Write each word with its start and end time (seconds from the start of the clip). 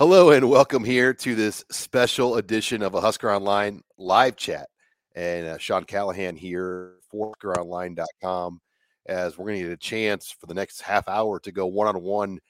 Hello 0.00 0.30
and 0.30 0.48
welcome 0.48 0.82
here 0.82 1.12
to 1.12 1.34
this 1.34 1.62
special 1.70 2.36
edition 2.36 2.80
of 2.80 2.94
a 2.94 3.02
Husker 3.02 3.30
Online 3.30 3.82
live 3.98 4.34
chat. 4.34 4.70
And 5.14 5.46
uh, 5.46 5.58
Sean 5.58 5.84
Callahan 5.84 6.36
here 6.36 6.94
for 7.10 7.34
HuskerOnline.com 7.34 8.62
as 9.04 9.36
we're 9.36 9.48
going 9.48 9.58
to 9.58 9.64
get 9.64 9.72
a 9.72 9.76
chance 9.76 10.30
for 10.30 10.46
the 10.46 10.54
next 10.54 10.80
half 10.80 11.06
hour 11.06 11.38
to 11.40 11.52
go 11.52 11.66
one 11.66 11.86
on 11.86 12.00
one 12.00 12.40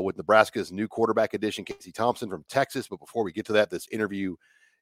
with 0.00 0.16
Nebraska's 0.16 0.70
new 0.70 0.86
quarterback 0.86 1.34
edition, 1.34 1.64
Casey 1.64 1.90
Thompson 1.90 2.30
from 2.30 2.44
Texas. 2.48 2.86
But 2.86 3.00
before 3.00 3.24
we 3.24 3.32
get 3.32 3.46
to 3.46 3.54
that, 3.54 3.70
this 3.70 3.88
interview 3.88 4.36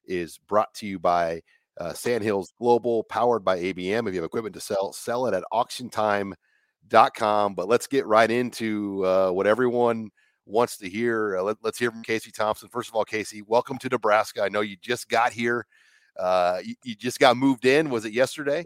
is 0.05 0.37
brought 0.37 0.71
to 0.75 0.85
you 0.85 0.99
by 0.99 1.41
uh, 1.79 1.93
Sandhills 1.93 2.53
Global, 2.59 3.05
powered 3.05 3.43
by 3.43 3.57
ABM. 3.57 4.07
If 4.07 4.13
you 4.13 4.21
have 4.21 4.27
equipment 4.27 4.53
to 4.53 4.61
sell, 4.61 4.93
sell 4.93 5.25
it 5.25 5.33
at 5.33 5.45
auctiontime.com. 5.51 7.55
But 7.55 7.67
let's 7.67 7.87
get 7.87 8.05
right 8.05 8.29
into 8.29 9.03
uh, 9.03 9.31
what 9.31 9.47
everyone 9.47 10.11
wants 10.45 10.77
to 10.77 10.89
hear. 10.89 11.37
Uh, 11.37 11.43
let, 11.43 11.57
us 11.63 11.77
hear 11.77 11.91
from 11.91 12.03
Casey 12.03 12.31
Thompson. 12.31 12.69
First 12.69 12.89
of 12.89 12.95
all, 12.95 13.05
Casey, 13.05 13.41
welcome 13.41 13.77
to 13.79 13.89
Nebraska. 13.89 14.43
I 14.43 14.49
know 14.49 14.61
you 14.61 14.75
just 14.81 15.09
got 15.09 15.31
here. 15.31 15.65
Uh, 16.19 16.59
you, 16.63 16.75
you 16.83 16.95
just 16.95 17.19
got 17.19 17.37
moved 17.37 17.65
in. 17.65 17.89
Was 17.89 18.05
it 18.05 18.13
yesterday? 18.13 18.65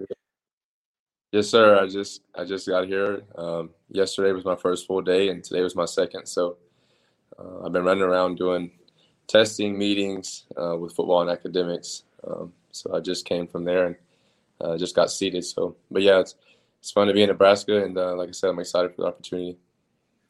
Yes, 1.31 1.49
sir. 1.49 1.79
I 1.79 1.87
just 1.87 2.21
I 2.35 2.45
just 2.45 2.67
got 2.67 2.87
here. 2.87 3.21
Um, 3.35 3.71
yesterday 3.89 4.31
was 4.31 4.45
my 4.45 4.55
first 4.55 4.87
full 4.87 5.01
day, 5.01 5.29
and 5.29 5.43
today 5.43 5.61
was 5.61 5.75
my 5.75 5.85
second. 5.85 6.25
So 6.25 6.57
uh, 7.37 7.65
I've 7.65 7.71
been 7.71 7.83
running 7.83 8.03
around 8.03 8.37
doing 8.37 8.71
testing 9.27 9.77
meetings 9.77 10.45
uh, 10.57 10.77
with 10.77 10.95
football 10.95 11.21
and 11.21 11.29
academics. 11.29 12.03
Um, 12.25 12.53
so 12.71 12.95
I 12.95 12.99
just 12.99 13.25
came 13.25 13.47
from 13.47 13.65
there 13.65 13.87
and 13.87 13.95
uh, 14.61 14.77
just 14.77 14.95
got 14.95 15.11
seated. 15.11 15.43
So, 15.43 15.75
but 15.91 16.01
yeah, 16.01 16.19
it's 16.19 16.35
it's 16.79 16.91
fun 16.91 17.07
to 17.07 17.13
be 17.13 17.23
in 17.23 17.29
Nebraska, 17.29 17.83
and 17.83 17.97
uh, 17.97 18.15
like 18.15 18.29
I 18.29 18.31
said, 18.31 18.49
I'm 18.49 18.59
excited 18.59 18.95
for 18.95 19.01
the 19.01 19.07
opportunity. 19.07 19.57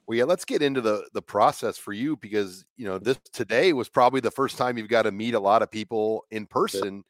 Well, 0.08 0.18
yeah, 0.18 0.24
let's 0.24 0.46
get 0.46 0.62
into 0.62 0.80
the 0.80 1.06
the 1.14 1.22
process 1.22 1.78
for 1.78 1.92
you 1.92 2.16
because 2.16 2.64
you 2.78 2.86
know 2.86 2.98
this 2.98 3.20
today 3.34 3.74
was 3.74 3.90
probably 3.90 4.22
the 4.22 4.32
first 4.32 4.58
time 4.58 4.78
you've 4.78 4.88
got 4.88 5.04
to 5.04 5.12
meet 5.12 5.34
a 5.34 5.40
lot 5.40 5.62
of 5.62 5.70
people 5.70 6.26
in 6.32 6.46
person. 6.46 7.04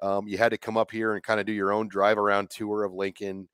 Um, 0.00 0.28
you 0.28 0.38
had 0.38 0.50
to 0.50 0.58
come 0.58 0.76
up 0.76 0.92
here 0.92 1.14
and 1.14 1.22
kind 1.22 1.40
of 1.40 1.46
do 1.46 1.52
your 1.52 1.72
own 1.72 1.88
drive 1.88 2.18
around 2.18 2.50
tour 2.50 2.84
of 2.84 2.92
Lincoln, 2.92 3.48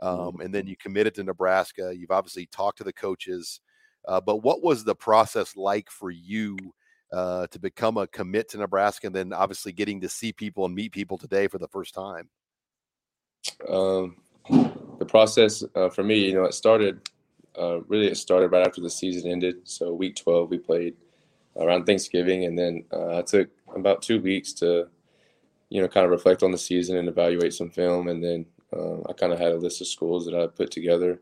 um, 0.00 0.40
and 0.40 0.52
then 0.52 0.66
you 0.66 0.76
committed 0.76 1.14
to 1.14 1.22
Nebraska. 1.22 1.94
You've 1.96 2.10
obviously 2.10 2.46
talked 2.46 2.78
to 2.78 2.84
the 2.84 2.92
coaches, 2.92 3.60
uh, 4.08 4.20
but 4.20 4.38
what 4.38 4.60
was 4.60 4.82
the 4.82 4.94
process 4.96 5.54
like 5.54 5.88
for 5.88 6.10
you 6.10 6.56
uh, 7.12 7.46
to 7.48 7.60
become 7.60 7.96
a 7.96 8.08
commit 8.08 8.48
to 8.50 8.58
Nebraska, 8.58 9.06
and 9.06 9.14
then 9.14 9.32
obviously 9.32 9.70
getting 9.70 10.00
to 10.00 10.08
see 10.08 10.32
people 10.32 10.64
and 10.64 10.74
meet 10.74 10.90
people 10.90 11.16
today 11.16 11.46
for 11.46 11.58
the 11.58 11.68
first 11.68 11.94
time? 11.94 12.28
Um, 13.68 14.16
the 14.98 15.06
process 15.06 15.62
uh, 15.76 15.90
for 15.90 16.02
me, 16.02 16.24
you 16.24 16.34
know, 16.34 16.44
it 16.44 16.54
started 16.54 17.08
uh, 17.58 17.80
really. 17.82 18.06
It 18.06 18.16
started 18.16 18.52
right 18.52 18.66
after 18.66 18.80
the 18.80 18.90
season 18.90 19.30
ended. 19.30 19.56
So 19.64 19.92
week 19.92 20.16
12, 20.16 20.50
we 20.50 20.58
played 20.58 20.96
around 21.56 21.84
Thanksgiving, 21.84 22.44
and 22.44 22.58
then 22.58 22.84
uh, 22.92 23.18
I 23.18 23.22
took 23.22 23.50
about 23.74 24.02
two 24.02 24.20
weeks 24.20 24.52
to, 24.54 24.88
you 25.68 25.80
know, 25.80 25.88
kind 25.88 26.04
of 26.04 26.10
reflect 26.10 26.42
on 26.42 26.50
the 26.50 26.58
season 26.58 26.96
and 26.96 27.08
evaluate 27.08 27.54
some 27.54 27.70
film, 27.70 28.08
and 28.08 28.22
then 28.22 28.46
uh, 28.74 29.00
I 29.08 29.12
kind 29.12 29.32
of 29.32 29.38
had 29.38 29.52
a 29.52 29.56
list 29.56 29.80
of 29.80 29.86
schools 29.86 30.24
that 30.26 30.34
I 30.34 30.46
put 30.46 30.70
together, 30.70 31.20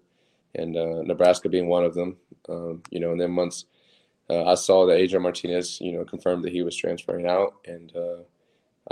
and 0.54 0.77
uh, 0.77 1.03
Nebraska 1.03 1.49
being 1.49 1.69
one 1.69 1.84
of 1.84 1.94
them. 1.94 2.16
Um, 2.49 2.83
you 2.91 3.00
know, 3.00 3.12
and 3.12 3.21
then 3.21 3.34
once 3.34 3.66
uh, 4.28 4.44
I 4.44 4.54
saw 4.54 4.87
that 4.87 4.99
Adrian 4.99 5.22
Martinez, 5.22 5.81
you 5.81 5.93
know, 5.93 6.04
confirmed 6.04 6.44
that 6.44 6.53
he 6.53 6.62
was 6.62 6.77
transferring 6.77 7.27
out, 7.27 7.54
and 7.66 7.94
uh, 7.97 8.22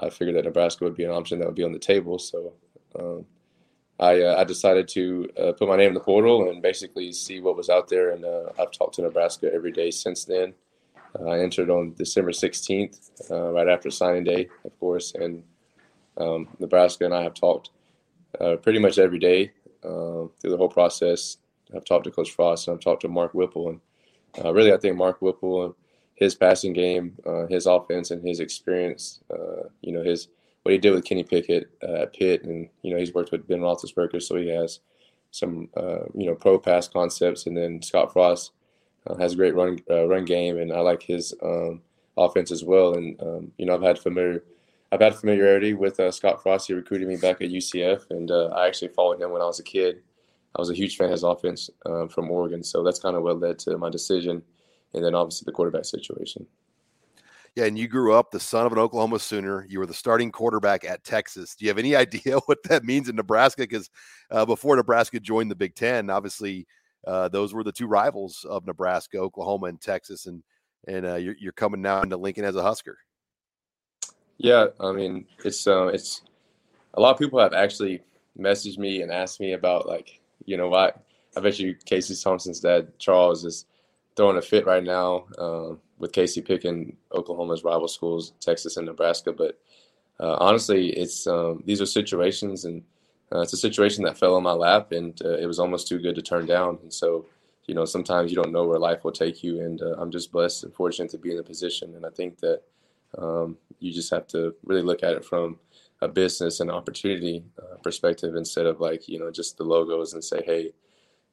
I 0.00 0.10
figured 0.10 0.36
that 0.36 0.44
Nebraska 0.44 0.84
would 0.84 0.96
be 0.96 1.04
an 1.04 1.10
option 1.10 1.38
that 1.38 1.46
would 1.46 1.54
be 1.54 1.64
on 1.64 1.72
the 1.72 1.78
table. 1.78 2.18
So. 2.18 2.52
Um, 2.98 3.26
I, 4.00 4.22
uh, 4.22 4.36
I 4.38 4.44
decided 4.44 4.86
to 4.88 5.28
uh, 5.36 5.52
put 5.52 5.68
my 5.68 5.76
name 5.76 5.88
in 5.88 5.94
the 5.94 6.00
portal 6.00 6.48
and 6.48 6.62
basically 6.62 7.12
see 7.12 7.40
what 7.40 7.56
was 7.56 7.68
out 7.68 7.88
there. 7.88 8.12
And 8.12 8.24
uh, 8.24 8.50
I've 8.58 8.70
talked 8.70 8.94
to 8.94 9.02
Nebraska 9.02 9.50
every 9.52 9.72
day 9.72 9.90
since 9.90 10.24
then. 10.24 10.54
Uh, 11.18 11.30
I 11.30 11.40
entered 11.40 11.68
on 11.68 11.94
December 11.94 12.30
16th, 12.30 13.30
uh, 13.30 13.52
right 13.52 13.68
after 13.68 13.90
signing 13.90 14.24
day, 14.24 14.48
of 14.64 14.78
course. 14.78 15.14
And 15.14 15.42
um, 16.16 16.48
Nebraska 16.60 17.04
and 17.04 17.14
I 17.14 17.22
have 17.22 17.34
talked 17.34 17.70
uh, 18.40 18.56
pretty 18.56 18.78
much 18.78 18.98
every 18.98 19.18
day 19.18 19.50
um, 19.84 20.30
through 20.40 20.50
the 20.50 20.56
whole 20.56 20.68
process. 20.68 21.38
I've 21.74 21.84
talked 21.84 22.04
to 22.04 22.10
Coach 22.10 22.30
Frost 22.30 22.68
and 22.68 22.76
I've 22.76 22.82
talked 22.82 23.02
to 23.02 23.08
Mark 23.08 23.34
Whipple. 23.34 23.68
And 23.68 23.80
really, 24.54 24.72
I 24.72 24.76
think 24.76 24.96
Mark 24.96 25.20
Whipple 25.20 25.64
and 25.64 25.74
his 26.14 26.34
passing 26.34 26.72
game, 26.72 27.16
his 27.48 27.66
offense, 27.66 28.10
and 28.10 28.26
his 28.26 28.40
experience, 28.40 29.20
you 29.82 29.92
know, 29.92 30.02
his 30.02 30.28
what 30.68 30.74
he 30.74 30.78
did 30.78 30.90
with 30.90 31.06
Kenny 31.06 31.24
Pickett 31.24 31.70
uh, 31.82 32.02
at 32.02 32.12
Pitt, 32.12 32.44
and 32.44 32.68
you 32.82 32.92
know 32.92 32.98
he's 32.98 33.14
worked 33.14 33.32
with 33.32 33.48
Ben 33.48 33.60
Roethlisberger, 33.60 34.22
so 34.22 34.36
he 34.36 34.48
has 34.48 34.80
some 35.30 35.70
uh, 35.74 36.04
you 36.14 36.26
know 36.26 36.34
pro 36.34 36.58
pass 36.58 36.86
concepts, 36.86 37.46
and 37.46 37.56
then 37.56 37.80
Scott 37.80 38.12
Frost 38.12 38.52
uh, 39.06 39.14
has 39.16 39.32
a 39.32 39.36
great 39.36 39.54
run 39.54 39.78
uh, 39.90 40.06
run 40.06 40.26
game, 40.26 40.58
and 40.58 40.70
I 40.70 40.80
like 40.80 41.02
his 41.02 41.32
um, 41.42 41.80
offense 42.18 42.52
as 42.52 42.64
well. 42.64 42.94
And 42.94 43.18
um, 43.22 43.52
you 43.56 43.64
know 43.64 43.74
I've 43.74 43.82
had 43.82 43.98
familiar 43.98 44.44
I've 44.92 45.00
had 45.00 45.14
familiarity 45.14 45.72
with 45.72 45.98
uh, 46.00 46.10
Scott 46.10 46.42
Frost. 46.42 46.66
He 46.66 46.74
recruited 46.74 47.08
me 47.08 47.16
back 47.16 47.40
at 47.40 47.48
UCF, 47.48 48.10
and 48.10 48.30
uh, 48.30 48.48
I 48.48 48.66
actually 48.66 48.88
followed 48.88 49.22
him 49.22 49.30
when 49.30 49.40
I 49.40 49.46
was 49.46 49.60
a 49.60 49.64
kid. 49.64 50.02
I 50.54 50.60
was 50.60 50.68
a 50.68 50.74
huge 50.74 50.98
fan 50.98 51.06
of 51.06 51.12
his 51.12 51.22
offense 51.22 51.70
um, 51.86 52.10
from 52.10 52.30
Oregon, 52.30 52.62
so 52.62 52.82
that's 52.82 52.98
kind 52.98 53.16
of 53.16 53.22
what 53.22 53.40
led 53.40 53.58
to 53.60 53.78
my 53.78 53.88
decision, 53.88 54.42
and 54.92 55.02
then 55.02 55.14
obviously 55.14 55.46
the 55.46 55.52
quarterback 55.52 55.86
situation. 55.86 56.46
Yeah, 57.56 57.64
and 57.64 57.78
you 57.78 57.88
grew 57.88 58.14
up 58.14 58.30
the 58.30 58.40
son 58.40 58.66
of 58.66 58.72
an 58.72 58.78
Oklahoma 58.78 59.18
Sooner. 59.18 59.66
You 59.68 59.80
were 59.80 59.86
the 59.86 59.94
starting 59.94 60.30
quarterback 60.30 60.84
at 60.84 61.04
Texas. 61.04 61.54
Do 61.54 61.64
you 61.64 61.70
have 61.70 61.78
any 61.78 61.96
idea 62.04 62.38
what 62.46 62.62
that 62.64 62.84
means 62.84 63.08
in 63.08 63.16
Nebraska? 63.16 63.62
Because 63.62 63.90
uh, 64.30 64.44
before 64.44 64.76
Nebraska 64.76 65.18
joined 65.20 65.50
the 65.50 65.56
Big 65.56 65.74
Ten, 65.74 66.10
obviously 66.10 66.66
uh, 67.06 67.28
those 67.28 67.54
were 67.54 67.64
the 67.64 67.72
two 67.72 67.86
rivals 67.86 68.44
of 68.48 68.66
Nebraska, 68.66 69.18
Oklahoma 69.18 69.66
and 69.66 69.80
Texas, 69.80 70.26
and 70.26 70.42
and 70.86 71.04
uh, 71.04 71.16
you're, 71.16 71.34
you're 71.38 71.52
coming 71.52 71.82
now 71.82 72.02
into 72.02 72.16
Lincoln 72.16 72.44
as 72.44 72.56
a 72.56 72.62
Husker. 72.62 72.98
Yeah, 74.38 74.66
I 74.80 74.92
mean 74.92 75.26
it's 75.44 75.66
uh, 75.66 75.86
it's 75.86 76.22
a 76.94 77.00
lot 77.00 77.12
of 77.12 77.18
people 77.18 77.40
have 77.40 77.54
actually 77.54 78.02
messaged 78.38 78.78
me 78.78 79.02
and 79.02 79.10
asked 79.10 79.40
me 79.40 79.52
about 79.52 79.88
like 79.88 80.20
you 80.44 80.56
know 80.56 80.68
why 80.68 80.92
I 81.36 81.40
bet 81.40 81.58
you 81.58 81.74
Casey 81.84 82.14
Thompson's 82.14 82.60
dad 82.60 82.96
Charles 82.98 83.44
is 83.44 83.66
throwing 84.16 84.36
a 84.36 84.42
fit 84.42 84.66
right 84.66 84.84
now. 84.84 85.26
Um, 85.38 85.80
with 85.98 86.12
Casey 86.12 86.40
picking 86.40 86.96
Oklahoma's 87.12 87.64
rival 87.64 87.88
schools, 87.88 88.32
Texas 88.40 88.76
and 88.76 88.86
Nebraska. 88.86 89.32
But 89.32 89.58
uh, 90.20 90.36
honestly, 90.40 90.90
it's 90.90 91.26
um, 91.26 91.62
these 91.66 91.80
are 91.80 91.86
situations, 91.86 92.64
and 92.64 92.82
uh, 93.32 93.40
it's 93.40 93.52
a 93.52 93.58
situation 93.58 94.04
that 94.04 94.18
fell 94.18 94.34
on 94.34 94.42
my 94.42 94.52
lap, 94.52 94.92
and 94.92 95.20
uh, 95.24 95.38
it 95.38 95.46
was 95.46 95.58
almost 95.58 95.88
too 95.88 95.98
good 95.98 96.14
to 96.16 96.22
turn 96.22 96.46
down. 96.46 96.78
And 96.82 96.92
so, 96.92 97.26
you 97.66 97.74
know, 97.74 97.84
sometimes 97.84 98.30
you 98.30 98.36
don't 98.36 98.52
know 98.52 98.66
where 98.66 98.78
life 98.78 99.04
will 99.04 99.12
take 99.12 99.42
you, 99.42 99.60
and 99.60 99.80
uh, 99.82 99.94
I'm 99.98 100.10
just 100.10 100.32
blessed 100.32 100.64
and 100.64 100.74
fortunate 100.74 101.10
to 101.12 101.18
be 101.18 101.30
in 101.30 101.36
the 101.36 101.42
position. 101.42 101.94
And 101.94 102.04
I 102.04 102.10
think 102.10 102.38
that 102.40 102.62
um, 103.16 103.56
you 103.78 103.92
just 103.92 104.10
have 104.10 104.26
to 104.28 104.54
really 104.64 104.82
look 104.82 105.02
at 105.02 105.14
it 105.14 105.24
from 105.24 105.58
a 106.00 106.08
business 106.08 106.60
and 106.60 106.70
opportunity 106.70 107.44
uh, 107.58 107.76
perspective 107.76 108.36
instead 108.36 108.66
of 108.66 108.80
like 108.80 109.08
you 109.08 109.18
know 109.18 109.30
just 109.30 109.56
the 109.56 109.64
logos 109.64 110.14
and 110.14 110.22
say, 110.22 110.42
hey, 110.44 110.72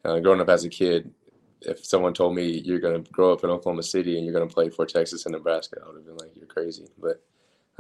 uh, 0.04 0.20
growing 0.20 0.42
up 0.42 0.50
as 0.50 0.64
a 0.64 0.70
kid, 0.70 1.12
if 1.62 1.86
someone 1.86 2.14
told 2.14 2.36
me 2.36 2.62
you're 2.66 2.80
going 2.80 3.04
to 3.04 3.12
grow 3.12 3.34
up 3.34 3.44
in 3.44 3.50
Oklahoma 3.50 3.84
City 3.84 4.18
and 4.18 4.26
you're 4.26 4.34
going 4.34 4.48
to 4.48 4.54
play 4.54 4.70
for 4.70 4.86
Texas 4.86 5.26
and 5.26 5.34
Nebraska, 5.34 5.78
I 5.84 5.88
would 5.88 5.96
have 5.96 6.06
been 6.06 6.18
like, 6.18 6.32
you're 6.36 6.46
crazy. 6.46 6.86
But 7.02 7.24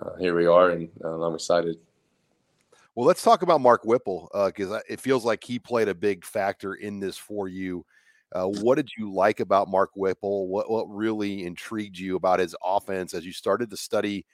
uh, 0.02 0.16
here 0.18 0.36
we 0.36 0.46
are, 0.46 0.72
and 0.72 0.90
um, 1.04 1.22
I'm 1.22 1.36
excited. 1.36 1.78
Well, 2.96 3.06
let's 3.06 3.24
talk 3.24 3.42
about 3.42 3.62
Mark 3.62 3.84
Whipple 3.84 4.30
because 4.46 4.72
uh, 4.72 4.80
it 4.90 5.02
feels 5.02 5.26
like 5.26 5.44
he 5.44 5.60
played 5.60 5.90
a 5.90 5.96
big 5.96 6.26
factor 6.26 6.76
in 6.76 7.00
this 7.00 7.18
for 7.18 7.48
you. 7.48 7.86
Uh, 8.34 8.46
what 8.62 8.76
did 8.76 8.90
you 8.98 9.14
like 9.14 9.40
about 9.40 9.70
Mark 9.70 9.92
Whipple? 9.96 10.48
What 10.48 10.70
what 10.70 10.86
really 10.86 11.46
intrigued 11.46 11.98
you 11.98 12.16
about 12.16 12.40
his 12.40 12.56
offense 12.64 13.14
as 13.14 13.26
you 13.26 13.34
started 13.34 13.70
to 13.70 13.78
study, 13.78 14.26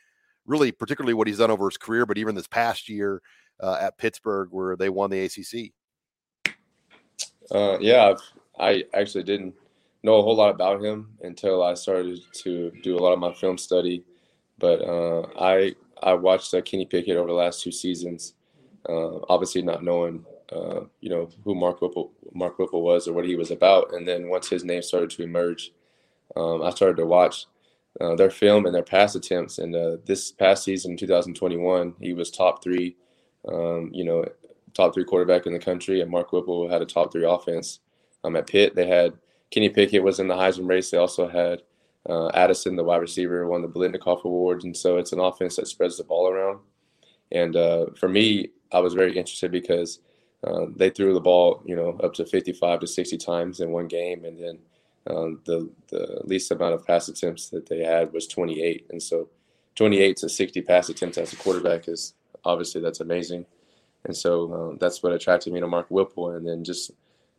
really 0.45 0.71
particularly 0.71 1.13
what 1.13 1.27
he's 1.27 1.39
done 1.39 1.51
over 1.51 1.69
his 1.69 1.77
career, 1.77 2.05
but 2.05 2.17
even 2.17 2.35
this 2.35 2.47
past 2.47 2.87
year 2.87 3.21
uh, 3.61 3.77
at 3.81 3.97
Pittsburgh 3.97 4.49
where 4.51 4.75
they 4.75 4.89
won 4.89 5.09
the 5.09 5.25
ACC? 5.25 5.73
Uh, 7.49 7.77
yeah, 7.79 8.09
I've, 8.09 8.21
I 8.61 8.85
actually 8.93 9.25
didn't 9.25 9.55
know 10.03 10.15
a 10.17 10.23
whole 10.23 10.37
lot 10.37 10.55
about 10.55 10.83
him 10.83 11.09
until 11.23 11.63
I 11.63 11.75
started 11.75 12.19
to 12.43 12.71
do 12.83 12.97
a 12.97 13.01
lot 13.01 13.13
of 13.13 13.19
my 13.19 13.33
film 13.33 13.57
study. 13.57 14.05
But 14.59 14.81
uh, 14.81 15.27
I 15.39 15.75
I 16.03 16.13
watched 16.15 16.53
uh, 16.53 16.61
Kenny 16.61 16.85
Pickett 16.87 17.17
over 17.17 17.29
the 17.29 17.33
last 17.35 17.63
two 17.63 17.73
seasons, 17.73 18.35
uh, 18.89 19.19
obviously 19.29 19.63
not 19.63 19.83
knowing 19.83 20.25
uh, 20.53 20.81
you 21.01 21.09
know 21.09 21.29
who 21.45 21.55
Mark 21.55 21.81
Whipple 21.81 22.13
Mark 22.33 22.59
Whipple 22.59 22.83
was 22.83 23.07
or 23.07 23.13
what 23.13 23.25
he 23.25 23.35
was 23.35 23.51
about. 23.51 23.93
And 23.93 24.07
then 24.07 24.29
once 24.29 24.49
his 24.49 24.65
name 24.65 24.83
started 24.83 25.11
to 25.11 25.23
emerge 25.23 25.71
um, 26.35 26.63
I 26.63 26.69
started 26.71 26.97
to 26.97 27.05
watch 27.05 27.45
uh, 27.99 28.15
their 28.15 28.29
film 28.29 28.65
and 28.65 28.75
their 28.75 28.83
pass 28.83 29.15
attempts. 29.15 29.59
And 29.59 29.75
uh, 29.75 29.97
this 30.05 30.31
past 30.31 30.63
season, 30.63 30.97
2021, 30.97 31.95
he 31.99 32.13
was 32.13 32.31
top 32.31 32.63
three, 32.63 32.95
um, 33.47 33.91
you 33.93 34.05
know, 34.05 34.25
top 34.73 34.93
three 34.93 35.05
quarterback 35.05 35.45
in 35.45 35.53
the 35.53 35.59
country. 35.59 36.01
And 36.01 36.11
Mark 36.11 36.31
Whipple 36.31 36.69
had 36.69 36.81
a 36.81 36.85
top 36.85 37.11
three 37.11 37.25
offense. 37.25 37.79
Um, 38.23 38.35
at 38.35 38.47
Pitt, 38.47 38.75
they 38.75 38.87
had 38.87 39.13
Kenny 39.49 39.69
Pickett 39.69 40.03
was 40.03 40.19
in 40.19 40.27
the 40.27 40.35
Heisman 40.35 40.67
race. 40.67 40.91
They 40.91 40.97
also 40.97 41.27
had 41.27 41.61
uh, 42.09 42.29
Addison, 42.29 42.75
the 42.75 42.83
wide 42.83 42.97
receiver, 43.01 43.47
won 43.47 43.61
the 43.61 43.67
Biletnikoff 43.67 44.23
Awards. 44.23 44.65
And 44.65 44.75
so 44.75 44.97
it's 44.97 45.11
an 45.11 45.19
offense 45.19 45.55
that 45.55 45.67
spreads 45.67 45.97
the 45.97 46.03
ball 46.03 46.29
around. 46.29 46.59
And 47.31 47.55
uh, 47.55 47.87
for 47.97 48.09
me, 48.09 48.49
I 48.71 48.79
was 48.79 48.93
very 48.93 49.17
interested 49.17 49.51
because 49.51 49.99
uh, 50.43 50.65
they 50.75 50.89
threw 50.89 51.13
the 51.13 51.19
ball, 51.19 51.61
you 51.65 51.75
know, 51.75 51.97
up 52.03 52.13
to 52.15 52.25
55 52.25 52.79
to 52.81 52.87
60 52.87 53.17
times 53.17 53.59
in 53.59 53.71
one 53.71 53.87
game. 53.87 54.25
And 54.25 54.39
then 54.39 54.59
um, 55.07 55.41
the 55.45 55.69
the 55.89 56.21
least 56.23 56.51
amount 56.51 56.75
of 56.75 56.85
pass 56.85 57.07
attempts 57.07 57.49
that 57.49 57.67
they 57.67 57.83
had 57.83 58.13
was 58.13 58.27
28, 58.27 58.87
and 58.91 59.01
so 59.01 59.29
28 59.75 60.17
to 60.17 60.29
60 60.29 60.61
pass 60.61 60.89
attempts 60.89 61.17
as 61.17 61.33
a 61.33 61.37
quarterback 61.37 61.87
is 61.87 62.13
obviously 62.45 62.81
that's 62.81 62.99
amazing, 62.99 63.45
and 64.05 64.15
so 64.15 64.53
um, 64.53 64.77
that's 64.79 65.01
what 65.01 65.13
attracted 65.13 65.53
me 65.53 65.59
to 65.59 65.67
Mark 65.67 65.87
Whipple, 65.89 66.31
and 66.31 66.47
then 66.47 66.63
just 66.63 66.91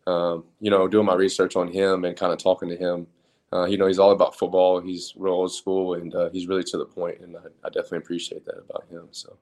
um, 0.06 0.44
you 0.60 0.70
know 0.70 0.88
doing 0.88 1.06
my 1.06 1.14
research 1.14 1.56
on 1.56 1.68
him 1.68 2.04
and 2.04 2.16
kind 2.16 2.32
of 2.32 2.38
talking 2.38 2.68
to 2.68 2.76
him. 2.76 3.06
Uh, 3.52 3.66
you 3.66 3.76
know, 3.76 3.86
he's 3.86 3.98
all 3.98 4.12
about 4.12 4.38
football. 4.38 4.80
He's 4.80 5.12
real 5.14 5.34
old 5.34 5.52
school, 5.52 5.94
and 5.94 6.14
uh, 6.14 6.30
he's 6.30 6.46
really 6.46 6.64
to 6.64 6.78
the 6.78 6.86
point, 6.86 7.20
and 7.20 7.36
I, 7.36 7.40
I 7.64 7.68
definitely 7.68 7.98
appreciate 7.98 8.46
that 8.46 8.58
about 8.58 8.86
him. 8.90 9.08
So, 9.10 9.36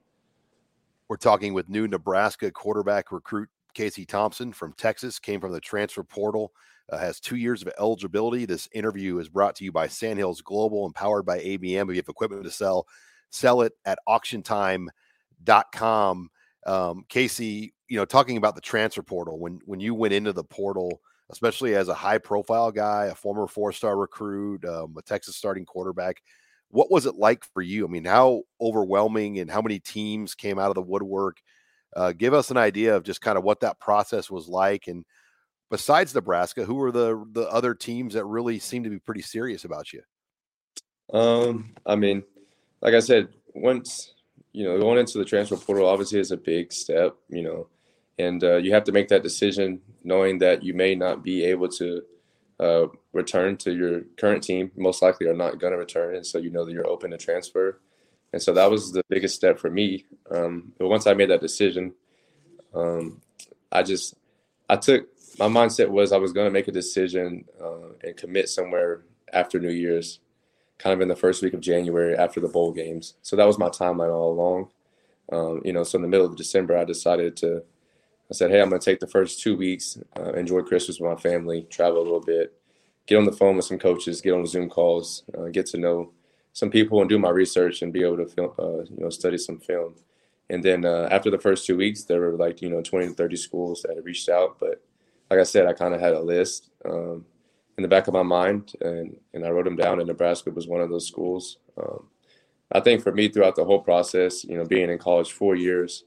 we're 1.07 1.15
talking 1.15 1.53
with 1.53 1.69
new 1.69 1.87
Nebraska 1.87 2.51
quarterback 2.51 3.13
recruit 3.13 3.47
Casey 3.73 4.05
Thompson 4.05 4.51
from 4.51 4.73
Texas, 4.73 5.17
came 5.17 5.39
from 5.39 5.53
the 5.53 5.61
transfer 5.61 6.03
portal 6.03 6.51
uh, 6.91 6.97
has 6.97 7.19
two 7.19 7.35
years 7.37 7.61
of 7.61 7.69
eligibility. 7.79 8.45
This 8.45 8.67
interview 8.73 9.19
is 9.19 9.29
brought 9.29 9.55
to 9.55 9.63
you 9.63 9.71
by 9.71 9.87
Sandhills 9.87 10.41
Global 10.41 10.85
and 10.85 10.93
powered 10.93 11.25
by 11.25 11.39
ABM. 11.39 11.83
If 11.83 11.89
you 11.89 11.95
have 11.95 12.09
equipment 12.09 12.43
to 12.43 12.51
sell, 12.51 12.85
sell 13.29 13.61
it 13.61 13.71
at 13.85 13.97
auctiontime.com. 14.07 16.29
Um, 16.67 17.05
Casey, 17.09 17.73
you 17.91 17.97
know, 17.97 18.05
talking 18.05 18.37
about 18.37 18.55
the 18.55 18.61
transfer 18.61 19.03
portal, 19.03 19.37
when 19.37 19.59
when 19.65 19.81
you 19.81 19.93
went 19.93 20.13
into 20.13 20.31
the 20.31 20.45
portal, 20.45 21.01
especially 21.29 21.75
as 21.75 21.89
a 21.89 21.93
high 21.93 22.19
profile 22.19 22.71
guy, 22.71 23.07
a 23.07 23.15
former 23.15 23.47
four 23.47 23.73
star 23.73 23.97
recruit, 23.97 24.63
um, 24.63 24.95
a 24.97 25.01
Texas 25.01 25.35
starting 25.35 25.65
quarterback, 25.65 26.21
what 26.69 26.89
was 26.89 27.05
it 27.05 27.15
like 27.15 27.43
for 27.53 27.61
you? 27.61 27.85
I 27.85 27.89
mean, 27.89 28.05
how 28.05 28.43
overwhelming 28.61 29.39
and 29.39 29.51
how 29.51 29.61
many 29.61 29.79
teams 29.79 30.35
came 30.35 30.57
out 30.57 30.69
of 30.69 30.75
the 30.75 30.81
woodwork? 30.81 31.41
Uh, 31.93 32.13
give 32.13 32.33
us 32.33 32.49
an 32.49 32.55
idea 32.55 32.95
of 32.95 33.03
just 33.03 33.19
kind 33.19 33.37
of 33.37 33.43
what 33.43 33.59
that 33.59 33.77
process 33.77 34.31
was 34.31 34.47
like 34.47 34.87
and 34.87 35.03
besides 35.69 36.15
Nebraska, 36.15 36.63
who 36.63 36.75
were 36.75 36.93
the 36.93 37.25
the 37.33 37.49
other 37.49 37.73
teams 37.73 38.13
that 38.13 38.23
really 38.23 38.57
seem 38.57 38.85
to 38.85 38.89
be 38.89 38.99
pretty 38.99 39.21
serious 39.21 39.65
about 39.65 39.91
you? 39.91 40.01
Um, 41.11 41.75
I 41.85 41.97
mean, 41.97 42.23
like 42.81 42.93
I 42.93 43.01
said, 43.01 43.27
once 43.53 44.13
you 44.53 44.63
know 44.63 44.79
going 44.79 44.97
into 44.97 45.17
the 45.17 45.25
transfer 45.25 45.57
portal, 45.57 45.87
obviously 45.87 46.19
is 46.21 46.31
a 46.31 46.37
big 46.37 46.71
step, 46.71 47.17
you 47.27 47.43
know, 47.43 47.67
and 48.19 48.43
uh, 48.43 48.57
you 48.57 48.73
have 48.73 48.83
to 48.85 48.91
make 48.91 49.07
that 49.09 49.23
decision 49.23 49.81
knowing 50.03 50.39
that 50.39 50.63
you 50.63 50.73
may 50.73 50.95
not 50.95 51.23
be 51.23 51.43
able 51.43 51.69
to 51.69 52.01
uh, 52.59 52.87
return 53.13 53.57
to 53.57 53.73
your 53.73 54.01
current 54.17 54.43
team. 54.43 54.71
Most 54.75 55.01
likely 55.01 55.27
are 55.27 55.33
not 55.33 55.59
going 55.59 55.71
to 55.71 55.79
return, 55.79 56.15
and 56.15 56.25
so 56.25 56.37
you 56.37 56.49
know 56.49 56.65
that 56.65 56.71
you're 56.71 56.87
open 56.87 57.11
to 57.11 57.17
transfer. 57.17 57.79
And 58.33 58.41
so 58.41 58.53
that 58.53 58.69
was 58.69 58.91
the 58.91 59.03
biggest 59.09 59.35
step 59.35 59.59
for 59.59 59.69
me. 59.69 60.05
Um, 60.29 60.71
but 60.77 60.87
once 60.87 61.05
I 61.05 61.13
made 61.13 61.29
that 61.31 61.41
decision, 61.41 61.93
um, 62.73 63.21
I 63.71 63.83
just 63.83 64.15
I 64.69 64.77
took 64.77 65.07
my 65.39 65.47
mindset 65.47 65.89
was 65.89 66.11
I 66.11 66.17
was 66.17 66.33
going 66.33 66.47
to 66.47 66.51
make 66.51 66.67
a 66.67 66.71
decision 66.71 67.45
uh, 67.61 67.93
and 68.03 68.15
commit 68.15 68.49
somewhere 68.49 69.03
after 69.33 69.59
New 69.59 69.71
Year's, 69.71 70.19
kind 70.77 70.93
of 70.93 71.01
in 71.01 71.07
the 71.07 71.15
first 71.15 71.41
week 71.41 71.53
of 71.53 71.61
January 71.61 72.15
after 72.15 72.39
the 72.39 72.47
bowl 72.47 72.71
games. 72.71 73.15
So 73.21 73.35
that 73.35 73.47
was 73.47 73.57
my 73.57 73.69
timeline 73.69 74.13
all 74.13 74.31
along. 74.31 74.69
Um, 75.31 75.61
you 75.63 75.73
know, 75.73 75.83
so 75.83 75.97
in 75.97 76.01
the 76.01 76.07
middle 76.07 76.25
of 76.25 76.35
December, 76.35 76.77
I 76.77 76.85
decided 76.85 77.35
to. 77.37 77.63
I 78.31 78.33
said, 78.33 78.49
"Hey, 78.49 78.61
I'm 78.61 78.69
going 78.69 78.79
to 78.79 78.85
take 78.85 79.01
the 79.01 79.07
first 79.07 79.41
two 79.41 79.57
weeks, 79.57 79.97
uh, 80.17 80.31
enjoy 80.33 80.61
Christmas 80.61 80.99
with 80.99 81.11
my 81.11 81.17
family, 81.17 81.67
travel 81.69 82.01
a 82.01 82.03
little 82.03 82.21
bit, 82.21 82.53
get 83.05 83.17
on 83.17 83.25
the 83.25 83.31
phone 83.33 83.57
with 83.57 83.65
some 83.65 83.77
coaches, 83.77 84.21
get 84.21 84.33
on 84.33 84.47
Zoom 84.47 84.69
calls, 84.69 85.23
uh, 85.37 85.47
get 85.47 85.65
to 85.67 85.77
know 85.77 86.11
some 86.53 86.69
people, 86.69 87.01
and 87.01 87.09
do 87.09 87.19
my 87.19 87.29
research 87.29 87.81
and 87.81 87.91
be 87.91 88.03
able 88.03 88.17
to 88.17 88.25
film, 88.25 88.53
uh, 88.57 88.83
you 88.83 88.99
know, 88.99 89.09
study 89.09 89.37
some 89.37 89.59
film." 89.59 89.95
And 90.49 90.63
then 90.63 90.85
uh, 90.85 91.09
after 91.11 91.29
the 91.29 91.39
first 91.39 91.65
two 91.65 91.75
weeks, 91.75 92.03
there 92.03 92.21
were 92.21 92.37
like 92.37 92.61
you 92.61 92.69
know 92.69 92.81
20 92.81 93.07
to 93.07 93.13
30 93.13 93.35
schools 93.35 93.81
that 93.81 93.95
had 93.95 94.05
reached 94.05 94.29
out, 94.29 94.57
but 94.59 94.81
like 95.29 95.39
I 95.39 95.43
said, 95.43 95.65
I 95.65 95.73
kind 95.73 95.93
of 95.93 95.99
had 95.99 96.13
a 96.13 96.21
list 96.21 96.69
um, 96.85 97.25
in 97.77 97.81
the 97.81 97.87
back 97.87 98.07
of 98.07 98.13
my 98.13 98.23
mind, 98.23 98.73
and 98.79 99.17
and 99.33 99.45
I 99.45 99.49
wrote 99.49 99.65
them 99.65 99.75
down. 99.75 99.99
And 99.99 100.07
Nebraska 100.07 100.51
was 100.51 100.67
one 100.67 100.81
of 100.81 100.89
those 100.89 101.07
schools. 101.07 101.57
Um, 101.77 102.07
I 102.71 102.79
think 102.79 103.03
for 103.03 103.11
me, 103.11 103.27
throughout 103.27 103.55
the 103.55 103.65
whole 103.65 103.79
process, 103.81 104.45
you 104.45 104.57
know, 104.57 104.63
being 104.63 104.89
in 104.89 104.97
college 104.97 105.33
four 105.33 105.55
years, 105.55 106.05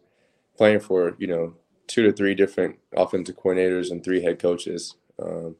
playing 0.56 0.80
for 0.80 1.16
you 1.18 1.26
know 1.26 1.54
two 1.86 2.02
to 2.02 2.12
three 2.12 2.34
different 2.34 2.78
offensive 2.96 3.36
coordinators 3.36 3.90
and 3.90 4.02
three 4.02 4.22
head 4.22 4.38
coaches, 4.38 4.96
um, 5.22 5.56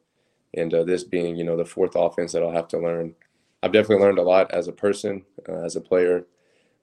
and 0.53 0.73
uh, 0.73 0.83
this 0.83 1.03
being 1.03 1.35
you 1.35 1.43
know 1.43 1.57
the 1.57 1.65
fourth 1.65 1.95
offense 1.95 2.31
that 2.31 2.43
I'll 2.43 2.51
have 2.51 2.67
to 2.69 2.79
learn. 2.79 3.15
I've 3.63 3.71
definitely 3.71 4.03
learned 4.03 4.19
a 4.19 4.23
lot 4.23 4.51
as 4.51 4.67
a 4.67 4.71
person, 4.71 5.23
uh, 5.49 5.63
as 5.63 5.75
a 5.75 5.81
player, 5.81 6.25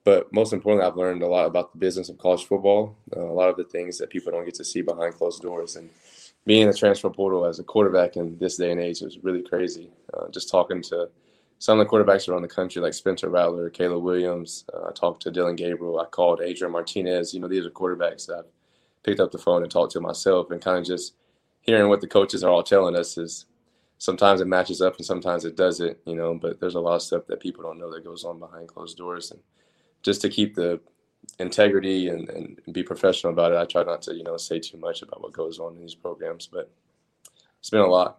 but 0.05 0.33
most 0.33 0.53
importantly, 0.53 0.87
I've 0.87 0.97
learned 0.97 1.23
a 1.23 1.29
lot 1.29 1.47
about 1.47 1.73
the 1.73 1.79
business 1.79 2.09
of 2.09 2.19
college 2.19 2.44
football. 2.44 2.97
Uh, 3.17 3.21
a 3.21 3.33
lot 3.33 3.50
of 3.50 3.56
the 3.56 3.65
things 3.65 3.99
that 3.99 4.11
people 4.11 4.33
don't 4.33 4.44
get 4.44 4.55
to 4.55 4.65
see 4.65 4.83
behind 4.83 5.15
closed 5.15 5.43
doors, 5.43 5.77
and 5.77 5.91
being 6.44 6.62
in 6.62 6.71
the 6.71 6.77
transfer 6.77 7.11
portal 7.11 7.44
as 7.44 7.59
a 7.59 7.65
quarterback 7.65 8.17
in 8.17 8.37
this 8.39 8.56
day 8.56 8.73
and 8.73 8.81
age 8.81 9.03
is 9.03 9.19
really 9.23 9.43
crazy. 9.43 9.91
Uh, 10.12 10.29
just 10.29 10.50
talking 10.50 10.83
to 10.83 11.09
some 11.62 11.79
of 11.79 11.87
the 11.87 11.91
quarterbacks 11.91 12.29
around 12.29 12.43
the 12.43 12.49
country, 12.49 12.83
like 12.83 12.93
Spencer 12.93 13.29
Rattler, 13.29 13.71
Caleb 13.71 14.03
Williams. 14.03 14.65
Uh, 14.75 14.89
I 14.89 14.93
talked 14.93 15.23
to 15.23 15.31
Dillon 15.31 15.55
Gabriel. 15.55 16.00
I 16.00 16.06
called 16.06 16.41
Adrian 16.41 16.73
Martinez. 16.73 17.33
You 17.33 17.39
know, 17.39 17.47
these 17.47 17.65
are 17.65 17.71
quarterbacks 17.71 18.27
that 18.27 18.39
I've 18.39 18.44
picked 19.03 19.21
up 19.21 19.33
the 19.33 19.39
phone 19.39 19.63
and 19.63 19.71
talked 19.71 19.93
to 19.93 20.01
myself, 20.01 20.51
and 20.51 20.61
kind 20.61 20.79
of 20.79 20.85
just 20.85 21.15
hearing 21.61 21.89
what 21.89 22.01
the 22.01 22.09
coaches 22.09 22.43
are 22.43 22.51
all 22.51 22.63
telling 22.63 22.97
us 22.97 23.17
is 23.17 23.47
sometimes 23.99 24.41
it 24.41 24.47
matches 24.47 24.81
up 24.83 24.97
and 24.97 25.07
sometimes 25.07 25.45
it 25.45 25.57
doesn't. 25.57 25.97
You 26.07 26.17
know, 26.17 26.35
but 26.35 26.61
there's 26.61 26.75
a 26.75 26.81
lot 26.81 26.97
of 26.97 27.03
stuff 27.03 27.27
that 27.27 27.41
people 27.41 27.63
don't 27.63 27.79
know 27.79 27.93
that 27.93 28.05
goes 28.05 28.25
on 28.25 28.39
behind 28.39 28.69
closed 28.69 28.97
doors, 28.97 29.31
and 29.31 29.41
just 30.03 30.21
to 30.23 30.29
keep 30.29 30.55
the 30.55 30.81
integrity 31.39 32.09
and, 32.09 32.29
and 32.31 32.61
be 32.73 32.83
professional 32.83 33.33
about 33.33 33.53
it. 33.53 33.59
I 33.59 33.65
try 33.65 33.85
not 33.85 34.03
to, 34.03 34.15
you 34.15 34.25
know, 34.25 34.37
say 34.37 34.59
too 34.59 34.77
much 34.77 35.03
about 35.03 35.23
what 35.23 35.33
goes 35.33 35.59
on 35.59 35.75
in 35.75 35.81
these 35.81 35.95
programs, 35.95 36.47
but 36.47 36.71
it's 37.61 37.71
been 37.71 37.81
a 37.81 37.87
lot. 37.87 38.19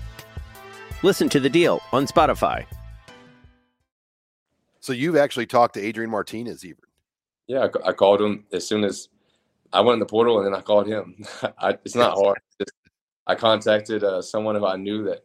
Listen 1.03 1.29
to 1.29 1.39
the 1.39 1.49
deal 1.49 1.81
on 1.91 2.05
Spotify. 2.05 2.65
So 4.81 4.93
you've 4.93 5.15
actually 5.15 5.47
talked 5.47 5.73
to 5.73 5.81
Adrian 5.81 6.11
Martinez, 6.11 6.63
even? 6.63 6.83
Yeah, 7.47 7.67
I, 7.83 7.89
I 7.89 7.93
called 7.93 8.21
him 8.21 8.45
as 8.51 8.67
soon 8.67 8.83
as 8.83 9.09
I 9.73 9.81
went 9.81 9.95
in 9.95 9.99
the 9.99 10.05
portal, 10.05 10.37
and 10.37 10.45
then 10.45 10.53
I 10.53 10.61
called 10.61 10.87
him. 10.87 11.23
I, 11.57 11.71
it's 11.85 11.95
not 11.95 12.13
hard. 12.13 12.39
I 13.27 13.35
contacted 13.35 14.03
uh, 14.03 14.21
someone 14.21 14.55
who 14.55 14.65
I 14.65 14.75
knew 14.75 15.03
that 15.05 15.23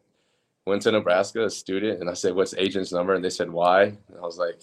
went 0.66 0.83
to 0.83 0.92
Nebraska, 0.92 1.45
a 1.45 1.50
student, 1.50 2.00
and 2.00 2.09
I 2.09 2.14
said, 2.14 2.35
"What's 2.35 2.54
Adrian's 2.54 2.92
number?" 2.92 3.14
And 3.14 3.25
they 3.25 3.30
said, 3.30 3.50
"Why?" 3.50 3.85
And 3.85 4.18
I 4.18 4.23
was 4.23 4.38
like, 4.38 4.61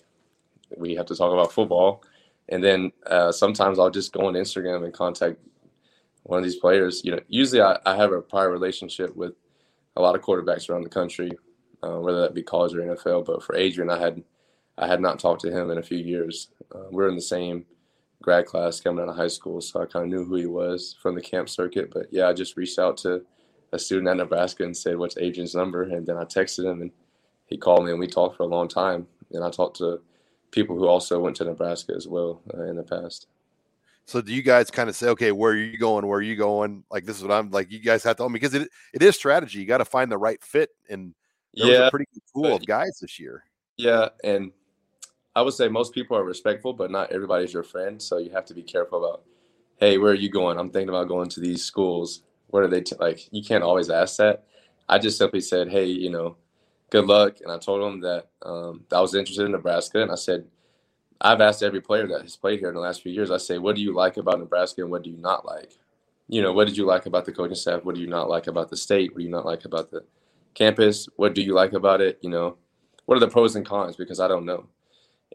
"We 0.77 0.95
have 0.95 1.05
to 1.07 1.15
talk 1.15 1.31
about 1.31 1.51
football." 1.51 2.03
And 2.49 2.63
then 2.63 2.91
uh, 3.07 3.31
sometimes 3.31 3.79
I'll 3.79 3.89
just 3.89 4.13
go 4.13 4.27
on 4.27 4.33
Instagram 4.33 4.83
and 4.83 4.93
contact 4.93 5.37
one 6.23 6.39
of 6.39 6.43
these 6.43 6.57
players. 6.57 7.01
You 7.03 7.11
know, 7.11 7.19
usually 7.27 7.61
I, 7.61 7.77
I 7.85 7.95
have 7.95 8.11
a 8.11 8.21
prior 8.21 8.51
relationship 8.51 9.15
with 9.15 9.33
a 9.95 10.01
lot 10.01 10.15
of 10.15 10.21
quarterbacks 10.21 10.69
around 10.69 10.83
the 10.83 10.89
country, 10.89 11.31
uh, 11.83 11.99
whether 11.99 12.21
that 12.21 12.33
be 12.33 12.43
college 12.43 12.73
or 12.73 12.81
NFL. 12.81 13.25
But 13.25 13.43
for 13.43 13.55
Adrian, 13.55 13.89
I 13.89 13.99
had 13.99 14.23
I 14.77 14.87
had 14.87 15.01
not 15.01 15.19
talked 15.19 15.41
to 15.41 15.51
him 15.51 15.69
in 15.69 15.77
a 15.77 15.83
few 15.83 15.99
years. 15.99 16.49
Uh, 16.73 16.85
we're 16.91 17.09
in 17.09 17.15
the 17.15 17.21
same 17.21 17.65
grad 18.21 18.45
class 18.45 18.79
coming 18.79 19.03
out 19.03 19.09
of 19.09 19.15
high 19.15 19.27
school, 19.27 19.61
so 19.61 19.81
I 19.81 19.85
kind 19.85 20.05
of 20.05 20.09
knew 20.09 20.25
who 20.25 20.35
he 20.35 20.45
was 20.45 20.95
from 21.01 21.13
the 21.13 21.21
camp 21.21 21.49
circuit. 21.49 21.91
But 21.93 22.07
yeah, 22.11 22.27
I 22.27 22.33
just 22.33 22.57
reached 22.57 22.79
out 22.79 22.97
to 22.97 23.23
a 23.71 23.79
student 23.79 24.09
at 24.09 24.17
Nebraska 24.17 24.63
and 24.63 24.75
said, 24.75 24.97
"What's 24.97 25.17
Adrian's 25.17 25.55
number?" 25.55 25.83
And 25.83 26.05
then 26.07 26.17
I 26.17 26.23
texted 26.23 26.65
him, 26.65 26.81
and 26.81 26.91
he 27.47 27.57
called 27.57 27.85
me, 27.85 27.91
and 27.91 27.99
we 27.99 28.07
talked 28.07 28.37
for 28.37 28.43
a 28.43 28.47
long 28.47 28.67
time. 28.67 29.07
And 29.31 29.43
I 29.43 29.49
talked 29.49 29.77
to 29.77 30.01
people 30.51 30.77
who 30.77 30.87
also 30.87 31.19
went 31.19 31.35
to 31.37 31.43
Nebraska 31.43 31.93
as 31.95 32.07
well 32.07 32.41
uh, 32.53 32.63
in 32.63 32.75
the 32.75 32.83
past. 32.83 33.27
So 34.05 34.21
do 34.21 34.33
you 34.33 34.41
guys 34.41 34.69
kind 34.69 34.89
of 34.89 34.95
say, 34.95 35.07
okay, 35.09 35.31
where 35.31 35.53
are 35.53 35.57
you 35.57 35.77
going? 35.77 36.05
Where 36.05 36.19
are 36.19 36.23
you 36.23 36.35
going? 36.35 36.83
Like 36.91 37.05
this 37.05 37.17
is 37.17 37.23
what 37.23 37.31
I'm 37.31 37.51
like. 37.51 37.71
You 37.71 37.79
guys 37.79 38.03
have 38.03 38.17
to 38.17 38.29
because 38.29 38.53
it 38.53 38.69
it 38.93 39.01
is 39.01 39.15
strategy. 39.15 39.59
You 39.59 39.65
got 39.65 39.77
to 39.77 39.85
find 39.85 40.11
the 40.11 40.17
right 40.17 40.43
fit, 40.43 40.69
and 40.89 41.13
there 41.53 41.67
yeah, 41.67 41.79
was 41.79 41.87
a 41.87 41.91
pretty 41.91 42.07
good 42.13 42.23
pool 42.33 42.55
of 42.55 42.65
guys 42.65 42.99
this 43.01 43.19
year. 43.19 43.45
Yeah, 43.77 44.09
and 44.23 44.51
I 45.35 45.41
would 45.41 45.53
say 45.53 45.67
most 45.67 45.93
people 45.93 46.17
are 46.17 46.23
respectful, 46.23 46.73
but 46.73 46.91
not 46.91 47.11
everybody's 47.11 47.53
your 47.53 47.63
friend. 47.63 48.01
So 48.01 48.17
you 48.17 48.29
have 48.31 48.45
to 48.45 48.53
be 48.53 48.61
careful 48.61 49.03
about, 49.03 49.23
hey, 49.77 49.97
where 49.97 50.11
are 50.11 50.15
you 50.15 50.29
going? 50.29 50.59
I'm 50.59 50.69
thinking 50.69 50.89
about 50.89 51.07
going 51.07 51.29
to 51.29 51.39
these 51.39 51.63
schools. 51.63 52.23
What 52.47 52.63
are 52.63 52.67
they 52.67 52.81
t-? 52.81 52.95
like? 52.99 53.27
You 53.31 53.43
can't 53.43 53.63
always 53.63 53.89
ask 53.89 54.17
that. 54.17 54.43
I 54.87 54.99
just 54.99 55.17
simply 55.17 55.41
said, 55.41 55.69
hey, 55.69 55.85
you 55.85 56.09
know, 56.09 56.35
good 56.91 57.05
luck. 57.05 57.37
And 57.41 57.51
I 57.51 57.57
told 57.57 57.81
them 57.81 58.01
that 58.01 58.27
um, 58.43 58.83
I 58.91 59.01
was 59.01 59.15
interested 59.15 59.45
in 59.45 59.53
Nebraska, 59.53 60.01
and 60.01 60.11
I 60.11 60.15
said 60.15 60.45
I've 61.23 61.41
asked 61.41 61.63
every 61.63 61.81
player 61.81 62.05
that 62.07 62.21
has 62.21 62.35
played 62.35 62.59
here 62.59 62.67
in 62.67 62.75
the 62.75 62.81
last 62.81 63.01
few 63.01 63.11
years, 63.11 63.31
I 63.31 63.37
say, 63.37 63.57
what 63.57 63.75
do 63.77 63.81
you 63.81 63.95
like 63.95 64.17
about 64.17 64.39
Nebraska 64.39 64.81
and 64.81 64.91
what 64.91 65.03
do 65.03 65.09
you 65.09 65.17
not 65.17 65.45
like? 65.45 65.77
You 66.27 66.41
know, 66.41 66.51
what 66.51 66.67
did 66.67 66.75
you 66.75 66.85
like 66.85 67.05
about 67.05 67.25
the 67.25 67.31
coaching 67.31 67.55
staff? 67.55 67.83
What 67.83 67.95
do 67.95 68.01
you 68.01 68.07
not 68.07 68.29
like 68.29 68.47
about 68.47 68.69
the 68.69 68.77
state? 68.77 69.11
What 69.11 69.19
do 69.19 69.23
you 69.23 69.29
not 69.29 69.45
like 69.45 69.63
about 69.63 69.89
the 69.89 70.03
campus? 70.53 71.07
What 71.15 71.33
do 71.33 71.41
you 71.41 71.53
like 71.53 71.73
about 71.73 72.01
it? 72.01 72.19
You 72.21 72.29
know, 72.29 72.57
what 73.05 73.15
are 73.15 73.21
the 73.21 73.29
pros 73.29 73.55
and 73.55 73.65
cons? 73.65 73.95
Because 73.95 74.19
I 74.19 74.27
don't 74.27 74.45
know. 74.45 74.67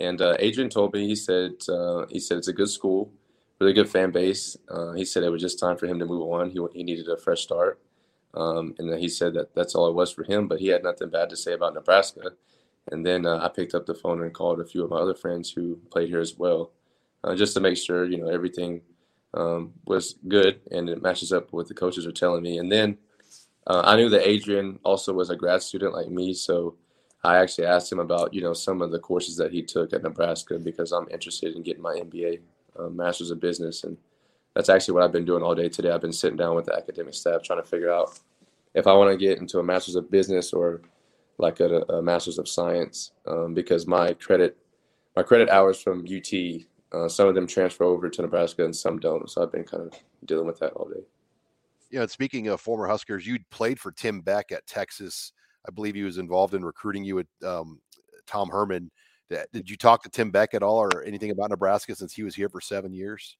And 0.00 0.20
uh, 0.20 0.36
Adrian 0.38 0.70
told 0.70 0.92
me, 0.92 1.06
he 1.06 1.16
said, 1.16 1.52
uh, 1.68 2.06
he 2.08 2.20
said 2.20 2.38
it's 2.38 2.48
a 2.48 2.52
good 2.52 2.68
school, 2.68 3.10
really 3.58 3.72
good 3.72 3.88
fan 3.88 4.10
base. 4.10 4.56
Uh, 4.68 4.92
he 4.92 5.04
said 5.04 5.22
it 5.22 5.30
was 5.30 5.42
just 5.42 5.58
time 5.58 5.76
for 5.76 5.86
him 5.86 5.98
to 5.98 6.06
move 6.06 6.30
on. 6.30 6.50
He, 6.50 6.60
he 6.72 6.84
needed 6.84 7.08
a 7.08 7.16
fresh 7.16 7.40
start. 7.40 7.80
Um, 8.34 8.74
and 8.78 8.92
then 8.92 8.98
he 8.98 9.08
said 9.08 9.34
that 9.34 9.54
that's 9.54 9.74
all 9.74 9.88
it 9.88 9.94
was 9.94 10.12
for 10.12 10.22
him, 10.24 10.48
but 10.48 10.60
he 10.60 10.68
had 10.68 10.84
nothing 10.84 11.08
bad 11.08 11.30
to 11.30 11.36
say 11.36 11.54
about 11.54 11.74
Nebraska. 11.74 12.32
And 12.90 13.04
then 13.04 13.26
uh, 13.26 13.38
I 13.42 13.48
picked 13.48 13.74
up 13.74 13.86
the 13.86 13.94
phone 13.94 14.22
and 14.22 14.32
called 14.32 14.60
a 14.60 14.64
few 14.64 14.84
of 14.84 14.90
my 14.90 14.98
other 14.98 15.14
friends 15.14 15.50
who 15.50 15.76
played 15.90 16.08
here 16.08 16.20
as 16.20 16.36
well, 16.36 16.72
uh, 17.24 17.34
just 17.34 17.54
to 17.54 17.60
make 17.60 17.76
sure 17.76 18.04
you 18.04 18.18
know 18.18 18.28
everything 18.28 18.80
um, 19.34 19.72
was 19.84 20.14
good 20.26 20.60
and 20.70 20.88
it 20.88 21.02
matches 21.02 21.32
up 21.32 21.44
with 21.44 21.52
what 21.52 21.68
the 21.68 21.74
coaches 21.74 22.06
are 22.06 22.12
telling 22.12 22.42
me. 22.42 22.58
And 22.58 22.70
then 22.70 22.96
uh, 23.66 23.82
I 23.84 23.96
knew 23.96 24.08
that 24.08 24.26
Adrian 24.26 24.78
also 24.84 25.12
was 25.12 25.30
a 25.30 25.36
grad 25.36 25.62
student 25.62 25.92
like 25.92 26.08
me, 26.08 26.32
so 26.32 26.76
I 27.24 27.36
actually 27.36 27.66
asked 27.66 27.92
him 27.92 27.98
about 27.98 28.32
you 28.32 28.40
know 28.40 28.54
some 28.54 28.80
of 28.80 28.90
the 28.90 28.98
courses 28.98 29.36
that 29.36 29.52
he 29.52 29.62
took 29.62 29.92
at 29.92 30.02
Nebraska 30.02 30.58
because 30.58 30.92
I'm 30.92 31.08
interested 31.10 31.54
in 31.54 31.62
getting 31.62 31.82
my 31.82 31.96
MBA, 31.96 32.40
uh, 32.78 32.88
Masters 32.88 33.30
of 33.30 33.40
Business, 33.40 33.84
and 33.84 33.96
that's 34.54 34.68
actually 34.68 34.94
what 34.94 35.02
I've 35.02 35.12
been 35.12 35.24
doing 35.24 35.42
all 35.42 35.54
day 35.54 35.68
today. 35.68 35.90
I've 35.90 36.00
been 36.00 36.12
sitting 36.12 36.36
down 36.36 36.56
with 36.56 36.66
the 36.66 36.76
academic 36.76 37.14
staff 37.14 37.42
trying 37.42 37.62
to 37.62 37.68
figure 37.68 37.92
out 37.92 38.18
if 38.74 38.86
I 38.86 38.94
want 38.94 39.10
to 39.10 39.16
get 39.16 39.38
into 39.38 39.58
a 39.58 39.62
Masters 39.62 39.96
of 39.96 40.10
Business 40.10 40.52
or 40.52 40.82
like 41.38 41.60
a, 41.60 41.80
a 41.88 42.02
master's 42.02 42.38
of 42.38 42.48
science 42.48 43.12
um, 43.26 43.54
because 43.54 43.86
my 43.86 44.12
credit 44.14 44.56
my 45.16 45.22
credit 45.22 45.48
hours 45.48 45.80
from 45.80 46.04
UT 46.04 46.32
uh, 46.92 47.08
some 47.08 47.28
of 47.28 47.34
them 47.34 47.46
transfer 47.46 47.84
over 47.84 48.08
to 48.08 48.22
Nebraska 48.22 48.64
and 48.64 48.74
some 48.74 48.98
don't. 48.98 49.28
So 49.28 49.42
I've 49.42 49.52
been 49.52 49.64
kind 49.64 49.82
of 49.82 49.92
dealing 50.24 50.46
with 50.46 50.58
that 50.60 50.72
all 50.72 50.88
day. 50.88 51.02
Yeah, 51.90 52.02
and 52.02 52.10
speaking 52.10 52.48
of 52.48 52.60
former 52.60 52.86
Huskers, 52.86 53.26
you 53.26 53.38
played 53.50 53.78
for 53.78 53.92
Tim 53.92 54.20
Beck 54.20 54.52
at 54.52 54.66
Texas. 54.66 55.32
I 55.66 55.70
believe 55.70 55.94
he 55.94 56.02
was 56.02 56.18
involved 56.18 56.54
in 56.54 56.64
recruiting 56.64 57.04
you 57.04 57.16
with 57.16 57.26
um, 57.44 57.80
Tom 58.26 58.48
Herman. 58.48 58.90
Did 59.28 59.68
you 59.68 59.76
talk 59.76 60.02
to 60.02 60.08
Tim 60.08 60.30
Beck 60.30 60.54
at 60.54 60.62
all 60.62 60.78
or 60.78 61.02
anything 61.02 61.30
about 61.30 61.50
Nebraska 61.50 61.94
since 61.94 62.14
he 62.14 62.22
was 62.22 62.34
here 62.34 62.48
for 62.48 62.60
seven 62.60 62.94
years? 62.94 63.36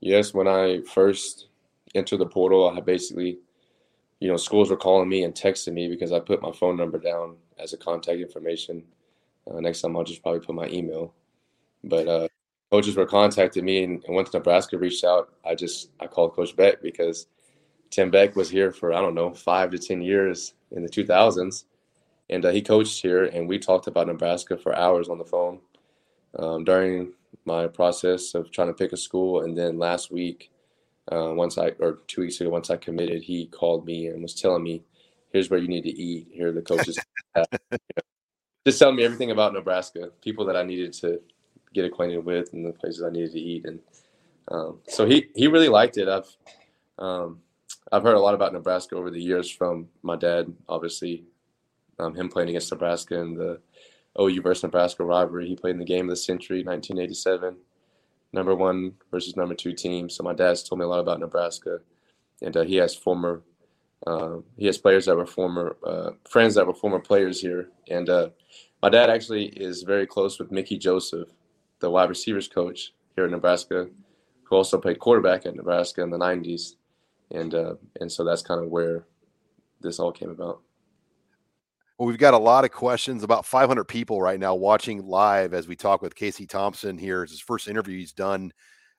Yes, 0.00 0.34
when 0.34 0.48
I 0.48 0.80
first 0.82 1.48
entered 1.94 2.18
the 2.18 2.26
portal, 2.26 2.70
I 2.76 2.80
basically 2.80 3.38
you 4.20 4.28
know, 4.28 4.36
schools 4.36 4.70
were 4.70 4.76
calling 4.76 5.08
me 5.08 5.24
and 5.24 5.34
texting 5.34 5.72
me 5.72 5.88
because 5.88 6.12
I 6.12 6.20
put 6.20 6.42
my 6.42 6.52
phone 6.52 6.76
number 6.76 6.98
down 6.98 7.36
as 7.58 7.72
a 7.72 7.78
contact 7.78 8.20
information. 8.20 8.84
Uh, 9.50 9.60
next 9.60 9.80
time 9.80 9.96
I'll 9.96 10.04
just 10.04 10.22
probably 10.22 10.40
put 10.40 10.54
my 10.54 10.68
email. 10.68 11.14
But 11.82 12.06
uh, 12.06 12.28
coaches 12.70 12.96
were 12.96 13.06
contacting 13.06 13.64
me, 13.64 13.82
and, 13.82 14.04
and 14.04 14.14
once 14.14 14.32
Nebraska 14.32 14.76
reached 14.76 15.04
out, 15.04 15.32
I 15.44 15.54
just 15.54 15.90
I 15.98 16.06
called 16.06 16.34
Coach 16.34 16.54
Beck 16.54 16.82
because 16.82 17.26
Tim 17.88 18.10
Beck 18.10 18.36
was 18.36 18.50
here 18.50 18.70
for 18.70 18.92
I 18.92 19.00
don't 19.00 19.14
know 19.14 19.32
five 19.32 19.70
to 19.70 19.78
ten 19.78 20.02
years 20.02 20.54
in 20.70 20.82
the 20.82 20.88
2000s, 20.88 21.64
and 22.28 22.44
uh, 22.44 22.50
he 22.50 22.60
coached 22.60 23.00
here, 23.00 23.24
and 23.24 23.48
we 23.48 23.58
talked 23.58 23.86
about 23.86 24.06
Nebraska 24.06 24.58
for 24.58 24.76
hours 24.76 25.08
on 25.08 25.18
the 25.18 25.24
phone 25.24 25.60
um, 26.38 26.64
during 26.64 27.14
my 27.46 27.66
process 27.66 28.34
of 28.34 28.50
trying 28.50 28.68
to 28.68 28.74
pick 28.74 28.92
a 28.92 28.98
school, 28.98 29.40
and 29.40 29.56
then 29.56 29.78
last 29.78 30.10
week 30.12 30.50
uh, 31.10 31.32
once 31.34 31.58
I 31.58 31.72
or 31.80 31.98
two 32.06 32.22
weeks 32.22 32.40
ago, 32.40 32.50
once 32.50 32.70
I 32.70 32.76
committed, 32.76 33.22
he 33.22 33.46
called 33.46 33.84
me 33.84 34.06
and 34.06 34.22
was 34.22 34.34
telling 34.34 34.62
me, 34.62 34.82
"Here's 35.32 35.50
where 35.50 35.58
you 35.58 35.68
need 35.68 35.82
to 35.82 35.90
eat. 35.90 36.28
Here 36.30 36.48
are 36.48 36.52
the 36.52 36.62
coaches." 36.62 36.98
you 37.36 37.42
know, 37.72 37.78
just 38.66 38.78
telling 38.78 38.96
me 38.96 39.04
everything 39.04 39.30
about 39.30 39.52
Nebraska, 39.52 40.10
people 40.22 40.44
that 40.46 40.56
I 40.56 40.62
needed 40.62 40.92
to 40.94 41.20
get 41.74 41.84
acquainted 41.84 42.24
with, 42.24 42.52
and 42.52 42.64
the 42.64 42.72
places 42.72 43.02
I 43.02 43.10
needed 43.10 43.32
to 43.32 43.40
eat. 43.40 43.64
And 43.64 43.80
um, 44.48 44.78
so 44.86 45.04
he 45.06 45.26
he 45.34 45.48
really 45.48 45.68
liked 45.68 45.98
it. 45.98 46.08
I've 46.08 46.36
um, 46.98 47.40
I've 47.90 48.04
heard 48.04 48.16
a 48.16 48.20
lot 48.20 48.34
about 48.34 48.52
Nebraska 48.52 48.94
over 48.94 49.10
the 49.10 49.22
years 49.22 49.50
from 49.50 49.88
my 50.02 50.16
dad. 50.16 50.52
Obviously, 50.68 51.24
um, 51.98 52.14
him 52.14 52.28
playing 52.28 52.50
against 52.50 52.70
Nebraska 52.70 53.18
in 53.18 53.34
the 53.34 53.60
OU 54.20 54.42
versus 54.42 54.62
Nebraska 54.62 55.02
rivalry. 55.02 55.48
He 55.48 55.56
played 55.56 55.72
in 55.72 55.78
the 55.78 55.84
game 55.84 56.04
of 56.04 56.10
the 56.10 56.16
century, 56.16 56.62
1987 56.62 57.56
number 58.32 58.54
one 58.54 58.94
versus 59.10 59.36
number 59.36 59.54
two 59.54 59.72
team. 59.72 60.08
So 60.08 60.22
my 60.22 60.34
dad's 60.34 60.62
told 60.62 60.78
me 60.78 60.84
a 60.84 60.88
lot 60.88 61.00
about 61.00 61.20
Nebraska, 61.20 61.80
and 62.42 62.56
uh, 62.56 62.62
he 62.62 62.76
has 62.76 62.94
former 62.94 63.42
uh, 64.06 64.36
he 64.56 64.66
has 64.66 64.78
players 64.78 65.06
that 65.06 65.16
were 65.16 65.26
former 65.26 65.76
uh, 65.86 66.10
friends 66.28 66.54
that 66.54 66.66
were 66.66 66.74
former 66.74 66.98
players 67.00 67.40
here, 67.40 67.68
and 67.88 68.08
uh, 68.08 68.30
my 68.82 68.88
dad 68.88 69.10
actually 69.10 69.46
is 69.46 69.82
very 69.82 70.06
close 70.06 70.38
with 70.38 70.50
Mickey 70.50 70.78
Joseph, 70.78 71.28
the 71.80 71.90
wide 71.90 72.08
receivers 72.08 72.48
coach 72.48 72.94
here 73.14 73.26
in 73.26 73.30
Nebraska, 73.30 73.88
who 74.44 74.56
also 74.56 74.78
played 74.78 74.98
quarterback 74.98 75.44
at 75.44 75.54
Nebraska 75.54 76.02
in 76.02 76.10
the 76.10 76.18
'90s, 76.18 76.76
and 77.30 77.54
uh, 77.54 77.74
and 78.00 78.10
so 78.10 78.24
that's 78.24 78.42
kind 78.42 78.62
of 78.62 78.70
where 78.70 79.04
this 79.82 79.98
all 79.98 80.12
came 80.12 80.30
about. 80.30 80.60
Well, 82.00 82.06
we've 82.06 82.16
got 82.16 82.32
a 82.32 82.38
lot 82.38 82.64
of 82.64 82.70
questions. 82.70 83.22
About 83.22 83.44
500 83.44 83.84
people 83.84 84.22
right 84.22 84.40
now 84.40 84.54
watching 84.54 85.06
live 85.06 85.52
as 85.52 85.68
we 85.68 85.76
talk 85.76 86.00
with 86.00 86.14
Casey 86.14 86.46
Thompson 86.46 86.96
here. 86.96 87.22
It's 87.22 87.32
his 87.32 87.42
first 87.42 87.68
interview 87.68 87.98
he's 87.98 88.14
done 88.14 88.54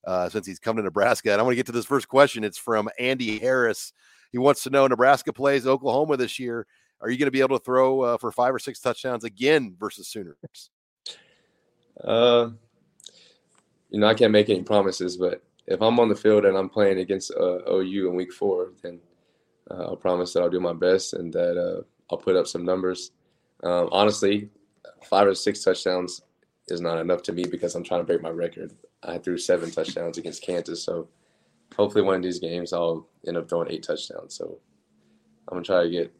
uh, 0.05 0.29
since 0.29 0.45
he's 0.45 0.59
come 0.59 0.75
to 0.77 0.83
Nebraska. 0.83 1.31
And 1.31 1.41
I 1.41 1.43
want 1.43 1.53
to 1.53 1.55
get 1.55 1.65
to 1.65 1.71
this 1.71 1.87
first 1.87 2.07
question. 2.07 2.43
It's 2.43 2.59
from 2.59 2.89
Andy 2.99 3.39
Harris. 3.39 3.91
He 4.31 4.37
wants 4.37 4.61
to 4.65 4.69
know 4.69 4.85
Nebraska 4.85 5.33
plays 5.33 5.65
Oklahoma 5.65 6.15
this 6.15 6.37
year. 6.37 6.67
Are 7.01 7.09
you 7.09 7.17
going 7.17 7.25
to 7.25 7.31
be 7.31 7.39
able 7.39 7.57
to 7.57 7.65
throw 7.65 8.01
uh, 8.01 8.17
for 8.19 8.31
five 8.31 8.53
or 8.53 8.59
six 8.59 8.79
touchdowns 8.79 9.23
again 9.23 9.75
versus 9.79 10.07
Sooners? 10.07 10.69
Uh, 12.03 12.51
you 13.89 13.99
know, 13.99 14.05
I 14.05 14.13
can't 14.13 14.31
make 14.31 14.51
any 14.51 14.61
promises, 14.61 15.17
but 15.17 15.41
if 15.65 15.81
I'm 15.81 15.99
on 15.99 16.07
the 16.07 16.15
field 16.15 16.45
and 16.45 16.55
I'm 16.55 16.69
playing 16.69 16.99
against 16.99 17.31
uh, 17.31 17.67
OU 17.67 18.09
in 18.09 18.15
week 18.15 18.31
four, 18.31 18.73
then 18.83 18.99
uh, 19.71 19.85
I'll 19.85 19.95
promise 19.95 20.33
that 20.33 20.41
I'll 20.41 20.51
do 20.51 20.59
my 20.59 20.73
best 20.73 21.13
and 21.13 21.33
that 21.33 21.57
uh, 21.57 21.81
I'll 22.11 22.17
put 22.17 22.35
up 22.35 22.47
some 22.47 22.65
numbers. 22.65 23.11
Um, 23.63 23.89
honestly, 23.91 24.49
five 25.03 25.27
or 25.27 25.35
six 25.35 25.63
touchdowns 25.63 26.21
is 26.67 26.81
not 26.81 26.99
enough 26.99 27.23
to 27.23 27.33
me 27.33 27.45
because 27.45 27.75
I'm 27.75 27.83
trying 27.83 28.01
to 28.01 28.05
break 28.05 28.21
my 28.21 28.29
record. 28.29 28.73
I 29.03 29.17
threw 29.17 29.37
seven 29.37 29.71
touchdowns 29.71 30.17
against 30.17 30.43
Kansas, 30.43 30.83
so 30.83 31.07
hopefully 31.75 32.03
one 32.03 32.15
of 32.15 32.23
these 32.23 32.39
games 32.39 32.73
I'll 32.73 33.07
end 33.27 33.37
up 33.37 33.49
throwing 33.49 33.71
eight 33.71 33.83
touchdowns. 33.83 34.35
So 34.35 34.59
I'm 35.47 35.55
gonna 35.55 35.63
try 35.63 35.83
to 35.83 35.89
get 35.89 36.13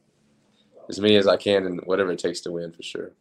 as 0.90 1.00
many 1.00 1.16
as 1.16 1.28
I 1.28 1.38
can 1.38 1.66
and 1.66 1.82
whatever 1.86 2.12
it 2.12 2.20
takes 2.20 2.42
to 2.42 2.52
win 2.52 2.72
for 2.72 2.84
sure. 2.84 3.12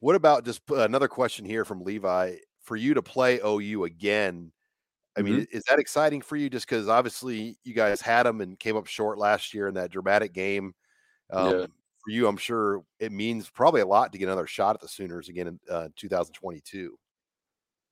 What 0.00 0.16
about 0.16 0.44
just 0.44 0.62
another 0.70 1.08
question 1.08 1.44
here 1.44 1.64
from 1.64 1.84
Levi 1.84 2.36
for 2.62 2.76
you 2.76 2.94
to 2.94 3.02
play 3.02 3.40
OU 3.44 3.84
again? 3.84 4.52
I 5.16 5.22
mean, 5.22 5.40
mm-hmm. 5.40 5.56
is 5.56 5.64
that 5.68 5.78
exciting 5.78 6.22
for 6.22 6.36
you? 6.36 6.48
Just 6.48 6.66
because 6.66 6.88
obviously 6.88 7.58
you 7.64 7.74
guys 7.74 8.00
had 8.00 8.24
them 8.24 8.40
and 8.40 8.58
came 8.58 8.76
up 8.76 8.86
short 8.86 9.18
last 9.18 9.52
year 9.52 9.68
in 9.68 9.74
that 9.74 9.90
dramatic 9.90 10.32
game. 10.32 10.74
Um, 11.32 11.60
yeah. 11.60 11.66
For 12.02 12.10
you, 12.10 12.26
I'm 12.26 12.36
sure 12.36 12.82
it 12.98 13.12
means 13.12 13.50
probably 13.50 13.82
a 13.82 13.86
lot 13.86 14.12
to 14.12 14.18
get 14.18 14.26
another 14.26 14.46
shot 14.46 14.74
at 14.74 14.80
the 14.80 14.88
Sooners 14.88 15.28
again 15.28 15.48
in 15.48 15.60
uh, 15.70 15.88
2022. 15.96 16.98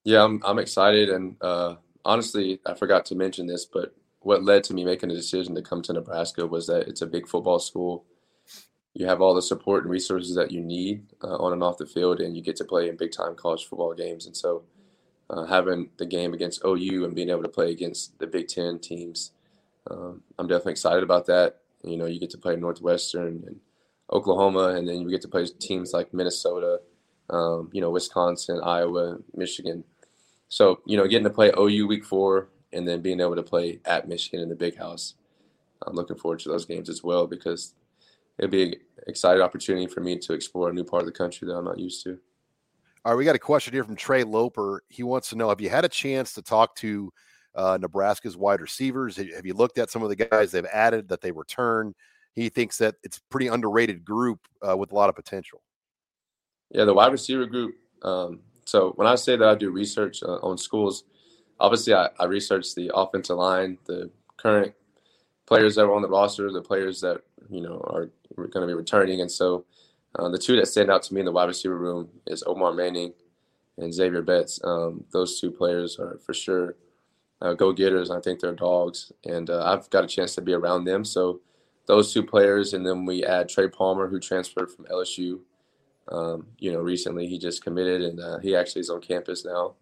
Yeah, 0.04 0.24
I'm 0.24 0.42
I'm 0.44 0.58
excited, 0.58 1.10
and 1.10 1.36
uh, 1.42 1.74
honestly, 2.04 2.60
I 2.64 2.74
forgot 2.74 3.04
to 3.06 3.14
mention 3.14 3.46
this, 3.46 3.66
but 3.66 3.94
what 4.20 4.42
led 4.42 4.64
to 4.64 4.74
me 4.74 4.84
making 4.84 5.10
a 5.10 5.14
decision 5.14 5.54
to 5.54 5.62
come 5.62 5.82
to 5.82 5.92
Nebraska 5.92 6.46
was 6.46 6.66
that 6.66 6.88
it's 6.88 7.02
a 7.02 7.06
big 7.06 7.28
football 7.28 7.58
school. 7.58 8.04
You 8.94 9.06
have 9.06 9.20
all 9.20 9.34
the 9.34 9.42
support 9.42 9.84
and 9.84 9.92
resources 9.92 10.34
that 10.34 10.50
you 10.50 10.60
need 10.60 11.04
uh, 11.22 11.36
on 11.36 11.52
and 11.52 11.62
off 11.62 11.78
the 11.78 11.86
field, 11.86 12.20
and 12.20 12.36
you 12.36 12.42
get 12.42 12.56
to 12.56 12.64
play 12.64 12.88
in 12.88 12.96
big 12.96 13.12
time 13.12 13.36
college 13.36 13.66
football 13.66 13.94
games. 13.94 14.26
And 14.26 14.36
so, 14.36 14.64
uh, 15.30 15.44
having 15.44 15.90
the 15.98 16.06
game 16.06 16.34
against 16.34 16.64
OU 16.64 17.04
and 17.04 17.14
being 17.14 17.30
able 17.30 17.42
to 17.42 17.48
play 17.48 17.70
against 17.70 18.18
the 18.18 18.26
Big 18.26 18.48
Ten 18.48 18.78
teams, 18.78 19.32
um, 19.90 20.22
I'm 20.38 20.48
definitely 20.48 20.72
excited 20.72 21.02
about 21.02 21.26
that. 21.26 21.58
You 21.82 21.96
know, 21.96 22.06
you 22.06 22.18
get 22.18 22.30
to 22.30 22.38
play 22.38 22.56
Northwestern 22.56 23.44
and 23.46 23.60
Oklahoma, 24.12 24.74
and 24.76 24.88
then 24.88 25.00
you 25.00 25.10
get 25.10 25.22
to 25.22 25.28
play 25.28 25.46
teams 25.46 25.92
like 25.92 26.12
Minnesota, 26.12 26.80
um, 27.30 27.68
you 27.72 27.80
know, 27.80 27.90
Wisconsin, 27.90 28.60
Iowa, 28.62 29.18
Michigan. 29.34 29.84
So, 30.48 30.80
you 30.86 30.96
know, 30.96 31.06
getting 31.06 31.24
to 31.24 31.30
play 31.30 31.52
OU 31.58 31.86
week 31.86 32.04
four 32.04 32.48
and 32.72 32.86
then 32.86 33.00
being 33.02 33.20
able 33.20 33.36
to 33.36 33.42
play 33.42 33.80
at 33.84 34.08
Michigan 34.08 34.40
in 34.40 34.48
the 34.48 34.54
big 34.54 34.76
house. 34.76 35.14
I'm 35.86 35.94
looking 35.94 36.16
forward 36.16 36.40
to 36.40 36.48
those 36.48 36.64
games 36.64 36.88
as 36.88 37.04
well 37.04 37.26
because 37.26 37.74
it'll 38.38 38.50
be 38.50 38.62
an 38.64 38.74
exciting 39.06 39.42
opportunity 39.42 39.86
for 39.86 40.00
me 40.00 40.18
to 40.18 40.32
explore 40.32 40.70
a 40.70 40.72
new 40.72 40.84
part 40.84 41.02
of 41.02 41.06
the 41.06 41.12
country 41.12 41.46
that 41.46 41.54
I'm 41.54 41.64
not 41.64 41.78
used 41.78 42.02
to. 42.04 42.18
All 43.04 43.12
right, 43.12 43.18
we 43.18 43.24
got 43.24 43.36
a 43.36 43.38
question 43.38 43.72
here 43.72 43.84
from 43.84 43.96
Trey 43.96 44.24
Loper. 44.24 44.82
He 44.88 45.02
wants 45.02 45.30
to 45.30 45.36
know 45.36 45.48
Have 45.48 45.60
you 45.60 45.70
had 45.70 45.84
a 45.84 45.88
chance 45.88 46.34
to 46.34 46.42
talk 46.42 46.74
to 46.76 47.12
uh, 47.54 47.78
Nebraska's 47.80 48.36
wide 48.36 48.60
receivers? 48.60 49.16
Have 49.16 49.46
you 49.46 49.54
looked 49.54 49.78
at 49.78 49.90
some 49.90 50.02
of 50.02 50.08
the 50.08 50.16
guys 50.16 50.52
they've 50.52 50.64
added 50.66 51.08
that 51.08 51.20
they 51.20 51.30
return? 51.30 51.94
He 52.34 52.48
thinks 52.48 52.78
that 52.78 52.96
it's 53.02 53.20
pretty 53.30 53.48
underrated 53.48 54.04
group 54.04 54.40
uh, 54.66 54.76
with 54.76 54.92
a 54.92 54.94
lot 54.94 55.08
of 55.08 55.16
potential. 55.16 55.62
Yeah, 56.70 56.84
the 56.84 56.94
wide 56.94 57.12
receiver 57.12 57.46
group. 57.46 57.74
Um, 58.02 58.40
so 58.64 58.92
when 58.96 59.08
I 59.08 59.14
say 59.14 59.36
that 59.36 59.48
I 59.48 59.54
do 59.54 59.70
research 59.70 60.22
uh, 60.22 60.36
on 60.36 60.58
schools, 60.58 61.04
obviously 61.58 61.94
I, 61.94 62.08
I 62.18 62.26
research 62.26 62.74
the 62.74 62.90
offensive 62.94 63.36
line, 63.36 63.78
the 63.86 64.10
current 64.36 64.74
players 65.46 65.76
that 65.76 65.84
are 65.84 65.94
on 65.94 66.02
the 66.02 66.08
roster, 66.08 66.52
the 66.52 66.62
players 66.62 67.00
that 67.00 67.22
you 67.48 67.62
know 67.62 67.82
are 67.86 68.10
going 68.36 68.60
to 68.60 68.66
be 68.66 68.74
returning, 68.74 69.20
and 69.20 69.30
so 69.30 69.64
uh, 70.18 70.28
the 70.28 70.38
two 70.38 70.56
that 70.56 70.68
stand 70.68 70.90
out 70.90 71.02
to 71.04 71.14
me 71.14 71.20
in 71.20 71.26
the 71.26 71.32
wide 71.32 71.46
receiver 71.46 71.76
room 71.76 72.08
is 72.26 72.44
Omar 72.46 72.72
Manning 72.72 73.12
and 73.78 73.92
Zavier 73.92 74.24
Betts. 74.24 74.60
Um, 74.62 75.04
those 75.12 75.40
two 75.40 75.50
players 75.50 75.98
are 75.98 76.18
for 76.24 76.34
sure 76.34 76.76
uh, 77.40 77.54
go 77.54 77.72
getters. 77.72 78.10
I 78.10 78.20
think 78.20 78.40
they're 78.40 78.52
dogs, 78.52 79.12
and 79.24 79.48
uh, 79.50 79.64
I've 79.64 79.88
got 79.90 80.04
a 80.04 80.08
chance 80.08 80.34
to 80.34 80.42
be 80.42 80.52
around 80.52 80.84
them. 80.84 81.04
So 81.04 81.40
those 81.86 82.12
two 82.12 82.22
players, 82.22 82.74
and 82.74 82.86
then 82.86 83.04
we 83.04 83.24
add 83.24 83.48
Trey 83.48 83.68
Palmer, 83.68 84.08
who 84.08 84.20
transferred 84.20 84.70
from 84.70 84.86
LSU. 84.86 85.40
Um, 86.10 86.46
you 86.58 86.72
know, 86.72 86.80
recently 86.80 87.26
he 87.26 87.38
just 87.38 87.62
committed, 87.62 88.02
and 88.02 88.20
uh, 88.20 88.38
he 88.38 88.56
actually 88.56 88.80
is 88.80 88.90
on 88.90 89.00
campus 89.00 89.44
now. 89.44 89.74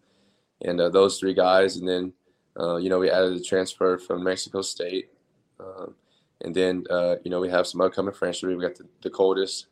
And 0.63 0.81
uh, 0.81 0.89
those 0.89 1.19
three 1.19 1.35
guys, 1.35 1.77
and 1.77 1.89
then 1.89 2.13
uh, 2.59 2.77
you 2.77 2.89
know 2.89 2.99
we 2.99 3.11
added 3.11 3.35
a 3.35 3.43
transfer 3.43 3.99
from 3.99 4.25
Mexico 4.25 4.63
State, 4.63 5.11
um, 5.61 5.95
and 6.43 6.55
then 6.55 6.85
you 7.25 7.31
know 7.31 7.41
we 7.41 7.51
have 7.51 7.67
some 7.67 7.81
upcoming 7.81 8.15
freshmen. 8.15 8.57
We 8.57 8.63
got 8.63 8.77
the, 8.77 8.87
the 9.03 9.11
coldest 9.11 9.67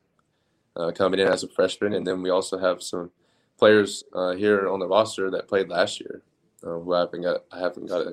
uh, 0.76 0.90
coming 0.92 1.20
in 1.20 1.28
as 1.28 1.42
a 1.42 1.48
freshman, 1.48 1.94
and 1.94 2.06
then 2.06 2.22
we 2.22 2.30
also 2.30 2.58
have 2.58 2.82
some 2.82 3.10
players 3.58 4.04
uh, 4.12 4.32
here 4.32 4.68
on 4.68 4.80
the 4.80 4.86
roster 4.86 5.30
that 5.30 5.48
played 5.48 5.68
last 5.68 6.00
year, 6.00 6.22
uh, 6.64 6.78
who 6.78 6.94
I 6.94 7.00
haven't 7.00 7.22
got 7.22 7.44
I 7.52 7.60
haven't 7.60 7.86
got 7.86 8.06
a, 8.06 8.10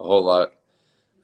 a, 0.00 0.04
whole 0.04 0.24
lot 0.24 0.52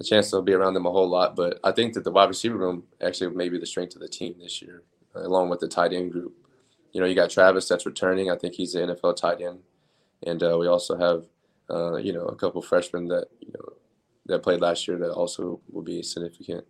a 0.01 0.05
chance 0.05 0.31
to 0.31 0.43
be 0.43 0.55
around 0.55 0.75
them 0.75 0.87
a 0.87 0.91
whole 0.91 1.09
lot. 1.09 1.37
But 1.37 1.61
I 1.63 1.73
think 1.73 1.95
that 1.95 2.05
the 2.05 2.11
wide 2.11 2.29
receiver 2.29 2.57
room 2.57 2.85
actually 3.01 3.35
may 3.35 3.49
be 3.49 3.59
the 3.59 3.67
strength 3.67 3.95
of 3.95 4.01
the 4.01 4.09
team 4.09 4.37
this 4.41 4.63
year, 4.63 4.83
uh, 5.15 5.21
along 5.23 5.51
with 5.51 5.61
the 5.61 5.69
tight 5.69 5.93
end 5.93 6.13
group. 6.13 6.35
You 6.93 7.01
know, 7.01 7.07
you 7.07 7.15
got 7.15 7.31
Travis 7.31 7.69
that's 7.69 7.87
returning. 7.87 8.31
I 8.31 8.37
think 8.37 8.55
he's 8.55 8.73
the 8.73 8.81
NFL 8.81 9.17
tight 9.17 9.41
end, 9.41 9.61
and 10.27 10.43
uh, 10.43 10.57
we 10.59 10.67
also 10.67 10.97
have 10.97 11.27
uh, 11.71 11.97
you 11.97 12.13
know 12.13 12.25
a 12.25 12.37
couple 12.37 12.63
freshmen 12.63 13.09
that 13.09 13.29
you 13.41 13.53
know 13.53 13.75
that 14.27 14.43
played 14.43 14.61
last 14.61 14.89
year 14.89 14.99
that 14.99 15.13
also 15.13 15.61
will 15.71 15.83
be 15.83 16.03
significant 16.03 16.65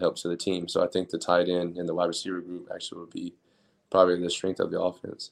help 0.00 0.16
to 0.16 0.28
the 0.28 0.36
team. 0.36 0.66
So 0.68 0.82
I 0.82 0.88
think 0.88 1.08
the 1.08 1.18
tight 1.18 1.48
end 1.48 1.76
and 1.76 1.88
the 1.88 1.94
wide 1.94 2.06
receiver 2.06 2.40
group 2.40 2.68
actually 2.74 2.98
will 2.98 3.06
be 3.06 3.34
probably 3.90 4.20
the 4.20 4.30
strength 4.30 4.60
of 4.60 4.70
the 4.70 4.80
offense. 4.80 5.30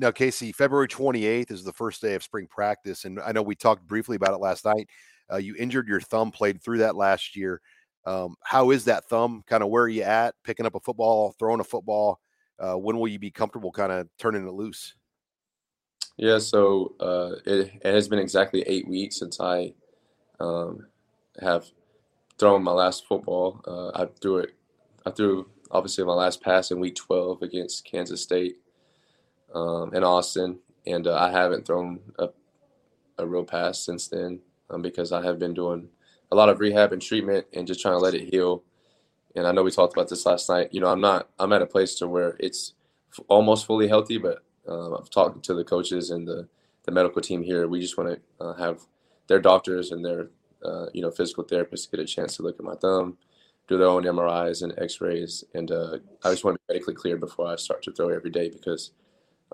Now, 0.00 0.10
Casey, 0.10 0.50
February 0.50 0.88
28th 0.88 1.50
is 1.50 1.62
the 1.62 1.74
first 1.74 2.00
day 2.00 2.14
of 2.14 2.22
spring 2.22 2.46
practice. 2.46 3.04
And 3.04 3.20
I 3.20 3.32
know 3.32 3.42
we 3.42 3.54
talked 3.54 3.86
briefly 3.86 4.16
about 4.16 4.32
it 4.32 4.40
last 4.40 4.64
night. 4.64 4.88
Uh, 5.30 5.36
you 5.36 5.54
injured 5.58 5.88
your 5.88 6.00
thumb, 6.00 6.30
played 6.30 6.62
through 6.62 6.78
that 6.78 6.96
last 6.96 7.36
year. 7.36 7.60
Um, 8.06 8.36
how 8.42 8.70
is 8.70 8.86
that 8.86 9.04
thumb? 9.10 9.44
Kind 9.46 9.62
of 9.62 9.68
where 9.68 9.82
are 9.82 9.88
you 9.88 10.02
at? 10.02 10.34
Picking 10.42 10.64
up 10.64 10.74
a 10.74 10.80
football, 10.80 11.34
throwing 11.38 11.60
a 11.60 11.64
football? 11.64 12.18
Uh, 12.58 12.76
when 12.76 12.98
will 12.98 13.08
you 13.08 13.18
be 13.18 13.30
comfortable 13.30 13.70
kind 13.70 13.92
of 13.92 14.08
turning 14.18 14.46
it 14.46 14.52
loose? 14.52 14.94
Yeah, 16.16 16.38
so 16.38 16.94
uh, 16.98 17.32
it, 17.44 17.70
it, 17.82 17.94
has 17.94 18.08
been 18.08 18.18
exactly 18.18 18.62
eight 18.62 18.88
weeks 18.88 19.18
since 19.18 19.38
I 19.38 19.74
um, 20.40 20.86
have 21.42 21.66
thrown 22.38 22.62
my 22.62 22.72
last 22.72 23.06
football. 23.06 23.60
Uh, 23.66 24.02
I 24.02 24.08
threw 24.22 24.38
it. 24.38 24.54
I 25.04 25.10
threw 25.10 25.46
obviously 25.70 26.04
my 26.04 26.14
last 26.14 26.42
pass 26.42 26.70
in 26.70 26.80
week 26.80 26.96
12 26.96 27.42
against 27.42 27.84
Kansas 27.84 28.22
State 28.22 28.56
um, 29.54 29.94
in 29.94 30.04
Austin. 30.04 30.58
And 30.86 31.06
uh, 31.06 31.16
I 31.16 31.30
haven't 31.30 31.66
thrown 31.66 32.00
a, 32.18 32.28
a 33.18 33.26
real 33.26 33.44
pass 33.44 33.84
since 33.84 34.08
then 34.08 34.40
um, 34.70 34.82
because 34.82 35.12
I 35.12 35.22
have 35.24 35.38
been 35.38 35.54
doing 35.54 35.88
a 36.32 36.36
lot 36.36 36.48
of 36.48 36.60
rehab 36.60 36.92
and 36.92 37.02
treatment 37.02 37.46
and 37.52 37.66
just 37.66 37.80
trying 37.80 37.94
to 37.94 37.98
let 37.98 38.14
it 38.14 38.32
heal. 38.32 38.62
And 39.36 39.46
I 39.46 39.52
know 39.52 39.62
we 39.62 39.70
talked 39.70 39.94
about 39.94 40.08
this 40.08 40.26
last 40.26 40.48
night. 40.48 40.70
You 40.72 40.80
know, 40.80 40.88
I'm 40.88 41.00
not, 41.00 41.28
I'm 41.38 41.52
at 41.52 41.62
a 41.62 41.66
place 41.66 41.94
to 41.96 42.08
where 42.08 42.36
it's 42.40 42.74
f- 43.12 43.24
almost 43.28 43.66
fully 43.66 43.88
healthy, 43.88 44.18
but 44.18 44.42
um, 44.68 44.96
I've 44.98 45.10
talked 45.10 45.44
to 45.44 45.54
the 45.54 45.64
coaches 45.64 46.10
and 46.10 46.26
the, 46.26 46.48
the 46.84 46.92
medical 46.92 47.22
team 47.22 47.42
here. 47.42 47.68
We 47.68 47.80
just 47.80 47.98
want 47.98 48.10
to 48.38 48.44
uh, 48.44 48.54
have 48.54 48.80
their 49.26 49.40
doctors 49.40 49.92
and 49.92 50.04
their, 50.04 50.30
uh, 50.64 50.86
you 50.92 51.02
know, 51.02 51.10
physical 51.10 51.44
therapists 51.44 51.90
get 51.90 52.00
a 52.00 52.04
chance 52.04 52.36
to 52.36 52.42
look 52.42 52.58
at 52.58 52.64
my 52.64 52.74
thumb 52.74 53.16
do 53.70 53.78
their 53.78 53.86
own 53.86 54.02
MRIs 54.02 54.62
and 54.62 54.74
X-rays, 54.78 55.44
and 55.54 55.70
uh, 55.70 55.98
I 56.24 56.30
just 56.30 56.44
want 56.44 56.56
to 56.56 56.60
be 56.66 56.74
medically 56.74 56.94
cleared 56.94 57.20
before 57.20 57.46
I 57.46 57.54
start 57.54 57.82
to 57.84 57.92
throw 57.92 58.08
every 58.08 58.30
day 58.30 58.50
because 58.50 58.90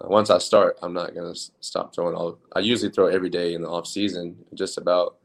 once 0.05 0.31
I 0.31 0.39
start, 0.39 0.79
I'm 0.83 0.93
not 0.93 1.15
going 1.15 1.33
to 1.33 1.41
stop 1.61 1.95
throwing 1.95 2.15
all. 2.15 2.39
I 2.55 2.61
usually 2.61 2.93
throw 2.93 3.07
every 3.07 3.31
day 3.31 3.55
in 3.55 3.63
the 3.63 3.69
off 3.69 3.87
season, 3.87 4.37
just 4.55 4.77
about, 4.79 5.17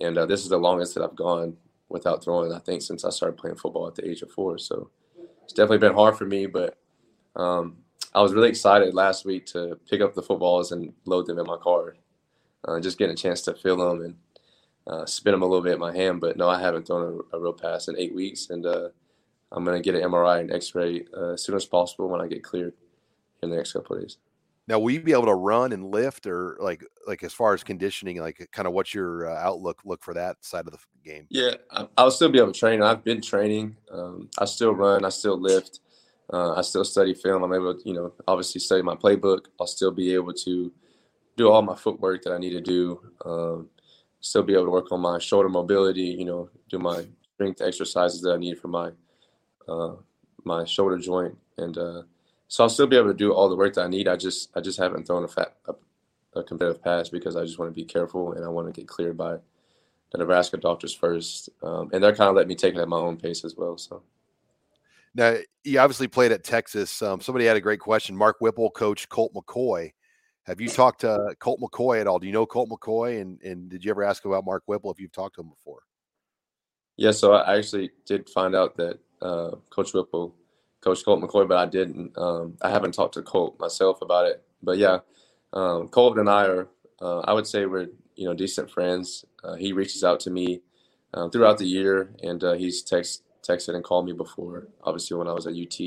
and 0.00 0.16
uh, 0.16 0.26
this 0.26 0.42
is 0.42 0.48
the 0.48 0.58
longest 0.58 0.94
that 0.94 1.02
I've 1.02 1.16
gone 1.16 1.56
without 1.88 2.22
throwing. 2.22 2.52
I 2.52 2.60
think 2.60 2.82
since 2.82 3.04
I 3.04 3.10
started 3.10 3.36
playing 3.36 3.56
football 3.56 3.88
at 3.88 3.96
the 3.96 4.08
age 4.08 4.22
of 4.22 4.30
four, 4.30 4.58
so 4.58 4.90
it's 5.42 5.52
definitely 5.52 5.78
been 5.78 5.94
hard 5.94 6.16
for 6.16 6.26
me. 6.26 6.46
But 6.46 6.78
um, 7.34 7.78
I 8.14 8.22
was 8.22 8.32
really 8.32 8.48
excited 8.48 8.94
last 8.94 9.24
week 9.24 9.46
to 9.46 9.78
pick 9.90 10.00
up 10.00 10.14
the 10.14 10.22
footballs 10.22 10.70
and 10.70 10.92
load 11.06 11.26
them 11.26 11.40
in 11.40 11.46
my 11.46 11.56
car, 11.56 11.96
uh, 12.66 12.78
just 12.78 12.98
getting 12.98 13.14
a 13.14 13.16
chance 13.16 13.42
to 13.42 13.54
feel 13.54 13.76
them 13.76 14.02
and 14.02 14.16
uh, 14.86 15.06
spin 15.06 15.32
them 15.32 15.42
a 15.42 15.46
little 15.46 15.64
bit 15.64 15.74
in 15.74 15.80
my 15.80 15.94
hand. 15.94 16.20
But 16.20 16.36
no, 16.36 16.48
I 16.48 16.60
haven't 16.60 16.86
thrown 16.86 17.20
a, 17.32 17.36
a 17.36 17.40
real 17.40 17.52
pass 17.52 17.88
in 17.88 17.98
eight 17.98 18.14
weeks, 18.14 18.50
and 18.50 18.64
uh, 18.64 18.90
I'm 19.50 19.64
going 19.64 19.76
to 19.76 19.82
get 19.82 20.00
an 20.00 20.08
MRI 20.08 20.38
and 20.38 20.52
X-ray 20.52 21.04
uh, 21.16 21.32
as 21.32 21.42
soon 21.42 21.56
as 21.56 21.64
possible 21.64 22.08
when 22.08 22.20
I 22.20 22.28
get 22.28 22.44
cleared 22.44 22.74
in 23.44 23.50
the 23.50 23.56
next 23.56 23.72
couple 23.72 23.96
of 23.96 24.02
days. 24.02 24.18
Now, 24.66 24.78
will 24.78 24.92
you 24.92 25.00
be 25.00 25.12
able 25.12 25.26
to 25.26 25.34
run 25.34 25.72
and 25.72 25.90
lift, 25.90 26.26
or 26.26 26.56
like 26.58 26.82
like 27.06 27.22
as 27.22 27.34
far 27.34 27.52
as 27.52 27.62
conditioning, 27.62 28.18
like 28.18 28.48
kind 28.50 28.66
of 28.66 28.72
what's 28.72 28.94
your 28.94 29.30
uh, 29.30 29.34
outlook 29.34 29.80
look 29.84 30.02
for 30.02 30.14
that 30.14 30.42
side 30.42 30.66
of 30.66 30.72
the 30.72 30.78
game? 31.04 31.26
Yeah, 31.28 31.54
I, 31.70 32.02
will 32.02 32.10
still 32.10 32.30
be 32.30 32.38
able 32.38 32.52
to 32.52 32.58
train. 32.58 32.82
I've 32.82 33.04
been 33.04 33.20
training. 33.20 33.76
Um, 33.90 34.30
I 34.38 34.46
still 34.46 34.74
run. 34.74 35.04
I 35.04 35.10
still 35.10 35.38
lift. 35.38 35.80
Uh, 36.32 36.54
I 36.54 36.62
still 36.62 36.84
study 36.84 37.12
film. 37.12 37.42
I'm 37.42 37.52
able 37.52 37.74
to, 37.74 37.88
you 37.88 37.94
know, 37.94 38.14
obviously 38.26 38.58
study 38.58 38.80
my 38.80 38.94
playbook. 38.94 39.46
I'll 39.60 39.66
still 39.66 39.90
be 39.90 40.14
able 40.14 40.32
to 40.32 40.72
do 41.36 41.50
all 41.50 41.60
my 41.60 41.76
footwork 41.76 42.22
that 42.22 42.32
I 42.32 42.38
need 42.38 42.50
to 42.50 42.62
do. 42.62 43.00
Um, 43.26 43.68
still 44.20 44.42
be 44.42 44.54
able 44.54 44.64
to 44.64 44.70
work 44.70 44.90
on 44.90 45.00
my 45.00 45.18
shoulder 45.18 45.50
mobility, 45.50 46.16
you 46.18 46.24
know, 46.24 46.48
do 46.70 46.78
my 46.78 47.04
strength 47.34 47.60
exercises 47.60 48.22
that 48.22 48.32
I 48.32 48.38
need 48.38 48.58
for 48.58 48.68
my 48.68 48.90
uh, 49.68 49.96
my 50.44 50.64
shoulder 50.64 50.98
joint, 50.98 51.36
and 51.58 51.76
uh, 51.76 52.02
so 52.48 52.64
I'll 52.64 52.70
still 52.70 52.86
be 52.86 52.96
able 52.96 53.08
to 53.08 53.14
do 53.14 53.32
all 53.32 53.48
the 53.48 53.56
work 53.56 53.74
that 53.74 53.84
I 53.84 53.88
need. 53.88 54.08
I 54.08 54.16
just 54.16 54.50
I 54.54 54.60
just 54.60 54.78
haven't 54.78 55.06
thrown 55.06 55.24
a 55.24 55.28
fat 55.28 55.54
a, 55.66 55.74
a 56.38 56.42
competitive 56.42 56.82
pass 56.82 57.08
because 57.08 57.36
I 57.36 57.44
just 57.44 57.58
want 57.58 57.70
to 57.70 57.74
be 57.74 57.84
careful 57.84 58.32
and 58.32 58.44
I 58.44 58.48
want 58.48 58.72
to 58.72 58.80
get 58.80 58.88
cleared 58.88 59.16
by 59.16 59.36
the 60.12 60.18
Nebraska 60.18 60.56
doctors 60.56 60.94
first, 60.94 61.48
um, 61.62 61.90
and 61.92 62.02
they're 62.02 62.14
kind 62.14 62.30
of 62.30 62.36
let 62.36 62.48
me 62.48 62.54
take 62.54 62.74
it 62.74 62.80
at 62.80 62.88
my 62.88 62.96
own 62.96 63.16
pace 63.16 63.44
as 63.44 63.56
well. 63.56 63.76
So. 63.78 64.02
Now, 65.16 65.36
you 65.62 65.78
obviously 65.78 66.08
played 66.08 66.32
at 66.32 66.42
Texas. 66.42 67.00
Um, 67.00 67.20
somebody 67.20 67.44
had 67.44 67.56
a 67.56 67.60
great 67.60 67.78
question. 67.78 68.16
Mark 68.16 68.36
Whipple 68.40 68.70
coach 68.70 69.08
Colt 69.08 69.32
McCoy 69.32 69.92
have 70.44 70.60
you 70.60 70.68
talked 70.68 71.00
to 71.00 71.34
Colt 71.38 71.60
McCoy 71.60 72.00
at 72.00 72.06
all? 72.06 72.18
Do 72.18 72.26
you 72.26 72.32
know 72.32 72.46
Colt 72.46 72.68
McCoy? 72.68 73.20
And 73.20 73.40
and 73.42 73.68
did 73.68 73.84
you 73.84 73.90
ever 73.90 74.04
ask 74.04 74.24
about 74.24 74.44
Mark 74.44 74.62
Whipple 74.66 74.90
if 74.90 75.00
you've 75.00 75.12
talked 75.12 75.36
to 75.36 75.40
him 75.40 75.48
before? 75.48 75.80
Yeah, 76.96 77.10
so 77.10 77.32
I 77.32 77.56
actually 77.56 77.90
did 78.06 78.28
find 78.28 78.54
out 78.54 78.76
that 78.76 78.98
uh, 79.20 79.52
Coach 79.70 79.94
Whipple, 79.94 80.34
Coach 80.84 81.02
Colt 81.02 81.22
McCoy, 81.22 81.48
but 81.48 81.56
I 81.56 81.64
didn't. 81.64 82.16
Um, 82.18 82.58
I 82.60 82.68
haven't 82.68 82.92
talked 82.92 83.14
to 83.14 83.22
Colt 83.22 83.58
myself 83.58 84.02
about 84.02 84.26
it. 84.26 84.42
But 84.62 84.76
yeah, 84.76 84.98
um, 85.54 85.88
Colt 85.88 86.18
and 86.18 86.28
I 86.28 86.44
are, 86.44 86.68
uh, 87.00 87.20
I 87.20 87.32
would 87.32 87.46
say 87.46 87.64
we're 87.64 87.88
you 88.16 88.26
know 88.26 88.34
decent 88.34 88.70
friends. 88.70 89.24
Uh, 89.42 89.54
he 89.54 89.72
reaches 89.72 90.04
out 90.04 90.20
to 90.20 90.30
me 90.30 90.60
um, 91.14 91.30
throughout 91.30 91.56
the 91.56 91.66
year, 91.66 92.14
and 92.22 92.44
uh, 92.44 92.52
he's 92.52 92.82
text 92.82 93.22
texted 93.42 93.74
and 93.74 93.82
called 93.82 94.04
me 94.04 94.12
before. 94.12 94.68
Obviously, 94.82 95.16
when 95.16 95.26
I 95.26 95.32
was 95.32 95.46
at 95.46 95.54
UT, 95.54 95.80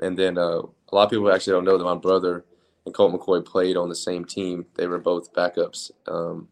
and 0.00 0.18
then 0.18 0.38
uh, 0.38 0.62
a 0.62 0.92
lot 0.94 1.04
of 1.04 1.10
people 1.10 1.30
actually 1.30 1.52
don't 1.52 1.64
know 1.64 1.76
that 1.76 1.84
my 1.84 1.94
brother 1.94 2.46
and 2.86 2.94
Colt 2.94 3.12
McCoy 3.12 3.44
played 3.44 3.76
on 3.76 3.90
the 3.90 3.94
same 3.94 4.24
team. 4.24 4.64
They 4.76 4.86
were 4.86 4.98
both 4.98 5.34
backups 5.34 5.90
um, 6.06 6.48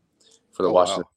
for 0.52 0.64
the 0.64 0.68
oh, 0.68 0.72
Washington. 0.72 1.04
Wow. 1.04 1.10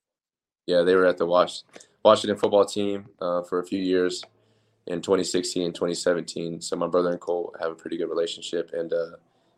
Yeah, 0.66 0.82
they 0.84 0.96
were 0.96 1.06
at 1.06 1.18
the 1.18 1.26
Was- 1.26 1.66
Washington 2.04 2.38
football 2.38 2.66
team 2.66 3.08
uh, 3.20 3.44
for 3.44 3.60
a 3.60 3.66
few 3.66 3.80
years 3.80 4.24
in 4.88 5.02
2016 5.02 5.64
and 5.64 5.76
2017. 5.76 6.62
So 6.62 6.76
my 6.76 6.88
brother 6.88 7.12
and 7.12 7.20
Colt 7.20 7.56
have 7.60 7.72
a 7.72 7.76
pretty 7.76 7.98
good 7.98 8.10
relationship, 8.10 8.72
and 8.74 8.92
uh, 8.92 9.18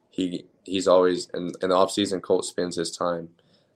he 0.10 0.46
he's 0.63 0.88
always 0.88 1.30
in, 1.34 1.52
in 1.62 1.70
the 1.70 1.76
off 1.76 1.92
season. 1.92 2.22
Colt 2.22 2.46
spends 2.46 2.76
his 2.76 2.96
time 2.96 3.30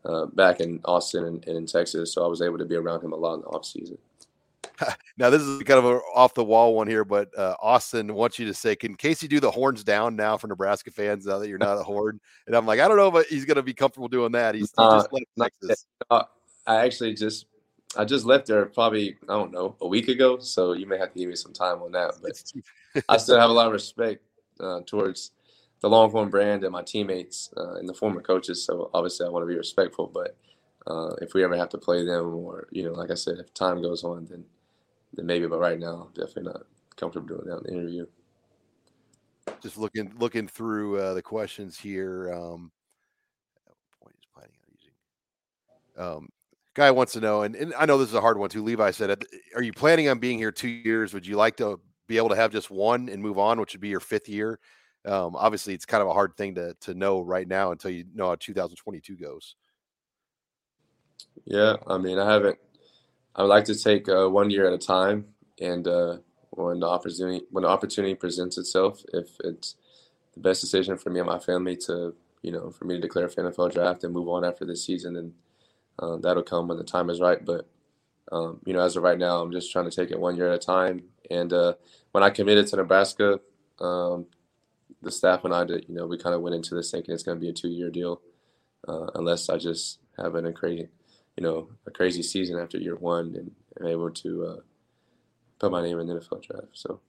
uh, 0.05 0.25
back 0.27 0.59
in 0.59 0.81
Austin 0.85 1.25
and, 1.25 1.47
and, 1.47 1.57
in 1.57 1.65
Texas, 1.65 2.13
so 2.13 2.23
I 2.23 2.27
was 2.27 2.41
able 2.41 2.57
to 2.57 2.65
be 2.65 2.75
around 2.75 3.03
him 3.03 3.13
a 3.13 3.15
lot 3.15 3.35
in 3.35 3.41
the 3.41 3.47
off 3.47 3.65
season. 3.65 3.97
now 5.17 5.29
this 5.29 5.41
is 5.41 5.61
kind 5.63 5.77
of 5.77 5.85
an 5.85 6.01
off 6.15 6.33
the 6.33 6.43
wall 6.43 6.75
one 6.75 6.87
here, 6.87 7.05
but 7.05 7.29
uh, 7.37 7.55
Austin 7.61 8.13
wants 8.13 8.39
you 8.39 8.45
to 8.47 8.53
say, 8.53 8.75
"Can 8.75 8.95
Casey 8.95 9.27
do 9.27 9.39
the 9.39 9.51
horns 9.51 9.83
down 9.83 10.15
now 10.15 10.37
for 10.37 10.47
Nebraska 10.47 10.91
fans 10.91 11.25
now 11.25 11.37
that 11.39 11.47
you're 11.47 11.57
not 11.57 11.77
a 11.77 11.83
horn?" 11.83 12.19
And 12.47 12.55
I'm 12.55 12.65
like, 12.65 12.79
I 12.79 12.87
don't 12.87 12.97
know, 12.97 13.11
but 13.11 13.27
he's 13.27 13.45
going 13.45 13.57
to 13.57 13.63
be 13.63 13.73
comfortable 13.73 14.07
doing 14.07 14.31
that. 14.31 14.55
He's 14.55 14.71
he 14.75 14.83
just 14.83 15.13
left 15.13 15.25
Texas. 15.39 15.85
Uh, 16.09 16.23
I 16.65 16.77
actually 16.77 17.13
just 17.13 17.45
I 17.97 18.05
just 18.05 18.25
left 18.25 18.47
there 18.47 18.65
probably 18.65 19.17
I 19.23 19.33
don't 19.33 19.51
know 19.51 19.75
a 19.81 19.87
week 19.87 20.07
ago, 20.07 20.39
so 20.39 20.73
you 20.73 20.85
may 20.85 20.97
have 20.97 21.13
to 21.13 21.19
give 21.19 21.29
me 21.29 21.35
some 21.35 21.53
time 21.53 21.81
on 21.81 21.91
that. 21.93 22.15
But 22.95 23.03
I 23.09 23.17
still 23.17 23.39
have 23.39 23.49
a 23.49 23.53
lot 23.53 23.67
of 23.67 23.73
respect 23.73 24.23
uh, 24.59 24.81
towards 24.85 25.31
the 25.81 25.89
Longhorn 25.89 26.29
brand 26.29 26.63
and 26.63 26.71
my 26.71 26.83
teammates 26.83 27.51
uh, 27.57 27.75
and 27.75 27.89
the 27.89 27.93
former 27.93 28.21
coaches. 28.21 28.63
So 28.63 28.89
obviously, 28.93 29.25
I 29.25 29.29
want 29.29 29.43
to 29.43 29.47
be 29.47 29.57
respectful. 29.57 30.07
But 30.07 30.37
uh, 30.87 31.15
if 31.21 31.33
we 31.33 31.43
ever 31.43 31.57
have 31.57 31.69
to 31.69 31.77
play 31.77 32.05
them, 32.05 32.35
or 32.35 32.67
you 32.71 32.83
know, 32.83 32.93
like 32.93 33.11
I 33.11 33.15
said, 33.15 33.39
if 33.39 33.53
time 33.53 33.81
goes 33.81 34.03
on, 34.03 34.27
then 34.29 34.45
then 35.13 35.25
maybe. 35.25 35.47
But 35.47 35.59
right 35.59 35.79
now, 35.79 36.09
definitely 36.13 36.53
not 36.53 36.63
comfortable 36.95 37.27
doing 37.27 37.47
that 37.47 37.57
in 37.57 37.63
the 37.63 37.81
interview. 37.81 38.05
Just 39.61 39.77
looking 39.77 40.13
looking 40.19 40.47
through 40.47 40.99
uh, 40.99 41.13
the 41.13 41.21
questions 41.21 41.77
here. 41.77 42.33
Um, 42.33 42.71
point 44.01 44.15
is 44.19 44.27
planning 44.33 44.55
on 44.67 44.77
using. 44.77 46.17
Um, 46.17 46.29
guy 46.73 46.91
wants 46.91 47.13
to 47.13 47.21
know, 47.21 47.43
and, 47.43 47.55
and 47.55 47.73
I 47.75 47.85
know 47.85 47.97
this 47.97 48.09
is 48.09 48.15
a 48.15 48.21
hard 48.21 48.37
one 48.37 48.49
too. 48.49 48.63
Levi 48.63 48.91
said, 48.91 49.23
"Are 49.55 49.63
you 49.63 49.73
planning 49.73 50.09
on 50.09 50.19
being 50.19 50.37
here 50.37 50.51
two 50.51 50.67
years? 50.67 51.13
Would 51.13 51.27
you 51.27 51.35
like 51.35 51.57
to 51.57 51.79
be 52.07 52.17
able 52.17 52.29
to 52.29 52.35
have 52.35 52.51
just 52.51 52.71
one 52.71 53.09
and 53.09 53.21
move 53.21 53.37
on, 53.37 53.59
which 53.59 53.73
would 53.73 53.81
be 53.81 53.89
your 53.89 53.99
fifth 53.99 54.29
year?" 54.29 54.59
Um, 55.05 55.35
obviously, 55.35 55.73
it's 55.73 55.85
kind 55.85 56.01
of 56.01 56.07
a 56.07 56.13
hard 56.13 56.35
thing 56.37 56.55
to 56.55 56.75
to 56.81 56.93
know 56.93 57.21
right 57.21 57.47
now 57.47 57.71
until 57.71 57.91
you 57.91 58.05
know 58.13 58.27
how 58.27 58.35
2022 58.35 59.15
goes. 59.15 59.55
Yeah, 61.45 61.75
I 61.87 61.97
mean, 61.97 62.19
I 62.19 62.31
haven't. 62.31 62.57
I 63.35 63.41
would 63.41 63.49
like 63.49 63.65
to 63.65 63.75
take 63.75 64.07
uh, 64.07 64.29
one 64.29 64.49
year 64.49 64.67
at 64.67 64.73
a 64.73 64.77
time, 64.77 65.25
and 65.59 65.87
uh, 65.87 66.17
when 66.51 66.79
the 66.79 66.87
opportunity 66.87 67.45
when 67.51 67.63
the 67.63 67.69
opportunity 67.69 68.15
presents 68.15 68.57
itself, 68.57 69.03
if 69.13 69.29
it's 69.43 69.75
the 70.33 70.39
best 70.39 70.61
decision 70.61 70.97
for 70.97 71.09
me 71.09 71.19
and 71.19 71.27
my 71.27 71.39
family 71.39 71.75
to, 71.75 72.13
you 72.41 72.51
know, 72.51 72.71
for 72.71 72.85
me 72.85 72.95
to 72.95 73.01
declare 73.01 73.29
for 73.29 73.43
NFL 73.43 73.73
draft 73.73 74.03
and 74.03 74.13
move 74.13 74.27
on 74.27 74.43
after 74.43 74.65
this 74.65 74.85
season, 74.85 75.13
then 75.13 75.33
uh, 75.99 76.17
that'll 76.17 76.43
come 76.43 76.67
when 76.67 76.77
the 76.77 76.83
time 76.83 77.09
is 77.09 77.19
right. 77.19 77.43
But 77.43 77.67
um, 78.31 78.59
you 78.65 78.73
know, 78.73 78.81
as 78.81 78.95
of 78.95 79.03
right 79.03 79.17
now, 79.17 79.41
I'm 79.41 79.51
just 79.51 79.71
trying 79.71 79.89
to 79.89 79.95
take 79.95 80.11
it 80.11 80.19
one 80.19 80.35
year 80.35 80.47
at 80.47 80.55
a 80.55 80.65
time. 80.65 81.03
And 81.29 81.51
uh, 81.53 81.73
when 82.11 82.23
I 82.23 82.29
committed 82.29 82.67
to 82.67 82.77
Nebraska, 82.77 83.39
um, 83.79 84.25
the 85.01 85.11
staff 85.11 85.43
and 85.45 85.53
I 85.53 85.65
did, 85.65 85.85
you 85.87 85.95
know, 85.95 86.07
we 86.07 86.17
kind 86.17 86.35
of 86.35 86.41
went 86.41 86.55
into 86.55 86.75
this 86.75 86.91
thinking 86.91 87.13
it's 87.13 87.23
going 87.23 87.37
to 87.37 87.41
be 87.41 87.49
a 87.49 87.53
two-year 87.53 87.89
deal, 87.89 88.21
uh, 88.87 89.07
unless 89.15 89.49
I 89.49 89.57
just 89.57 89.99
have 90.17 90.35
an 90.35 90.51
crazy, 90.53 90.87
you 91.37 91.43
know, 91.43 91.69
a 91.85 91.91
crazy 91.91 92.23
season 92.23 92.57
after 92.59 92.77
year 92.77 92.95
one 92.95 93.35
and 93.35 93.51
am 93.79 93.87
able 93.87 94.09
to 94.09 94.45
uh, 94.45 94.61
put 95.59 95.71
my 95.71 95.81
name 95.81 95.99
in 95.99 96.07
the 96.07 96.15
NFL 96.15 96.43
draft. 96.43 96.67
So. 96.73 96.99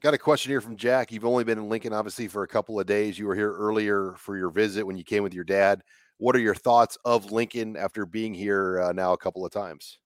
Got 0.00 0.14
a 0.14 0.18
question 0.18 0.50
here 0.50 0.60
from 0.60 0.76
Jack. 0.76 1.12
You've 1.12 1.24
only 1.24 1.44
been 1.44 1.58
in 1.58 1.68
Lincoln, 1.68 1.92
obviously, 1.92 2.26
for 2.26 2.42
a 2.42 2.48
couple 2.48 2.80
of 2.80 2.86
days. 2.86 3.16
You 3.16 3.26
were 3.26 3.36
here 3.36 3.52
earlier 3.52 4.14
for 4.18 4.36
your 4.36 4.50
visit 4.50 4.84
when 4.84 4.96
you 4.96 5.04
came 5.04 5.22
with 5.22 5.32
your 5.32 5.44
dad. 5.44 5.84
What 6.22 6.36
are 6.36 6.38
your 6.38 6.54
thoughts 6.54 6.96
of 7.04 7.32
Lincoln 7.32 7.76
after 7.76 8.06
being 8.06 8.32
here 8.32 8.80
uh, 8.80 8.92
now 8.92 9.12
a 9.12 9.16
couple 9.16 9.44
of 9.44 9.50
times? 9.50 9.98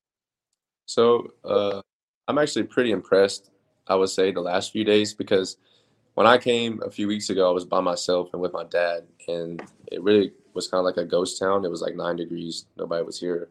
So 0.87 1.35
uh, 1.45 1.83
I'm 2.27 2.39
actually 2.39 2.63
pretty 2.63 2.93
impressed. 2.93 3.51
I 3.87 3.97
would 3.97 4.09
say 4.09 4.33
the 4.33 4.41
last 4.41 4.73
few 4.73 4.83
days 4.83 5.13
because 5.13 5.59
when 6.15 6.27
I 6.27 6.39
came 6.39 6.81
a 6.87 6.91
few 6.91 7.07
weeks 7.07 7.29
ago, 7.29 7.47
I 7.47 7.53
was 7.53 7.67
by 7.67 7.81
myself 7.81 8.31
and 8.33 8.41
with 8.41 8.55
my 8.55 8.65
dad, 8.65 9.05
and 9.29 9.63
it 9.93 10.03
really 10.03 10.33
was 10.55 10.69
kind 10.69 10.79
of 10.79 10.87
like 10.87 10.97
a 10.97 11.05
ghost 11.05 11.39
town. 11.39 11.67
It 11.67 11.71
was 11.71 11.83
like 11.83 11.97
nine 11.97 12.17
degrees, 12.17 12.65
nobody 12.79 13.05
was 13.05 13.21
here, 13.21 13.51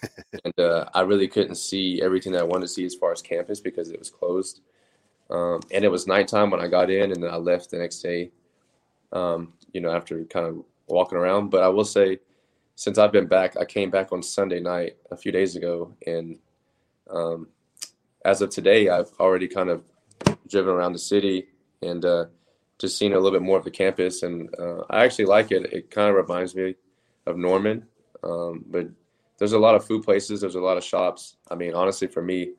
and 0.44 0.58
uh, 0.58 0.86
I 0.94 1.02
really 1.02 1.28
couldn't 1.28 1.56
see 1.56 2.00
everything 2.00 2.32
that 2.32 2.40
I 2.40 2.44
wanted 2.44 2.62
to 2.62 2.72
see 2.72 2.86
as 2.86 2.94
far 2.94 3.12
as 3.12 3.20
campus 3.20 3.60
because 3.60 3.90
it 3.90 3.98
was 3.98 4.08
closed. 4.08 4.62
Um, 5.28 5.60
and 5.70 5.84
it 5.84 5.90
was 5.90 6.06
nighttime 6.06 6.48
when 6.48 6.60
I 6.60 6.68
got 6.68 6.88
in, 6.88 7.12
and 7.12 7.22
then 7.22 7.30
I 7.30 7.36
left 7.36 7.70
the 7.70 7.76
next 7.76 7.98
day. 7.98 8.30
Um, 9.12 9.52
you 9.74 9.82
know, 9.82 9.90
after 9.90 10.24
kind 10.24 10.46
of 10.46 10.64
walking 10.86 11.18
around. 11.18 11.50
But 11.50 11.62
I 11.62 11.68
will 11.68 11.84
say, 11.84 12.18
since 12.74 12.98
I've 12.98 13.12
been 13.12 13.26
back, 13.26 13.56
I 13.56 13.64
came 13.64 13.90
back 13.90 14.12
on 14.12 14.22
Sunday 14.22 14.60
night 14.60 14.96
a 15.10 15.16
few 15.16 15.32
days 15.32 15.56
ago, 15.56 15.94
and 16.06 16.38
um, 17.10 17.48
as 18.24 18.42
of 18.42 18.50
today, 18.50 18.88
I've 18.88 19.10
already 19.18 19.48
kind 19.48 19.70
of 19.70 19.84
driven 20.48 20.74
around 20.74 20.92
the 20.92 20.98
city 20.98 21.46
and 21.82 22.04
uh, 22.04 22.26
just 22.78 22.98
seen 22.98 23.12
a 23.12 23.16
little 23.16 23.38
bit 23.38 23.42
more 23.42 23.58
of 23.58 23.64
the 23.64 23.70
campus. 23.70 24.22
And 24.22 24.48
uh, 24.58 24.82
I 24.90 25.04
actually 25.04 25.26
like 25.26 25.52
it. 25.52 25.72
It 25.72 25.90
kind 25.90 26.10
of 26.10 26.16
reminds 26.16 26.54
me 26.54 26.74
of 27.26 27.36
Norman, 27.36 27.86
um, 28.22 28.64
but 28.68 28.88
there's 29.38 29.52
a 29.52 29.58
lot 29.58 29.74
of 29.74 29.84
food 29.86 30.02
places. 30.02 30.40
There's 30.40 30.54
a 30.54 30.60
lot 30.60 30.76
of 30.76 30.84
shops. 30.84 31.36
I 31.50 31.54
mean, 31.54 31.74
honestly, 31.74 32.08
for 32.08 32.22
me, 32.22 32.52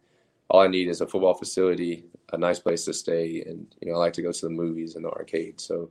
all 0.50 0.62
I 0.62 0.68
need 0.68 0.88
is 0.88 1.02
a 1.02 1.08
football 1.08 1.34
facility, 1.34 2.06
a 2.32 2.38
nice 2.38 2.60
place 2.60 2.86
to 2.86 2.94
stay, 2.94 3.44
and 3.46 3.68
you 3.82 3.92
know, 3.92 3.96
I 3.96 4.00
like 4.00 4.14
to 4.14 4.22
go 4.22 4.32
to 4.32 4.42
the 4.42 4.50
movies 4.50 4.96
and 4.96 5.06
the 5.06 5.10
arcade. 5.10 5.60
So, 5.60 5.90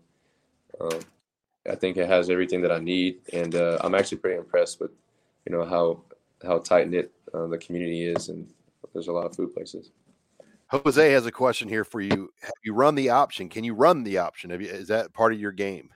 um, 0.80 1.00
I 1.68 1.74
think 1.74 1.96
it 1.96 2.08
has 2.08 2.30
everything 2.30 2.62
that 2.62 2.72
I 2.72 2.78
need, 2.78 3.18
and 3.32 3.54
uh, 3.54 3.78
I'm 3.82 3.94
actually 3.94 4.18
pretty 4.18 4.38
impressed 4.38 4.80
with, 4.80 4.90
you 5.46 5.56
know, 5.56 5.64
how 5.64 6.02
how 6.46 6.58
tight 6.58 6.88
knit 6.88 7.12
uh, 7.32 7.46
the 7.46 7.58
community 7.58 8.06
is, 8.06 8.28
and 8.28 8.48
there's 8.92 9.08
a 9.08 9.12
lot 9.12 9.26
of 9.26 9.34
food 9.34 9.54
places. 9.54 9.90
Jose 10.68 11.12
has 11.12 11.26
a 11.26 11.32
question 11.32 11.68
here 11.68 11.84
for 11.84 12.00
you. 12.00 12.32
Have 12.40 12.52
you 12.64 12.74
run 12.74 12.94
the 12.94 13.10
option? 13.10 13.48
Can 13.48 13.62
you 13.62 13.74
run 13.74 14.02
the 14.02 14.18
option? 14.18 14.50
You, 14.50 14.68
is 14.68 14.88
that 14.88 15.12
part 15.12 15.32
of 15.32 15.40
your 15.40 15.52
game? 15.52 15.90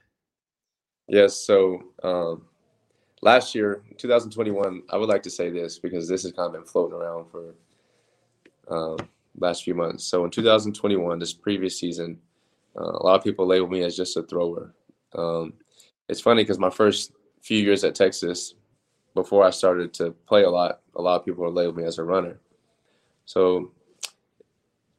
Yes. 1.07 1.35
So 1.35 1.83
um, 2.03 2.45
last 3.21 3.53
year, 3.53 3.83
2021, 3.97 4.83
I 4.89 4.97
would 4.97 5.09
like 5.09 5.23
to 5.23 5.29
say 5.29 5.49
this 5.49 5.77
because 5.77 6.07
this 6.07 6.23
has 6.23 6.31
kind 6.31 6.47
of 6.47 6.53
been 6.53 6.63
floating 6.63 6.95
around 6.95 7.25
for 7.29 7.53
um, 8.69 8.97
last 9.37 9.63
few 9.63 9.75
months. 9.75 10.05
So 10.05 10.23
in 10.23 10.31
2021, 10.31 11.19
this 11.19 11.33
previous 11.33 11.77
season, 11.77 12.17
uh, 12.79 12.83
a 12.83 13.03
lot 13.03 13.15
of 13.15 13.23
people 13.23 13.45
label 13.45 13.67
me 13.67 13.81
as 13.83 13.97
just 13.97 14.15
a 14.15 14.23
thrower. 14.23 14.73
Um, 15.13 15.53
it's 16.07 16.21
funny 16.21 16.43
because 16.43 16.59
my 16.59 16.69
first 16.69 17.13
few 17.41 17.57
years 17.57 17.83
at 17.83 17.95
Texas, 17.95 18.55
before 19.13 19.43
I 19.43 19.49
started 19.49 19.93
to 19.95 20.11
play 20.27 20.43
a 20.43 20.49
lot, 20.49 20.81
a 20.95 21.01
lot 21.01 21.19
of 21.19 21.25
people 21.25 21.45
would 21.45 21.53
label 21.53 21.73
me 21.73 21.83
as 21.83 21.97
a 21.97 22.03
runner. 22.03 22.39
So 23.25 23.71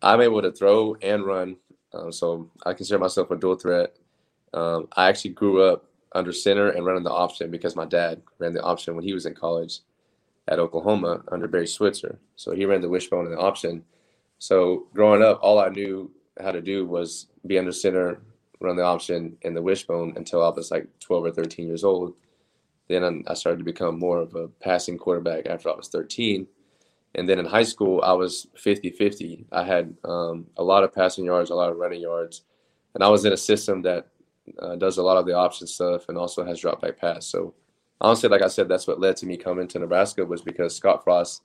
I'm 0.02 0.20
able 0.20 0.42
to 0.42 0.52
throw 0.52 0.96
and 1.02 1.24
run. 1.24 1.56
Um, 1.92 2.10
so 2.12 2.50
I 2.64 2.72
consider 2.72 2.98
myself 2.98 3.30
a 3.30 3.36
dual 3.36 3.56
threat. 3.56 3.96
Um, 4.54 4.88
I 4.96 5.08
actually 5.08 5.30
grew 5.30 5.62
up 5.62 5.84
under 6.14 6.32
center 6.32 6.70
and 6.70 6.84
running 6.84 7.04
the 7.04 7.10
option 7.10 7.50
because 7.50 7.76
my 7.76 7.86
dad 7.86 8.22
ran 8.38 8.52
the 8.52 8.62
option 8.62 8.94
when 8.94 9.04
he 9.04 9.14
was 9.14 9.26
in 9.26 9.34
college 9.34 9.80
at 10.48 10.58
Oklahoma 10.58 11.22
under 11.30 11.48
Barry 11.48 11.66
Switzer. 11.66 12.18
So 12.36 12.52
he 12.52 12.66
ran 12.66 12.80
the 12.80 12.88
wishbone 12.88 13.26
and 13.26 13.34
the 13.34 13.40
option. 13.40 13.84
So 14.38 14.86
growing 14.92 15.22
up, 15.22 15.38
all 15.42 15.58
I 15.58 15.68
knew 15.68 16.10
how 16.40 16.50
to 16.50 16.60
do 16.60 16.86
was 16.86 17.28
be 17.46 17.58
under 17.58 17.72
center, 17.72 18.20
run 18.62 18.76
the 18.76 18.82
option 18.82 19.36
and 19.42 19.56
the 19.56 19.62
wishbone 19.62 20.14
until 20.16 20.42
I 20.42 20.48
was 20.50 20.70
like 20.70 20.86
12 21.00 21.24
or 21.26 21.30
13 21.30 21.66
years 21.66 21.84
old. 21.84 22.14
Then 22.88 23.24
I 23.26 23.34
started 23.34 23.58
to 23.58 23.64
become 23.64 23.98
more 23.98 24.18
of 24.18 24.34
a 24.34 24.48
passing 24.48 24.98
quarterback 24.98 25.46
after 25.46 25.70
I 25.70 25.74
was 25.74 25.88
13 25.88 26.46
and 27.14 27.28
then 27.28 27.38
in 27.38 27.44
high 27.44 27.62
school, 27.62 28.00
I 28.02 28.12
was 28.12 28.46
50 28.56 28.90
50. 28.90 29.46
I 29.52 29.64
had 29.64 29.94
um, 30.04 30.46
a 30.56 30.62
lot 30.62 30.82
of 30.82 30.94
passing 30.94 31.24
yards, 31.24 31.50
a 31.50 31.54
lot 31.54 31.70
of 31.70 31.76
running 31.76 32.00
yards. 32.00 32.42
And 32.94 33.04
I 33.04 33.08
was 33.08 33.24
in 33.24 33.32
a 33.32 33.36
system 33.36 33.82
that 33.82 34.08
uh, 34.58 34.76
does 34.76 34.98
a 34.98 35.02
lot 35.02 35.18
of 35.18 35.26
the 35.26 35.34
option 35.34 35.66
stuff 35.66 36.08
and 36.08 36.16
also 36.16 36.44
has 36.44 36.60
drop 36.60 36.80
back 36.80 36.98
pass. 36.98 37.26
So 37.26 37.54
honestly, 38.00 38.28
like 38.28 38.42
I 38.42 38.48
said, 38.48 38.68
that's 38.68 38.86
what 38.86 39.00
led 39.00 39.16
to 39.18 39.26
me 39.26 39.36
coming 39.36 39.68
to 39.68 39.78
Nebraska 39.78 40.24
was 40.24 40.42
because 40.42 40.74
Scott 40.74 41.04
Frost 41.04 41.42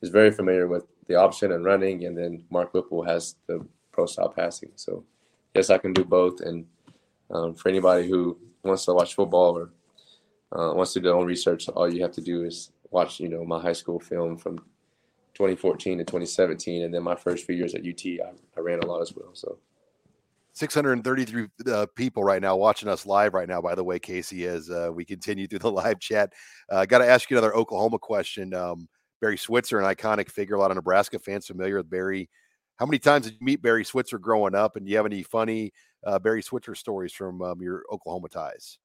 is 0.00 0.08
very 0.08 0.30
familiar 0.30 0.66
with 0.66 0.86
the 1.06 1.16
option 1.16 1.52
and 1.52 1.64
running. 1.64 2.04
And 2.06 2.16
then 2.16 2.44
Mark 2.50 2.72
Whipple 2.72 3.02
has 3.02 3.36
the 3.46 3.66
pro 3.92 4.06
style 4.06 4.30
passing. 4.30 4.70
So 4.76 5.04
yes, 5.54 5.70
I 5.70 5.78
can 5.78 5.92
do 5.92 6.04
both. 6.04 6.40
And 6.40 6.66
um, 7.30 7.54
for 7.54 7.68
anybody 7.68 8.08
who 8.08 8.38
wants 8.62 8.84
to 8.86 8.94
watch 8.94 9.14
football 9.14 9.56
or 9.56 9.70
uh, 10.52 10.74
wants 10.74 10.92
to 10.94 11.00
do 11.00 11.04
their 11.04 11.16
own 11.16 11.26
research, 11.26 11.68
all 11.68 11.92
you 11.92 12.02
have 12.02 12.12
to 12.12 12.20
do 12.20 12.44
is 12.44 12.72
watch, 12.90 13.20
you 13.20 13.28
know, 13.28 13.44
my 13.44 13.60
high 13.60 13.72
school 13.72 14.00
film 14.00 14.36
from 14.36 14.58
2014 15.34 15.98
to 15.98 16.04
2017, 16.04 16.82
and 16.82 16.92
then 16.92 17.02
my 17.02 17.14
first 17.14 17.46
few 17.46 17.54
years 17.54 17.74
at 17.74 17.86
UT, 17.86 18.04
I, 18.04 18.32
I 18.56 18.60
ran 18.60 18.80
a 18.80 18.86
lot 18.86 19.00
as 19.00 19.14
well. 19.14 19.30
So. 19.32 19.58
633 20.52 21.46
uh, 21.72 21.86
people 21.94 22.24
right 22.24 22.42
now 22.42 22.56
watching 22.56 22.88
us 22.88 23.06
live 23.06 23.34
right 23.34 23.48
now. 23.48 23.60
By 23.60 23.74
the 23.74 23.84
way, 23.84 23.98
Casey, 23.98 24.46
as 24.46 24.68
uh, 24.68 24.90
we 24.92 25.04
continue 25.04 25.46
through 25.46 25.60
the 25.60 25.70
live 25.72 26.00
chat, 26.00 26.32
uh, 26.70 26.84
got 26.84 26.98
to 26.98 27.08
ask 27.08 27.30
you 27.30 27.38
another 27.38 27.54
Oklahoma 27.54 27.98
question. 27.98 28.52
Um, 28.52 28.88
Barry 29.20 29.38
Switzer, 29.38 29.78
an 29.78 29.94
iconic 29.94 30.30
figure, 30.30 30.56
a 30.56 30.58
lot 30.58 30.70
of 30.70 30.76
Nebraska 30.76 31.18
fans 31.18 31.46
familiar 31.46 31.76
with 31.76 31.90
Barry. 31.90 32.28
How 32.80 32.86
many 32.86 32.98
times 32.98 33.26
did 33.26 33.34
you 33.34 33.44
meet 33.44 33.60
Barry 33.60 33.84
Switzer 33.84 34.18
growing 34.18 34.54
up? 34.54 34.76
And 34.76 34.86
do 34.86 34.90
you 34.90 34.96
have 34.96 35.04
any 35.04 35.22
funny 35.22 35.70
uh, 36.02 36.18
Barry 36.18 36.42
Switzer 36.42 36.74
stories 36.74 37.12
from 37.12 37.42
um, 37.42 37.60
your 37.60 37.84
Oklahoma 37.92 38.30
ties? 38.30 38.78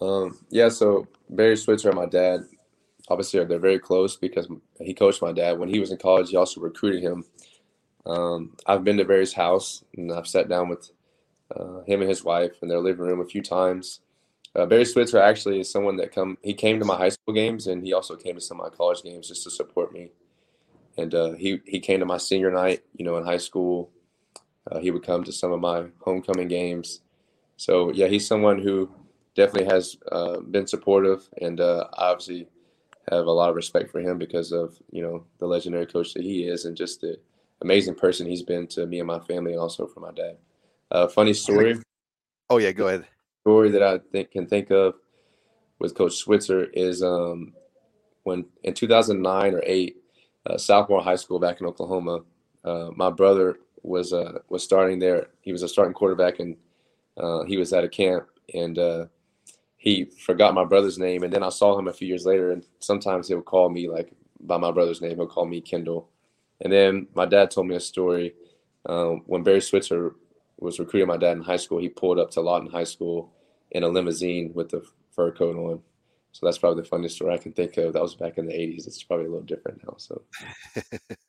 Um, 0.00 0.38
yeah, 0.50 0.68
so 0.68 1.08
Barry 1.28 1.56
Switzer 1.56 1.90
and 1.90 1.98
my 1.98 2.06
dad 2.06 2.44
obviously 3.08 3.44
they're 3.44 3.58
very 3.58 3.78
close 3.78 4.16
because 4.16 4.48
he 4.80 4.94
coached 4.94 5.20
my 5.20 5.32
dad 5.32 5.58
when 5.58 5.68
he 5.68 5.80
was 5.80 5.90
in 5.90 5.98
college. 5.98 6.30
He 6.30 6.36
also 6.36 6.60
recruited 6.60 7.02
him. 7.02 7.24
Um, 8.06 8.56
I've 8.66 8.84
been 8.84 8.96
to 8.98 9.04
Barry's 9.04 9.32
house 9.32 9.84
and 9.96 10.12
I've 10.12 10.26
sat 10.26 10.48
down 10.48 10.68
with 10.68 10.90
uh, 11.54 11.82
him 11.82 12.00
and 12.00 12.08
his 12.08 12.24
wife 12.24 12.52
in 12.62 12.68
their 12.68 12.80
living 12.80 13.04
room 13.04 13.20
a 13.20 13.26
few 13.26 13.42
times. 13.42 14.00
Uh, 14.54 14.64
Barry 14.64 14.84
Switzer 14.84 15.20
actually 15.20 15.60
is 15.60 15.70
someone 15.70 15.96
that 15.96 16.14
come. 16.14 16.38
He 16.42 16.54
came 16.54 16.78
to 16.78 16.84
my 16.84 16.96
high 16.96 17.08
school 17.08 17.34
games 17.34 17.66
and 17.66 17.82
he 17.82 17.92
also 17.92 18.14
came 18.14 18.36
to 18.36 18.40
some 18.40 18.60
of 18.60 18.70
my 18.70 18.76
college 18.76 19.02
games 19.02 19.28
just 19.28 19.42
to 19.42 19.50
support 19.50 19.92
me. 19.92 20.10
And 20.96 21.14
uh, 21.14 21.32
he 21.32 21.60
he 21.66 21.80
came 21.80 22.00
to 22.00 22.06
my 22.06 22.18
senior 22.18 22.50
night. 22.50 22.82
You 22.96 23.04
know, 23.04 23.16
in 23.16 23.24
high 23.24 23.38
school, 23.38 23.90
uh, 24.70 24.78
he 24.78 24.90
would 24.90 25.04
come 25.04 25.24
to 25.24 25.32
some 25.32 25.52
of 25.52 25.60
my 25.60 25.86
homecoming 26.00 26.48
games. 26.48 27.00
So 27.56 27.92
yeah, 27.92 28.06
he's 28.06 28.26
someone 28.26 28.60
who 28.60 28.90
definitely 29.34 29.72
has 29.72 29.96
uh, 30.10 30.40
been 30.40 30.66
supportive, 30.66 31.28
and 31.40 31.60
uh, 31.60 31.88
obviously 31.94 32.48
have 33.10 33.26
a 33.26 33.30
lot 33.30 33.50
of 33.50 33.56
respect 33.56 33.90
for 33.90 34.00
him 34.00 34.18
because 34.18 34.52
of 34.52 34.76
you 34.90 35.02
know 35.02 35.24
the 35.38 35.46
legendary 35.46 35.86
coach 35.86 36.14
that 36.14 36.22
he 36.22 36.44
is, 36.44 36.64
and 36.64 36.76
just 36.76 37.00
the 37.00 37.18
amazing 37.62 37.94
person 37.94 38.26
he's 38.26 38.42
been 38.42 38.66
to 38.68 38.86
me 38.86 38.98
and 39.00 39.06
my 39.06 39.20
family, 39.20 39.52
and 39.52 39.60
also 39.60 39.86
for 39.86 40.00
my 40.00 40.12
dad. 40.12 40.36
Uh, 40.90 41.08
funny 41.08 41.34
story. 41.34 41.76
Oh 42.50 42.58
yeah, 42.58 42.72
go 42.72 42.88
ahead. 42.88 43.06
Story 43.40 43.70
that 43.70 43.82
I 43.82 43.98
think 44.12 44.32
can 44.32 44.46
think 44.46 44.70
of 44.70 44.96
with 45.78 45.94
Coach 45.94 46.16
Switzer 46.16 46.64
is 46.64 47.02
um, 47.02 47.54
when 48.24 48.44
in 48.62 48.74
2009 48.74 49.54
or 49.54 49.62
eight, 49.64 49.96
uh, 50.46 50.54
Southmoore 50.54 51.02
High 51.02 51.16
School 51.16 51.38
back 51.38 51.60
in 51.60 51.66
Oklahoma. 51.66 52.20
Uh, 52.64 52.90
my 52.94 53.10
brother 53.10 53.58
was 53.82 54.12
uh, 54.12 54.38
was 54.48 54.62
starting 54.62 54.98
there. 54.98 55.28
He 55.42 55.52
was 55.52 55.62
a 55.62 55.68
starting 55.68 55.94
quarterback, 55.94 56.40
and 56.40 56.56
uh, 57.16 57.44
he 57.44 57.56
was 57.56 57.72
at 57.72 57.84
a 57.84 57.88
camp, 57.88 58.26
and 58.52 58.78
uh, 58.78 59.06
he 59.76 60.04
forgot 60.04 60.54
my 60.54 60.64
brother's 60.64 60.98
name. 60.98 61.22
And 61.22 61.32
then 61.32 61.42
I 61.42 61.50
saw 61.50 61.78
him 61.78 61.88
a 61.88 61.92
few 61.92 62.08
years 62.08 62.26
later, 62.26 62.52
and 62.52 62.64
sometimes 62.78 63.28
he'll 63.28 63.42
call 63.42 63.68
me 63.68 63.88
like 63.88 64.12
by 64.40 64.56
my 64.56 64.70
brother's 64.70 65.00
name. 65.00 65.16
He'll 65.16 65.26
call 65.26 65.46
me 65.46 65.60
Kendal. 65.60 66.08
And 66.60 66.72
then 66.72 67.08
my 67.14 67.26
dad 67.26 67.50
told 67.50 67.66
me 67.66 67.76
a 67.76 67.80
story 67.80 68.34
um, 68.86 69.22
when 69.26 69.42
Barry 69.42 69.60
Switzer 69.60 70.14
was 70.58 70.78
recruiting 70.78 71.08
my 71.08 71.16
dad 71.16 71.36
in 71.36 71.42
high 71.42 71.56
school. 71.56 71.78
He 71.78 71.88
pulled 71.88 72.18
up 72.18 72.30
to 72.32 72.40
Lawton 72.40 72.70
High 72.70 72.84
School 72.84 73.32
in 73.72 73.82
a 73.82 73.88
limousine 73.88 74.52
with 74.54 74.70
the 74.70 74.82
fur 75.10 75.32
coat 75.32 75.56
on. 75.56 75.82
So 76.34 76.44
that's 76.44 76.58
probably 76.58 76.82
the 76.82 76.88
funniest 76.88 77.14
story 77.14 77.32
I 77.32 77.38
can 77.38 77.52
think 77.52 77.76
of. 77.76 77.92
That 77.92 78.02
was 78.02 78.16
back 78.16 78.38
in 78.38 78.46
the 78.46 78.52
80s. 78.52 78.88
It's 78.88 79.04
probably 79.04 79.26
a 79.26 79.28
little 79.28 79.46
different 79.46 79.80
now. 79.86 79.94
So 79.98 80.20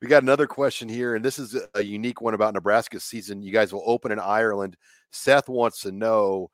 we 0.00 0.06
got 0.06 0.22
another 0.22 0.46
question 0.46 0.88
here, 0.88 1.16
and 1.16 1.24
this 1.24 1.40
is 1.40 1.56
a 1.74 1.82
unique 1.82 2.20
one 2.20 2.34
about 2.34 2.54
Nebraska 2.54 3.00
season. 3.00 3.42
You 3.42 3.50
guys 3.50 3.72
will 3.72 3.82
open 3.84 4.12
in 4.12 4.20
Ireland. 4.20 4.76
Seth 5.10 5.48
wants 5.48 5.80
to 5.80 5.90
know 5.90 6.52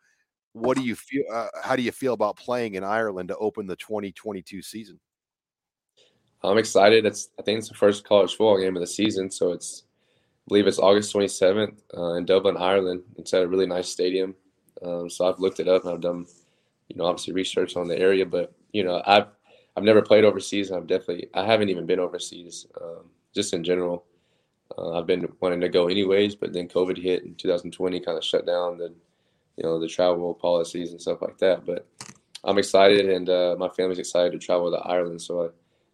what 0.53 0.79
do 0.79 0.83
you 0.83 0.95
feel? 0.95 1.25
Uh, 1.31 1.49
how 1.63 1.77
do 1.77 1.83
you 1.83 1.93
feel 1.93 2.15
about 2.15 2.37
playing 2.37 2.75
in 2.75 2.85
Ireland 2.85 3.29
to 3.29 3.37
open 3.37 3.67
the 3.67 3.77
2022 3.77 4.63
season? 4.63 4.99
I'm 6.43 6.57
excited. 6.57 7.05
It's 7.05 7.29
I 7.39 7.43
think 7.43 7.59
it's 7.59 7.69
the 7.69 7.75
first 7.75 8.05
college 8.05 8.31
football 8.31 8.59
game 8.59 8.77
of 8.77 8.81
the 8.81 8.87
season, 8.87 9.31
so 9.31 9.53
it's 9.53 9.83
I 10.47 10.49
believe 10.49 10.67
it's 10.67 10.79
August 10.79 11.15
27th 11.15 11.77
uh, 11.95 12.15
in 12.15 12.25
Dublin, 12.25 12.57
Ireland. 12.57 13.03
It's 13.19 13.35
at 13.35 13.43
a 13.43 13.47
really 13.47 13.67
nice 13.67 13.91
stadium. 13.91 14.35
Um, 14.83 15.11
so 15.11 15.29
I've 15.29 15.39
looked 15.39 15.61
it 15.61 15.69
up 15.69 15.85
and 15.85 15.93
I've 15.93 16.01
done 16.01 16.25
you 16.91 16.97
know, 16.97 17.07
obviously 17.07 17.33
research 17.33 17.77
on 17.77 17.89
the 17.89 17.99
area, 17.99 18.27
but 18.27 18.53
you 18.73 18.85
know, 18.85 19.03
I've 19.07 19.29
I've 19.77 19.85
never 19.85 20.03
played 20.03 20.25
overseas. 20.25 20.71
I've 20.71 20.87
definitely 20.87 21.29
I 21.35 21.45
haven't 21.45 21.69
even 21.69 21.87
been 21.87 22.01
overseas. 22.01 22.67
Um, 22.81 23.11
just 23.35 23.55
in 23.55 23.63
general, 23.63 24.05
uh, 24.77 24.99
I've 24.99 25.07
been 25.07 25.27
wanting 25.41 25.61
to 25.61 25.69
go 25.69 25.89
anyways, 25.89 26.35
but 26.35 26.53
then 26.53 26.69
COVID 26.69 27.01
hit 27.01 27.23
in 27.23 27.35
2020, 27.37 28.01
kind 28.01 28.19
of 28.19 28.25
shut 28.25 28.45
down 28.45 28.79
the 28.79 28.93
you 29.57 29.63
know 29.63 29.79
the 29.79 29.89
travel 29.89 30.35
policies 30.35 30.91
and 30.91 31.01
stuff 31.01 31.23
like 31.23 31.39
that. 31.39 31.65
But 31.65 31.87
I'm 32.43 32.59
excited, 32.59 33.09
and 33.09 33.29
uh, 33.29 33.55
my 33.59 33.69
family's 33.69 33.99
excited 33.99 34.33
to 34.33 34.39
travel 34.39 34.71
to 34.71 34.79
Ireland. 34.79 35.23
So 35.23 35.45
I, 35.45 35.47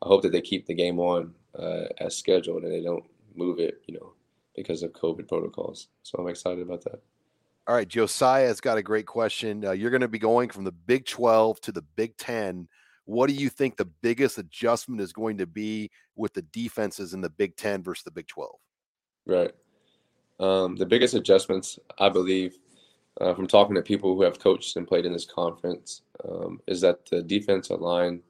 I 0.04 0.08
hope 0.08 0.22
that 0.22 0.32
they 0.32 0.40
keep 0.40 0.66
the 0.66 0.74
game 0.74 0.98
on 0.98 1.34
uh, 1.58 1.84
as 1.98 2.16
scheduled 2.16 2.62
and 2.62 2.72
they 2.72 2.82
don't 2.82 3.04
move 3.34 3.58
it, 3.58 3.82
you 3.86 3.94
know, 3.94 4.12
because 4.54 4.82
of 4.82 4.92
COVID 4.92 5.28
protocols. 5.28 5.88
So 6.02 6.18
I'm 6.18 6.28
excited 6.28 6.62
about 6.62 6.84
that. 6.84 7.00
All 7.68 7.74
right, 7.74 7.88
Josiah 7.88 8.46
has 8.46 8.60
got 8.60 8.78
a 8.78 8.82
great 8.82 9.06
question. 9.06 9.64
Uh, 9.64 9.72
you're 9.72 9.90
going 9.90 10.00
to 10.00 10.08
be 10.08 10.20
going 10.20 10.50
from 10.50 10.62
the 10.62 10.70
Big 10.70 11.04
12 11.04 11.60
to 11.62 11.72
the 11.72 11.82
Big 11.96 12.16
10. 12.16 12.68
What 13.06 13.28
do 13.28 13.34
you 13.34 13.48
think 13.48 13.76
the 13.76 13.90
biggest 14.02 14.38
adjustment 14.38 15.00
is 15.00 15.12
going 15.12 15.38
to 15.38 15.46
be 15.46 15.90
with 16.14 16.32
the 16.32 16.42
defenses 16.42 17.12
in 17.12 17.20
the 17.20 17.30
Big 17.30 17.56
10 17.56 17.82
versus 17.82 18.04
the 18.04 18.12
Big 18.12 18.28
12? 18.28 18.52
Right. 19.26 19.52
Um, 20.38 20.76
the 20.76 20.86
biggest 20.86 21.14
adjustments, 21.14 21.80
I 21.98 22.08
believe, 22.08 22.56
uh, 23.20 23.34
from 23.34 23.48
talking 23.48 23.74
to 23.74 23.82
people 23.82 24.14
who 24.14 24.22
have 24.22 24.38
coached 24.38 24.76
and 24.76 24.86
played 24.86 25.04
in 25.04 25.12
this 25.12 25.26
conference, 25.26 26.02
um, 26.28 26.60
is 26.68 26.80
that 26.82 27.04
the 27.06 27.20
defensive 27.20 27.80
line 27.80 28.22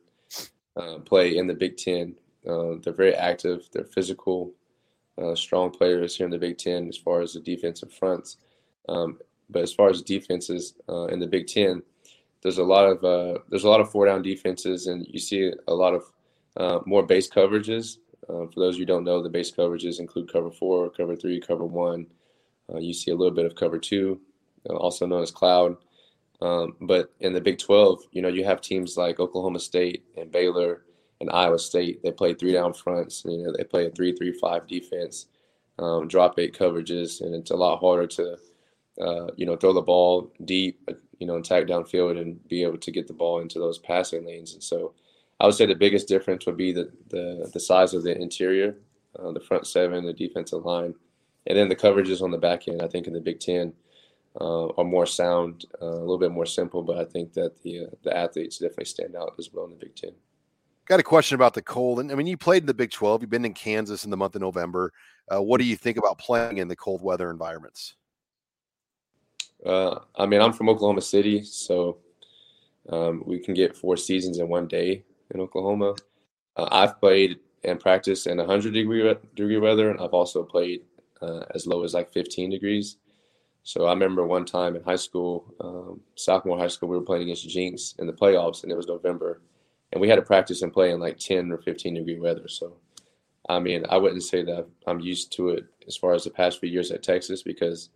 uh, 0.79 0.99
play 1.01 1.37
in 1.37 1.46
the 1.46 1.55
Big 1.55 1.77
10. 1.77 2.14
Uh, 2.49 2.77
they're 2.83 2.94
very 2.94 3.14
active, 3.14 3.68
they're 3.70 3.85
physical, 3.85 4.55
uh, 5.20 5.35
strong 5.35 5.70
players 5.70 6.16
here 6.16 6.25
in 6.25 6.33
the 6.33 6.38
Big 6.38 6.57
10 6.57 6.88
as 6.88 6.96
far 6.96 7.20
as 7.20 7.35
the 7.35 7.40
defensive 7.40 7.92
fronts. 7.92 8.38
Um, 8.88 9.18
but 9.51 9.62
as 9.62 9.72
far 9.72 9.88
as 9.88 10.03
defenses 10.03 10.75
uh, 10.88 11.07
in 11.07 11.20
the 11.20 11.27
Big 11.27 11.46
Ten, 11.46 11.83
there's 12.42 12.59
a 12.59 12.64
lot 12.64 12.87
of 12.88 13.05
uh, 13.05 13.40
there's 13.49 13.64
a 13.64 13.68
lot 13.68 13.81
of 13.81 13.90
four 13.90 14.07
down 14.07 14.22
defenses, 14.22 14.87
and 14.87 15.07
you 15.09 15.18
see 15.18 15.53
a 15.68 15.75
lot 15.75 15.94
of 15.94 16.05
uh, 16.57 16.81
more 16.87 17.05
base 17.05 17.29
coverages. 17.29 17.99
Uh, 18.29 18.46
for 18.46 18.61
those 18.61 18.77
who 18.77 18.85
don't 18.85 19.05
know, 19.05 19.22
the 19.22 19.29
base 19.29 19.51
coverages 19.53 20.01
include 20.01 20.33
cover 20.33 20.51
four, 20.51 20.90
cover 20.90 21.14
three, 21.16 21.40
cover 21.40 21.64
one. 21.64 22.07
Uh, 22.72 22.79
you 22.79 22.92
see 22.92 23.11
a 23.11 23.14
little 23.14 23.35
bit 23.35 23.46
of 23.46 23.55
cover 23.55 23.79
two, 23.79 24.20
uh, 24.68 24.75
also 24.75 25.07
known 25.07 25.22
as 25.22 25.31
cloud. 25.31 25.77
Um, 26.40 26.77
but 26.81 27.12
in 27.20 27.33
the 27.33 27.40
Big 27.40 27.59
12, 27.59 28.03
you 28.12 28.20
know, 28.20 28.29
you 28.29 28.44
have 28.44 28.61
teams 28.61 28.96
like 28.96 29.20
Oklahoma 29.20 29.61
State 29.61 30.05
and 30.16 30.31
Baylor 30.31 30.83
and 31.20 31.31
Iowa 31.31 31.59
State. 31.59 32.03
They 32.03 32.12
play 32.12 32.35
three 32.35 32.53
down 32.53 32.75
fronts. 32.75 33.22
You 33.25 33.44
know, 33.44 33.55
they 33.57 33.64
play 33.64 33.87
a 33.87 33.90
three-three-five 33.90 34.66
defense, 34.66 35.27
um, 35.79 36.09
drop 36.09 36.38
eight 36.38 36.57
coverages, 36.57 37.20
and 37.22 37.35
it's 37.35 37.51
a 37.51 37.57
lot 37.57 37.81
harder 37.81 38.07
to 38.09 38.37
uh, 39.00 39.28
you 39.37 39.46
know, 39.46 39.56
throw 39.56 39.72
the 39.72 39.82
ball 39.82 40.32
deep, 40.44 40.80
uh, 40.88 40.94
you 41.18 41.26
know, 41.26 41.37
and 41.37 41.44
tag 41.44 41.66
downfield 41.66 42.20
and 42.20 42.46
be 42.48 42.62
able 42.62 42.78
to 42.78 42.90
get 42.90 43.06
the 43.06 43.12
ball 43.12 43.40
into 43.40 43.59
those 43.59 43.78
passing 43.78 44.26
lanes. 44.26 44.54
And 44.54 44.62
so 44.62 44.94
I 45.40 45.46
would 45.46 45.54
say 45.54 45.66
the 45.66 45.74
biggest 45.74 46.09
difference 46.09 46.46
would 46.46 46.56
be 46.56 46.72
the 46.72 46.90
the, 47.09 47.50
the 47.52 47.61
size 47.61 47.94
of 47.94 48.02
the 48.02 48.16
interior, 48.16 48.76
uh, 49.18 49.32
the 49.32 49.40
front 49.40 49.66
seven, 49.66 50.04
the 50.04 50.12
defensive 50.12 50.64
line, 50.64 50.94
and 51.46 51.59
then 51.59 51.68
the 51.68 51.76
coverages 51.76 52.22
on 52.22 52.30
the 52.30 52.38
back 52.38 52.68
end. 52.68 52.82
I 52.82 52.88
think 52.88 53.06
in 53.06 53.12
the 53.12 53.20
Big 53.20 53.40
Ten 53.40 53.72
uh, 54.40 54.68
are 54.68 54.85
more 54.85 55.06
sound, 55.06 55.66
uh, 55.80 55.87
a 55.87 56.00
little 56.00 56.18
bit 56.18 56.32
more 56.32 56.46
simple, 56.46 56.82
but 56.82 56.98
I 56.98 57.04
think 57.04 57.32
that 57.35 57.61
the 57.62 57.87
the 58.02 58.16
athletes 58.16 58.59
definitely 58.59 58.87
stand 58.87 59.14
out 59.14 59.35
as 59.38 59.50
well 59.52 59.66
in 59.66 59.72
the 59.72 59.76
Big 59.76 59.94
Ten. 59.94 60.12
Got 60.87 61.00
a 61.00 61.02
question 61.02 61.35
about 61.35 61.52
the 61.52 61.62
cold. 61.62 62.00
And 62.00 62.12
I 62.12 62.14
mean, 62.14 62.28
you 62.28 62.37
played 62.37 62.62
in 62.62 62.66
the 62.66 62.74
Big 62.74 62.92
12. 62.92 63.20
You've 63.20 63.30
been 63.30 63.44
in 63.44 63.54
Kansas 63.54 64.04
in 64.04 64.11
the 64.11 64.16
month 64.16 64.37
of 64.37 64.40
November. 64.40 64.92
what 65.28 65.59
do 65.59 65.64
you 65.64 65.74
think 65.74 65.98
about 65.98 66.16
playing 66.16 66.59
in 66.59 66.68
the 66.68 66.76
cold 66.76 67.02
weather 67.02 67.28
environments? 67.28 67.96
Uh, 69.66 69.98
I 70.14 70.26
mean, 70.26 70.40
I'm 70.40 70.52
from 70.52 70.68
Oklahoma 70.68 71.00
City, 71.00 71.42
so 71.42 71.98
um, 72.88 73.22
we 73.26 73.38
can 73.40 73.52
get 73.52 73.76
four 73.76 73.96
seasons 73.96 74.38
in 74.38 74.48
one 74.48 74.68
day 74.68 75.02
in 75.35 75.40
Oklahoma. 75.40 75.94
Uh, 76.57 76.68
I've 76.70 77.00
played 77.00 77.40
and 77.64 77.81
practiced 77.81 78.29
in 78.29 78.38
100 78.38 78.72
degree 78.72 79.14
degree 79.35 79.59
weather, 79.59 79.90
and 79.90 80.00
I've 80.00 80.14
also 80.14 80.44
played 80.44 80.83
uh, 81.20 81.44
as 81.55 81.66
low 81.66 81.83
as 81.83 81.94
like 81.94 82.12
15 82.12 82.50
degrees. 82.50 82.98
So 83.64 83.87
I 83.87 83.92
remember 83.92 84.24
one 84.24 84.44
time 84.44 84.76
in 84.76 84.85
high 84.85 84.94
school, 84.96 85.52
um, 85.59 86.00
sophomore 86.14 86.57
high 86.59 86.68
school, 86.68 86.88
we 86.88 86.96
were 86.96 87.02
playing 87.02 87.24
against 87.24 87.48
Jenks 87.48 87.96
in 87.98 88.07
the 88.07 88.12
playoffs, 88.12 88.62
and 88.62 88.70
it 88.70 88.76
was 88.76 88.87
November, 88.87 89.42
and 89.92 90.00
we 90.00 90.09
had 90.09 90.16
to 90.16 90.22
practice 90.22 90.62
and 90.62 90.72
play 90.72 90.92
in 90.92 91.00
like 91.00 91.18
10 91.18 91.50
or 91.50 91.59
15 91.59 91.94
degree 91.94 92.20
weather. 92.20 92.46
So, 92.46 92.76
I 93.48 93.59
mean, 93.59 93.85
I 93.88 93.96
wouldn't 93.96 94.22
say 94.22 94.44
that 94.44 94.68
I'm 94.87 95.00
used 95.00 95.33
to 95.33 95.48
it 95.48 95.64
as 95.88 95.96
far 95.96 96.14
as 96.14 96.22
the 96.22 96.31
past 96.31 96.61
few 96.61 96.68
years 96.68 96.92
at 96.92 97.02
Texas 97.02 97.42
because 97.42 97.88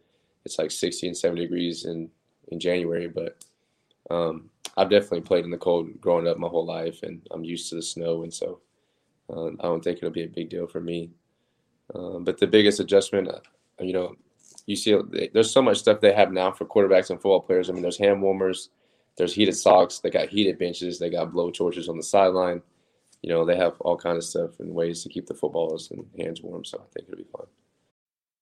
it's 0.45 0.59
like 0.59 0.71
60 0.71 1.09
and 1.09 1.17
70 1.17 1.43
degrees 1.43 1.85
in 1.85 2.11
in 2.49 2.61
January. 2.61 3.09
But 3.09 3.37
um, 4.11 4.51
I've 4.77 4.91
definitely 4.91 5.23
played 5.23 5.45
in 5.45 5.51
the 5.51 5.59
cold 5.59 6.01
growing 6.01 6.27
up 6.27 6.39
my 6.39 6.49
whole 6.49 6.67
life, 6.67 7.03
and 7.03 7.21
I'm 7.31 7.45
used 7.45 7.69
to 7.71 7.77
the 7.77 7.83
snow, 7.83 8.23
and 8.23 8.33
so 8.33 8.61
uh, 9.31 9.49
I 9.49 9.63
don't 9.63 9.83
think 9.83 9.99
it'll 9.99 10.11
be 10.11 10.25
a 10.25 10.29
big 10.29 10.51
deal 10.51 10.67
for 10.67 10.81
me. 10.81 11.11
Um, 11.95 12.25
but 12.25 12.39
the 12.39 12.47
biggest 12.47 12.81
adjustment, 12.81 13.29
uh, 13.29 13.41
you 13.81 13.93
know, 13.93 14.15
you 14.67 14.77
see, 14.77 14.97
there's 15.33 15.51
so 15.51 15.63
much 15.63 15.79
stuff 15.79 16.01
they 16.01 16.13
have 16.13 16.33
now 16.33 16.53
for 16.53 16.65
quarterbacks 16.65 17.11
and 17.11 17.21
football 17.21 17.41
players. 17.41 17.69
I 17.69 17.73
mean, 17.73 17.83
there's 17.83 17.99
hand 17.99 18.23
warmers, 18.23 18.71
there's 19.17 19.35
heated 19.35 19.57
socks, 19.57 19.99
they 19.99 20.11
got 20.11 20.29
heated 20.29 20.59
benches, 20.59 20.99
they 20.99 21.11
got 21.11 21.33
blow 21.33 21.51
torches 21.51 21.89
on 21.89 21.97
the 21.97 22.03
sideline. 22.03 22.63
You 23.23 23.31
know, 23.31 23.45
they 23.45 23.57
have 23.57 23.81
all 23.81 23.97
kinds 23.97 24.19
of 24.19 24.25
stuff 24.25 24.61
and 24.61 24.75
ways 24.75 25.03
to 25.03 25.09
keep 25.09 25.27
the 25.27 25.35
footballs 25.35 25.91
and 25.91 26.07
hands 26.19 26.41
warm. 26.41 26.65
So 26.65 26.79
I 26.79 26.87
think 26.95 27.09
it'll 27.09 27.19
be 27.19 27.31
fun. 27.31 27.47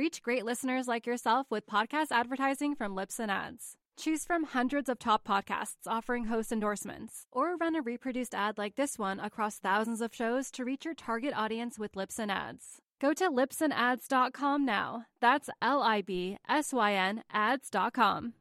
Reach 0.00 0.22
great 0.22 0.46
listeners 0.46 0.88
like 0.88 1.06
yourself 1.06 1.50
with 1.50 1.66
podcast 1.66 2.06
advertising 2.10 2.74
from 2.74 2.96
Libsyn 2.96 3.28
Ads. 3.28 3.76
Choose 3.98 4.24
from 4.24 4.44
hundreds 4.44 4.88
of 4.88 4.98
top 4.98 5.28
podcasts 5.28 5.86
offering 5.86 6.24
host 6.24 6.52
endorsements, 6.52 7.26
or 7.30 7.54
run 7.58 7.76
a 7.76 7.82
reproduced 7.82 8.34
ad 8.34 8.56
like 8.56 8.76
this 8.76 8.98
one 8.98 9.20
across 9.20 9.58
thousands 9.58 10.00
of 10.00 10.14
shows 10.14 10.50
to 10.52 10.64
reach 10.64 10.86
your 10.86 10.94
target 10.94 11.34
audience 11.36 11.78
with 11.78 11.92
Libsyn 11.92 12.30
Ads. 12.30 12.80
Go 12.98 13.12
to 13.12 13.28
libsynads.com 13.28 14.64
now. 14.64 15.04
That's 15.20 15.50
L 15.60 15.82
I 15.82 16.00
B 16.00 16.38
S 16.48 16.72
Y 16.72 16.94
N 16.94 17.22
ads.com. 17.30 18.32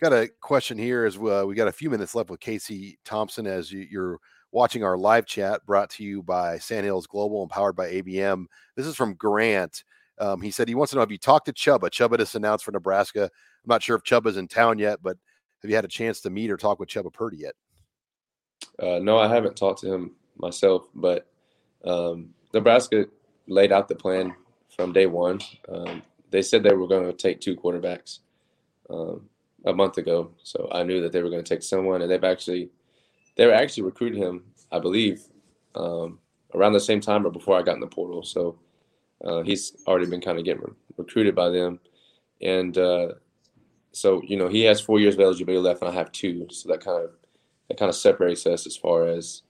Got 0.00 0.14
a 0.14 0.30
question 0.40 0.78
here 0.78 1.04
as 1.04 1.18
well. 1.18 1.46
We 1.46 1.54
got 1.54 1.68
a 1.68 1.72
few 1.72 1.90
minutes 1.90 2.14
left 2.14 2.30
with 2.30 2.40
Casey 2.40 2.98
Thompson 3.04 3.46
as 3.46 3.70
you, 3.70 3.86
you're 3.90 4.20
watching 4.52 4.82
our 4.82 4.96
live 4.96 5.26
chat 5.26 5.66
brought 5.66 5.90
to 5.90 6.02
you 6.02 6.22
by 6.22 6.56
Sandhills 6.56 7.06
Global 7.06 7.42
and 7.42 7.50
powered 7.50 7.76
by 7.76 7.90
ABM. 7.90 8.46
This 8.74 8.86
is 8.86 8.96
from 8.96 9.12
Grant. 9.16 9.84
Um, 10.18 10.40
he 10.40 10.50
said 10.50 10.68
he 10.68 10.74
wants 10.74 10.90
to 10.90 10.96
know 10.96 11.02
if 11.02 11.10
you 11.10 11.18
talked 11.18 11.46
to 11.46 11.52
Chubba? 11.52 11.90
Chubba 11.90 12.18
just 12.18 12.34
announced 12.34 12.64
for 12.64 12.72
Nebraska. 12.72 13.24
I'm 13.24 13.68
not 13.68 13.82
sure 13.82 13.96
if 13.96 14.02
Chubba's 14.02 14.36
in 14.36 14.48
town 14.48 14.78
yet, 14.78 15.00
but 15.02 15.16
have 15.62 15.70
you 15.70 15.76
had 15.76 15.84
a 15.84 15.88
chance 15.88 16.20
to 16.22 16.30
meet 16.30 16.50
or 16.50 16.56
talk 16.56 16.78
with 16.78 16.88
Chubba 16.88 17.12
Purdy 17.12 17.38
yet? 17.38 17.54
Uh, 18.80 18.98
no, 19.00 19.18
I 19.18 19.28
haven't 19.28 19.56
talked 19.56 19.80
to 19.80 19.92
him 19.92 20.12
myself, 20.38 20.88
but 20.94 21.26
um, 21.84 22.30
Nebraska 22.54 23.06
laid 23.46 23.72
out 23.72 23.88
the 23.88 23.94
plan 23.94 24.34
from 24.74 24.92
day 24.92 25.06
one. 25.06 25.40
Um, 25.68 26.02
they 26.30 26.42
said 26.42 26.62
they 26.62 26.74
were 26.74 26.88
going 26.88 27.06
to 27.06 27.12
take 27.12 27.40
two 27.40 27.56
quarterbacks 27.56 28.20
um, 28.90 29.28
a 29.64 29.72
month 29.72 29.98
ago, 29.98 30.30
so 30.42 30.68
I 30.72 30.82
knew 30.82 31.00
that 31.02 31.12
they 31.12 31.22
were 31.22 31.30
going 31.30 31.44
to 31.44 31.48
take 31.48 31.62
someone, 31.62 32.02
and 32.02 32.10
they've 32.10 32.24
actually 32.24 32.70
they 33.36 33.46
were 33.46 33.52
actually 33.52 33.84
recruiting 33.84 34.22
him, 34.22 34.44
I 34.72 34.78
believe, 34.78 35.22
um, 35.74 36.18
around 36.54 36.72
the 36.72 36.80
same 36.80 37.00
time 37.00 37.26
or 37.26 37.30
before 37.30 37.58
I 37.58 37.62
got 37.62 37.74
in 37.74 37.80
the 37.80 37.86
portal. 37.86 38.22
So 38.22 38.58
uh, 39.24 39.42
he's 39.42 39.72
already 39.86 40.06
been 40.06 40.20
kind 40.20 40.38
of 40.38 40.44
getting 40.44 40.62
re- 40.62 40.72
recruited 40.96 41.34
by 41.34 41.48
them, 41.48 41.80
and 42.40 42.76
uh, 42.76 43.08
so 43.92 44.20
you 44.24 44.36
know 44.36 44.48
he 44.48 44.62
has 44.62 44.80
four 44.80 45.00
years 45.00 45.14
of 45.14 45.20
eligibility 45.20 45.62
left, 45.62 45.82
and 45.82 45.90
I 45.90 45.94
have 45.94 46.12
two, 46.12 46.46
so 46.50 46.68
that 46.68 46.84
kind 46.84 47.02
of 47.02 47.10
that 47.68 47.78
kind 47.78 47.88
of 47.88 47.96
separates 47.96 48.46
us 48.46 48.66
as 48.66 48.76
far 48.76 49.06
as 49.06 49.42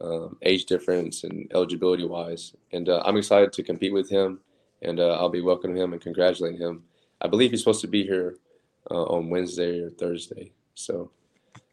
um, 0.00 0.36
age 0.42 0.64
difference 0.64 1.24
and 1.24 1.50
eligibility 1.52 2.04
wise. 2.04 2.54
And 2.72 2.88
uh, 2.88 3.02
I'm 3.04 3.16
excited 3.16 3.52
to 3.52 3.62
compete 3.62 3.92
with 3.92 4.08
him, 4.08 4.40
and 4.82 5.00
uh, 5.00 5.14
I'll 5.14 5.28
be 5.28 5.42
welcoming 5.42 5.76
him 5.76 5.92
and 5.92 6.00
congratulating 6.00 6.60
him. 6.60 6.84
I 7.20 7.28
believe 7.28 7.50
he's 7.50 7.60
supposed 7.60 7.82
to 7.82 7.88
be 7.88 8.04
here 8.04 8.36
uh, 8.90 9.04
on 9.04 9.28
Wednesday 9.28 9.80
or 9.80 9.90
Thursday, 9.90 10.52
so 10.74 11.10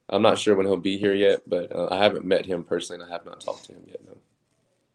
I'm 0.09 0.21
not 0.21 0.37
sure 0.37 0.55
when 0.55 0.65
he'll 0.65 0.77
be 0.77 0.97
here 0.97 1.13
yet. 1.13 1.41
But 1.47 1.73
uh, 1.73 1.87
I 1.91 1.97
haven't 1.97 2.25
met 2.25 2.45
him 2.45 2.63
personally, 2.63 3.01
and 3.01 3.09
I 3.09 3.13
have 3.13 3.25
not 3.25 3.39
talked 3.41 3.65
to 3.65 3.73
him 3.73 3.83
yet. 3.87 4.01
No. 4.05 4.17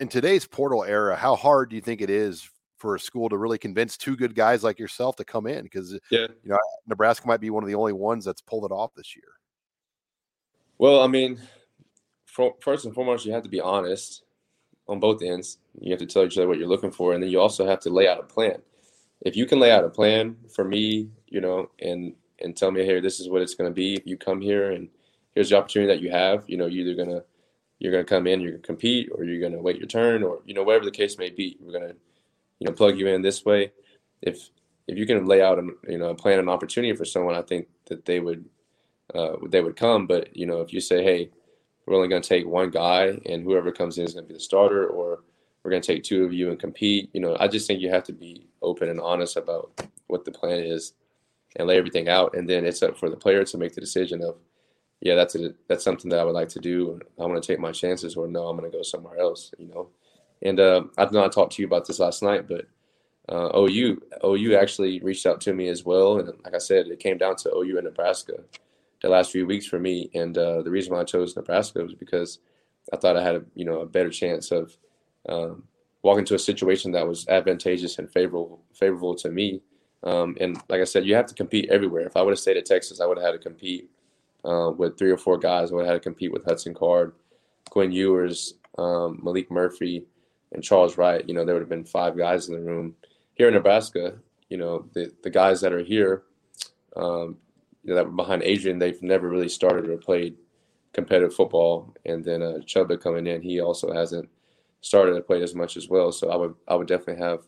In 0.02 0.08
today's 0.08 0.44
portal 0.44 0.82
era, 0.82 1.14
how 1.14 1.36
hard 1.36 1.70
do 1.70 1.76
you 1.76 1.80
think 1.80 2.00
it 2.00 2.10
is 2.10 2.50
for 2.76 2.96
a 2.96 2.98
school 2.98 3.28
to 3.28 3.38
really 3.38 3.56
convince 3.56 3.96
two 3.96 4.16
good 4.16 4.34
guys 4.34 4.64
like 4.64 4.80
yourself 4.80 5.14
to 5.14 5.24
come 5.24 5.46
in? 5.46 5.62
Because 5.62 5.96
yeah, 6.10 6.26
you 6.42 6.50
know 6.50 6.58
Nebraska 6.88 7.24
might 7.24 7.40
be 7.40 7.50
one 7.50 7.62
of 7.62 7.68
the 7.68 7.76
only 7.76 7.92
ones 7.92 8.24
that's 8.24 8.40
pulled 8.40 8.64
it 8.64 8.74
off 8.74 8.92
this 8.96 9.14
year. 9.14 9.28
Well, 10.78 11.02
I 11.02 11.06
mean, 11.06 11.38
for, 12.26 12.52
first 12.58 12.84
and 12.84 12.92
foremost, 12.92 13.24
you 13.24 13.32
have 13.32 13.44
to 13.44 13.48
be 13.48 13.60
honest 13.60 14.24
on 14.88 14.98
both 14.98 15.22
ends. 15.22 15.58
You 15.80 15.92
have 15.92 16.00
to 16.00 16.06
tell 16.06 16.24
each 16.24 16.36
other 16.36 16.48
what 16.48 16.58
you're 16.58 16.66
looking 16.66 16.90
for, 16.90 17.14
and 17.14 17.22
then 17.22 17.30
you 17.30 17.40
also 17.40 17.64
have 17.64 17.78
to 17.82 17.90
lay 17.90 18.08
out 18.08 18.18
a 18.18 18.24
plan. 18.24 18.60
If 19.20 19.36
you 19.36 19.46
can 19.46 19.60
lay 19.60 19.70
out 19.70 19.84
a 19.84 19.88
plan 19.88 20.34
for 20.52 20.64
me, 20.64 21.10
you 21.28 21.40
know, 21.40 21.70
and 21.78 22.12
and 22.40 22.56
tell 22.56 22.72
me, 22.72 22.84
hey, 22.84 22.98
this 22.98 23.20
is 23.20 23.28
what 23.28 23.40
it's 23.40 23.54
going 23.54 23.70
to 23.70 23.74
be. 23.74 23.94
If 23.94 24.04
you 24.04 24.16
come 24.16 24.40
here 24.40 24.72
and 24.72 24.88
here's 25.36 25.50
the 25.50 25.58
opportunity 25.58 25.94
that 25.94 26.02
you 26.02 26.10
have, 26.10 26.42
you 26.48 26.56
know, 26.56 26.66
you're 26.66 26.88
either 26.88 27.04
gonna 27.04 27.22
you're 27.82 27.92
gonna 27.92 28.04
come 28.04 28.28
in, 28.28 28.40
you're 28.40 28.52
gonna 28.52 28.62
compete, 28.62 29.08
or 29.12 29.24
you're 29.24 29.40
gonna 29.40 29.60
wait 29.60 29.78
your 29.78 29.88
turn, 29.88 30.22
or 30.22 30.40
you 30.46 30.54
know, 30.54 30.62
whatever 30.62 30.84
the 30.84 30.90
case 30.92 31.18
may 31.18 31.30
be, 31.30 31.56
we're 31.60 31.72
gonna 31.72 31.94
you 32.60 32.66
know 32.66 32.72
plug 32.72 32.96
you 32.96 33.08
in 33.08 33.22
this 33.22 33.44
way. 33.44 33.72
If 34.22 34.50
if 34.86 34.96
you 34.96 35.04
can 35.04 35.26
lay 35.26 35.42
out 35.42 35.58
a 35.58 35.68
you 35.88 35.98
know 35.98 36.14
plan 36.14 36.38
an 36.38 36.48
opportunity 36.48 36.94
for 36.94 37.04
someone, 37.04 37.34
I 37.34 37.42
think 37.42 37.66
that 37.86 38.04
they 38.04 38.20
would 38.20 38.44
uh, 39.14 39.32
they 39.48 39.60
would 39.60 39.74
come. 39.74 40.06
But 40.06 40.36
you 40.36 40.46
know, 40.46 40.60
if 40.60 40.72
you 40.72 40.80
say, 40.80 41.02
hey, 41.02 41.30
we're 41.84 41.96
only 41.96 42.08
going 42.08 42.22
to 42.22 42.28
take 42.28 42.46
one 42.46 42.70
guy, 42.70 43.18
and 43.26 43.42
whoever 43.42 43.72
comes 43.72 43.98
in 43.98 44.04
is 44.04 44.14
going 44.14 44.24
to 44.24 44.28
be 44.28 44.34
the 44.34 44.40
starter, 44.40 44.86
or 44.86 45.24
we're 45.62 45.70
going 45.70 45.82
to 45.82 45.92
take 45.94 46.04
two 46.04 46.24
of 46.24 46.32
you 46.32 46.50
and 46.50 46.58
compete. 46.60 47.10
You 47.12 47.20
know, 47.20 47.36
I 47.40 47.48
just 47.48 47.66
think 47.66 47.80
you 47.80 47.90
have 47.90 48.04
to 48.04 48.12
be 48.12 48.46
open 48.62 48.88
and 48.88 49.00
honest 49.00 49.36
about 49.36 49.88
what 50.06 50.24
the 50.24 50.30
plan 50.30 50.60
is, 50.60 50.94
and 51.56 51.66
lay 51.66 51.78
everything 51.78 52.08
out, 52.08 52.36
and 52.36 52.48
then 52.48 52.64
it's 52.64 52.82
up 52.82 52.96
for 52.96 53.10
the 53.10 53.16
player 53.16 53.44
to 53.44 53.58
make 53.58 53.74
the 53.74 53.80
decision 53.80 54.22
of, 54.22 54.36
yeah, 55.02 55.16
that's 55.16 55.34
a, 55.34 55.52
that's 55.68 55.82
something 55.82 56.08
that 56.10 56.20
I 56.20 56.24
would 56.24 56.34
like 56.34 56.48
to 56.50 56.60
do. 56.60 57.00
I 57.18 57.26
want 57.26 57.42
to 57.42 57.46
take 57.46 57.58
my 57.58 57.72
chances, 57.72 58.14
or 58.14 58.28
no, 58.28 58.46
I'm 58.46 58.56
going 58.56 58.70
to 58.70 58.76
go 58.76 58.82
somewhere 58.82 59.18
else. 59.18 59.52
You 59.58 59.66
know, 59.66 59.88
and 60.42 60.60
uh, 60.60 60.84
I've 60.96 61.12
not 61.12 61.32
talked 61.32 61.54
to 61.54 61.62
you 61.62 61.66
about 61.66 61.86
this 61.86 61.98
last 61.98 62.22
night, 62.22 62.46
but 62.46 62.66
uh, 63.28 63.50
OU 63.58 64.00
OU 64.24 64.56
actually 64.56 65.00
reached 65.00 65.26
out 65.26 65.40
to 65.42 65.54
me 65.54 65.68
as 65.68 65.84
well, 65.84 66.18
and 66.18 66.28
like 66.44 66.54
I 66.54 66.58
said, 66.58 66.86
it 66.86 67.00
came 67.00 67.18
down 67.18 67.34
to 67.36 67.52
OU 67.52 67.78
and 67.78 67.84
Nebraska 67.84 68.34
the 69.02 69.08
last 69.08 69.32
few 69.32 69.44
weeks 69.44 69.66
for 69.66 69.80
me. 69.80 70.08
And 70.14 70.38
uh, 70.38 70.62
the 70.62 70.70
reason 70.70 70.92
why 70.92 71.00
I 71.00 71.04
chose 71.04 71.34
Nebraska 71.34 71.82
was 71.82 71.94
because 71.94 72.38
I 72.92 72.96
thought 72.96 73.16
I 73.16 73.22
had 73.22 73.34
a 73.34 73.44
you 73.56 73.64
know 73.64 73.80
a 73.80 73.86
better 73.86 74.10
chance 74.10 74.52
of 74.52 74.76
um, 75.28 75.64
walking 76.02 76.24
to 76.26 76.36
a 76.36 76.38
situation 76.38 76.92
that 76.92 77.06
was 77.06 77.26
advantageous 77.28 77.98
and 77.98 78.10
favorable 78.10 78.62
favorable 78.72 79.16
to 79.16 79.30
me. 79.30 79.62
Um, 80.04 80.36
and 80.40 80.56
like 80.68 80.80
I 80.80 80.84
said, 80.84 81.04
you 81.04 81.14
have 81.16 81.26
to 81.26 81.34
compete 81.34 81.70
everywhere. 81.70 82.06
If 82.06 82.16
I 82.16 82.22
would 82.22 82.32
have 82.32 82.38
stayed 82.38 82.56
at 82.56 82.66
Texas, 82.66 83.00
I 83.00 83.06
would 83.06 83.18
have 83.18 83.26
had 83.26 83.32
to 83.32 83.38
compete 83.38 83.90
uh, 84.44 84.70
with 84.76 84.98
three 84.98 85.10
or 85.10 85.18
four 85.18 85.38
guys. 85.38 85.70
Have 85.70 85.86
had 85.86 85.92
to 85.92 86.00
compete 86.00 86.32
with 86.32 86.44
Hudson 86.44 86.74
Card, 86.74 87.12
Quinn 87.70 87.92
Ewers, 87.92 88.54
um, 88.78 89.20
Maalik 89.22 89.50
Murphy, 89.50 90.04
and 90.52 90.62
Charles 90.62 90.96
Wright. 90.98 91.26
You 91.26 91.34
know, 91.34 91.44
there 91.44 91.54
would 91.54 91.62
have 91.62 91.68
been 91.68 91.84
five 91.84 92.16
guys 92.16 92.48
in 92.48 92.54
the 92.54 92.60
room. 92.60 92.94
Here 93.34 93.48
in 93.48 93.54
Nebraska, 93.54 94.14
you 94.48 94.58
know, 94.58 94.86
the, 94.92 95.12
the 95.22 95.30
guys 95.30 95.60
that 95.62 95.72
are 95.72 95.82
here, 95.82 96.22
um, 96.96 97.38
you 97.82 97.90
know, 97.90 97.94
that 97.94 98.04
were 98.04 98.12
behind 98.12 98.42
Adrian, 98.42 98.78
they've 98.78 99.02
never 99.02 99.28
really 99.28 99.48
started 99.48 99.88
or 99.88 99.96
played 99.96 100.36
competitive 100.92 101.34
football. 101.34 101.94
And 102.04 102.24
then 102.24 102.42
uh, 102.42 102.58
coming 102.98 103.26
in, 103.26 103.42
he 103.42 103.60
also 103.60 103.92
hasn't 103.92 104.28
started 104.82 105.16
or 105.16 105.22
played 105.22 105.42
as 105.42 105.54
much 105.54 105.76
as 105.76 105.88
well. 105.88 106.12
So 106.12 106.30
I 106.30 106.36
would 106.36 106.54
I 106.68 106.74
would 106.74 106.88
definitely 106.88 107.22
have 107.24 107.40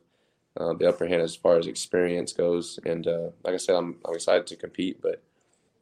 uh, 0.58 0.72
the 0.74 0.88
upper 0.88 1.06
hand 1.06 1.20
as 1.20 1.36
far 1.36 1.58
as 1.58 1.66
experience 1.66 2.32
goes. 2.32 2.78
And 2.86 3.06
uh, 3.06 3.30
like 3.42 3.54
I 3.54 3.58
said, 3.58 3.76
I'm 3.76 3.96
I'm 4.04 4.14
excited 4.14 4.46
to 4.48 4.56
compete, 4.56 5.02
but 5.02 5.22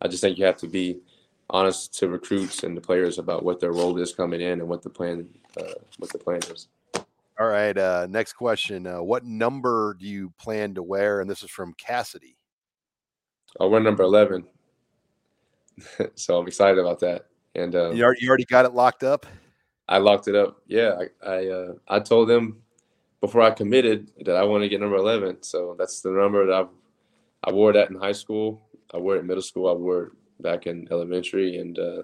I 0.02 0.08
just 0.08 0.20
think 0.20 0.36
you 0.36 0.44
have 0.44 0.58
to 0.58 0.68
be 0.68 1.00
honest 1.48 1.96
to 1.98 2.08
recruits 2.08 2.64
and 2.64 2.76
the 2.76 2.80
players 2.80 3.18
about 3.18 3.44
what 3.44 3.60
their 3.60 3.72
role 3.72 3.98
is 3.98 4.12
coming 4.12 4.40
in 4.40 4.60
and 4.60 4.68
what 4.68 4.82
the 4.82 4.90
plan 4.90 5.28
uh, 5.58 5.74
what 5.98 6.10
the 6.12 6.18
plan 6.18 6.40
is. 6.50 6.68
All 7.40 7.48
right. 7.48 7.76
Uh, 7.76 8.06
next 8.10 8.34
question. 8.34 8.86
Uh, 8.86 9.02
what 9.02 9.24
number 9.24 9.96
do 9.98 10.06
you 10.06 10.32
plan 10.38 10.74
to 10.74 10.82
wear? 10.82 11.20
And 11.20 11.30
this 11.30 11.42
is 11.42 11.50
from 11.50 11.74
Cassidy. 11.74 12.36
Oh, 13.58 13.68
we're 13.68 13.80
number 13.80 14.02
11. 14.02 14.44
so 16.14 16.38
I'm 16.38 16.46
excited 16.46 16.78
about 16.78 17.00
that. 17.00 17.26
And 17.54 17.74
um, 17.74 17.96
you, 17.96 18.04
already, 18.04 18.22
you 18.22 18.28
already 18.28 18.44
got 18.44 18.64
it 18.64 18.74
locked 18.74 19.02
up? 19.02 19.26
I 19.88 19.98
locked 19.98 20.28
it 20.28 20.34
up. 20.34 20.58
Yeah. 20.66 20.98
I, 21.24 21.28
I, 21.28 21.46
uh, 21.48 21.72
I 21.88 22.00
told 22.00 22.28
them 22.28 22.62
before 23.20 23.42
I 23.42 23.50
committed 23.50 24.10
that 24.24 24.36
I 24.36 24.44
want 24.44 24.62
to 24.62 24.68
get 24.68 24.80
number 24.80 24.96
11. 24.96 25.42
So 25.42 25.74
that's 25.78 26.00
the 26.00 26.10
number 26.10 26.46
that 26.46 26.54
I've, 26.54 26.68
I 27.44 27.52
wore 27.52 27.72
that 27.72 27.90
in 27.90 27.96
high 27.96 28.12
school. 28.12 28.62
I 28.92 28.98
wore 28.98 29.16
it 29.16 29.20
in 29.20 29.26
middle 29.26 29.42
school. 29.42 29.68
I 29.68 29.72
wore 29.72 30.02
it 30.05 30.12
back 30.42 30.66
in 30.66 30.87
elementary. 30.90 31.59
And 31.59 31.78
uh, 31.78 32.02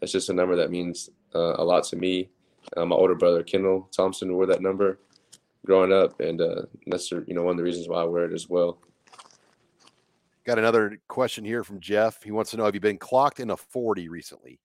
that's 0.00 0.12
just 0.12 0.30
a 0.30 0.34
number 0.34 0.56
that 0.56 0.70
means 0.70 1.10
uh, 1.34 1.54
a 1.56 1.64
lot 1.64 1.84
to 1.84 1.96
me. 1.96 2.28
Uh, 2.76 2.84
my 2.84 2.96
older 2.96 3.14
brother, 3.14 3.42
Kendal 3.42 3.88
Thompson, 3.94 4.34
wore 4.34 4.46
that 4.46 4.62
number 4.62 5.00
growing 5.64 5.92
up. 5.92 6.20
And 6.20 6.40
uh, 6.40 6.62
that's, 6.86 7.10
you 7.10 7.34
know, 7.34 7.42
one 7.42 7.52
of 7.52 7.56
the 7.56 7.64
reasons 7.64 7.88
why 7.88 8.02
I 8.02 8.04
wear 8.04 8.24
it 8.24 8.34
as 8.34 8.48
well. 8.48 8.78
Got 10.44 10.58
another 10.58 10.98
question 11.08 11.44
here 11.44 11.62
from 11.62 11.80
Jeff. 11.80 12.22
He 12.22 12.30
wants 12.30 12.52
to 12.52 12.56
know 12.56 12.64
Have 12.64 12.74
you 12.74 12.80
been 12.80 12.98
clocked 12.98 13.40
in 13.40 13.50
a 13.50 13.56
40 13.56 14.08
recently? 14.08 14.60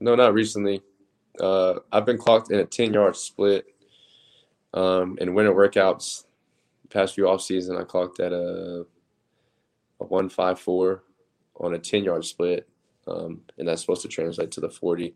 No, 0.00 0.14
not 0.14 0.34
recently. 0.34 0.82
Uh, 1.40 1.74
I've 1.92 2.06
been 2.06 2.18
clocked 2.18 2.50
in 2.50 2.58
a 2.60 2.64
10 2.64 2.92
yard 2.92 3.16
split. 3.16 3.66
Um, 4.74 5.16
in 5.20 5.34
winter 5.34 5.54
workouts, 5.54 6.24
past 6.90 7.14
few 7.14 7.28
off 7.28 7.40
season, 7.40 7.76
I 7.76 7.84
clocked 7.84 8.20
at 8.20 8.32
a, 8.32 8.84
a 10.00 10.04
154 10.04 11.02
on 11.60 11.74
a 11.74 11.78
10 11.78 12.04
yard 12.04 12.24
split. 12.24 12.68
Um, 13.06 13.40
and 13.58 13.68
that's 13.68 13.80
supposed 13.80 14.02
to 14.02 14.08
translate 14.08 14.50
to 14.52 14.60
the 14.60 14.68
40. 14.68 15.14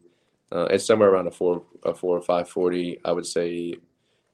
Uh, 0.52 0.66
it's 0.70 0.84
somewhere 0.84 1.10
around 1.10 1.28
a 1.28 1.30
four, 1.30 1.62
a 1.84 1.94
four 1.94 2.16
or 2.16 2.22
five 2.22 2.48
forty. 2.48 2.98
I 3.04 3.12
would 3.12 3.26
say 3.26 3.74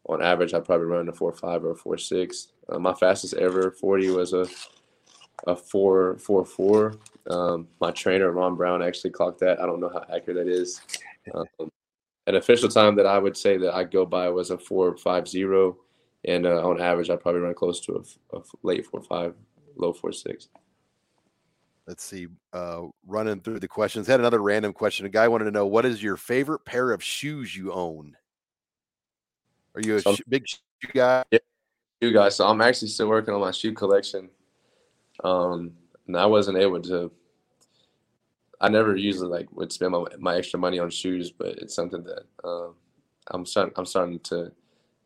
on 0.07 0.23
average, 0.23 0.55
I 0.55 0.61
probably 0.61 0.87
run 0.87 1.09
a 1.09 1.13
four 1.13 1.33
five 1.33 1.65
or 1.65 1.73
a 1.73 1.77
four 1.77 1.99
six. 1.99 2.49
Uh, 2.69 2.79
my 2.79 2.95
fastest 2.95 3.35
ever 3.35 3.71
40 3.71 4.11
was 4.11 4.33
a 4.33 4.47
a 5.47 5.55
four 5.55 6.17
four 6.19 6.45
four. 6.45 6.95
Um, 7.29 7.69
my 7.81 7.91
trainer 7.91 8.31
Ron 8.31 8.57
Brown 8.57 8.83
actually 8.83 9.11
clocked 9.11 9.41
that. 9.41 9.61
I 9.61 9.67
don't 9.67 9.81
know 9.81 9.91
how 9.91 10.05
accurate 10.15 10.47
that 10.47 10.49
is. 10.49 10.81
Um, 11.35 11.71
an 12.27 12.37
official 12.37 12.69
time 12.69 12.97
that 12.97 13.07
I 13.07 13.19
would 13.19 13.37
say 13.37 13.59
that 13.59 13.75
I 13.75 13.85
go 13.85 14.07
by 14.07 14.29
was 14.31 14.51
a 14.51 14.59
four 14.59 14.97
five 14.97 15.29
zero, 15.29 15.77
and 16.25 16.47
uh, 16.47 16.67
on 16.67 16.81
average 16.81 17.11
I 17.11 17.17
probably 17.17 17.43
run 17.43 17.55
close 17.55 17.81
to 17.83 18.03
a, 18.33 18.39
a 18.39 18.43
late 18.63 18.87
four 18.87 19.03
five, 19.03 19.35
low 19.77 19.93
four 19.93 20.13
six. 20.13 20.49
Let's 21.87 22.03
see. 22.03 22.27
Uh, 22.53 22.87
running 23.07 23.41
through 23.41 23.61
the 23.61 23.69
questions, 23.69 24.09
had 24.09 24.19
another 24.19 24.43
random 24.43 24.73
question. 24.73 25.07
A 25.07 25.09
guy 25.09 25.29
wanted 25.29 25.45
to 25.45 25.53
know 25.53 25.67
what 25.67 25.87
is 25.87 26.03
your 26.03 26.17
favorite 26.17 26.65
pair 26.65 26.91
of 26.91 27.03
shoes 27.03 27.57
you 27.57 27.73
own. 27.73 28.17
Are 29.77 29.81
you 29.81 29.97
a 29.97 30.01
so, 30.01 30.15
sh- 30.15 30.23
big 30.29 30.49
shoe 30.49 30.59
guy? 30.93 31.25
Yeah, 31.31 31.39
shoe 32.03 32.13
guy. 32.13 32.29
So 32.31 32.47
I'm 32.47 32.61
actually 32.61 32.89
still 32.89 33.09
working 33.09 33.35
on 33.35 33.41
my 33.41 33.53
shoe 33.53 33.73
collection. 33.73 34.31
Um, 35.23 35.75
and 36.07 36.17
I 36.17 36.27
wasn't 36.27 36.59
able 36.59 36.81
to. 36.83 37.13
I 38.61 38.69
never 38.69 38.97
usually 38.97 39.29
like 39.29 39.53
would 39.53 39.71
spend 39.71 39.93
my, 39.93 40.05
my 40.19 40.37
extra 40.37 40.59
money 40.59 40.79
on 40.79 40.91
shoes, 40.91 41.31
but 41.31 41.59
it's 41.59 41.75
something 41.75 42.03
that 42.03 42.23
um, 42.43 42.75
I'm 43.29 43.47
starting. 43.47 43.75
I'm 43.77 43.87
starting 43.87 44.19
to 44.21 44.51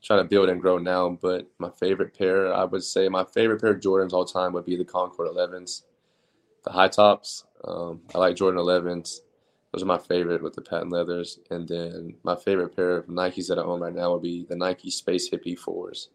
trying 0.03 0.21
to 0.21 0.29
build 0.29 0.49
and 0.49 0.61
grow 0.61 0.79
now. 0.79 1.19
But 1.21 1.49
my 1.59 1.71
favorite 1.71 2.17
pair, 2.17 2.53
I 2.53 2.65
would 2.65 2.85
say, 2.85 3.09
my 3.09 3.25
favorite 3.25 3.61
pair 3.61 3.71
of 3.71 3.81
Jordans 3.81 4.13
all 4.13 4.25
time 4.25 4.53
would 4.53 4.65
be 4.65 4.77
the 4.77 4.85
Concord 4.85 5.29
11s, 5.29 5.83
the 6.65 6.71
high 6.71 6.89
tops. 6.89 7.45
Um, 7.65 8.01
I 8.15 8.19
like 8.19 8.37
Jordan 8.37 8.61
11s. 8.61 9.21
Those 9.73 9.83
are 9.83 9.87
my 9.87 9.99
favorite 9.99 10.43
with 10.43 10.55
the 10.55 10.63
patent 10.63 10.91
leathers. 10.91 11.39
And 11.51 11.69
then 11.69 12.15
my 12.25 12.35
favorite 12.35 12.75
pair 12.75 12.97
of 12.97 13.07
Nikes 13.07 13.49
that 13.49 13.59
I 13.59 13.63
own 13.63 13.81
right 13.81 13.95
now 13.95 14.13
would 14.13 14.23
be 14.23 14.45
the 14.45 14.57
Nike 14.57 14.91
Space 14.91 15.31
Hippie 15.31 15.59
4s. 15.59 16.09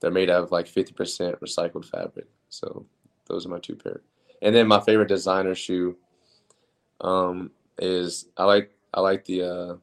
They're 0.00 0.10
made 0.10 0.30
out 0.30 0.42
of 0.42 0.52
like 0.52 0.66
50% 0.66 1.38
recycled 1.40 1.84
fabric. 1.84 2.26
So 2.48 2.84
those 3.26 3.46
are 3.46 3.50
my 3.50 3.58
two 3.58 3.76
pair. 3.76 4.02
And 4.42 4.54
then 4.54 4.66
my 4.66 4.80
favorite 4.80 5.08
designer 5.08 5.54
shoe 5.54 5.96
um, 7.00 7.50
is 7.78 8.26
I 8.36 8.44
like 8.44 8.72
I 8.92 9.00
like 9.00 9.24
the 9.24 9.42
uh, 9.42 9.76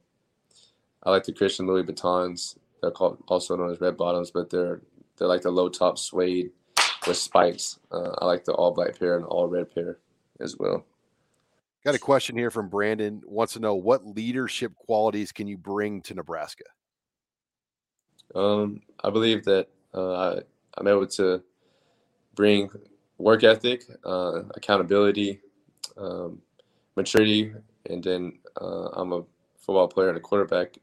I 1.03 1.11
like 1.11 1.23
the 1.23 1.33
Christian 1.33 1.67
Louis 1.67 1.83
Vuittons. 1.83 2.57
They're 2.81 2.91
called 2.91 3.23
also 3.27 3.55
known 3.55 3.71
as 3.71 3.81
red 3.81 3.97
bottoms, 3.97 4.31
but 4.31 4.49
they're 4.49 4.81
they're 5.17 5.27
like 5.27 5.41
the 5.41 5.51
low 5.51 5.69
top 5.69 5.97
suede 5.97 6.51
with 7.07 7.17
spikes. 7.17 7.79
Uh, 7.91 8.11
I 8.19 8.25
like 8.25 8.45
the 8.45 8.53
all 8.53 8.71
black 8.71 8.99
pair 8.99 9.15
and 9.17 9.25
all 9.25 9.47
red 9.47 9.73
pair 9.73 9.97
as 10.39 10.57
well. 10.57 10.85
Got 11.83 11.95
a 11.95 11.99
question 11.99 12.37
here 12.37 12.51
from 12.51 12.69
Brandon. 12.69 13.21
Wants 13.25 13.53
to 13.53 13.59
know 13.59 13.75
what 13.75 14.05
leadership 14.05 14.75
qualities 14.75 15.31
can 15.31 15.47
you 15.47 15.57
bring 15.57 16.01
to 16.03 16.13
Nebraska? 16.13 16.65
Um, 18.35 18.81
I 19.03 19.09
believe 19.09 19.45
that 19.45 19.69
uh, 19.93 20.13
I, 20.13 20.41
I'm 20.77 20.87
able 20.87 21.07
to 21.07 21.41
bring 22.35 22.69
work 23.17 23.43
ethic, 23.43 23.83
uh, 24.05 24.43
accountability, 24.55 25.39
um, 25.97 26.41
maturity, 26.95 27.53
and 27.89 28.03
then 28.03 28.33
uh, 28.59 28.89
I'm 28.93 29.13
a 29.13 29.23
football 29.55 29.87
player 29.87 30.09
and 30.09 30.17
a 30.17 30.21
quarterback. 30.21 30.77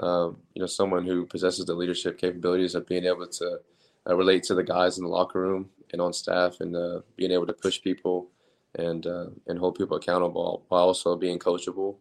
Um, 0.00 0.38
you 0.54 0.60
know, 0.60 0.66
someone 0.66 1.06
who 1.06 1.24
possesses 1.24 1.64
the 1.64 1.74
leadership 1.74 2.18
capabilities 2.18 2.74
of 2.74 2.86
being 2.86 3.04
able 3.04 3.26
to 3.26 3.60
uh, 4.08 4.14
relate 4.14 4.42
to 4.44 4.54
the 4.54 4.62
guys 4.62 4.98
in 4.98 5.04
the 5.04 5.10
locker 5.10 5.40
room 5.40 5.70
and 5.92 6.02
on 6.02 6.12
staff, 6.12 6.60
and 6.60 6.76
uh, 6.76 7.00
being 7.16 7.30
able 7.30 7.46
to 7.46 7.52
push 7.52 7.80
people 7.80 8.28
and 8.74 9.06
uh, 9.06 9.26
and 9.46 9.58
hold 9.58 9.76
people 9.76 9.96
accountable 9.96 10.64
while 10.68 10.84
also 10.84 11.16
being 11.16 11.38
coachable. 11.38 11.96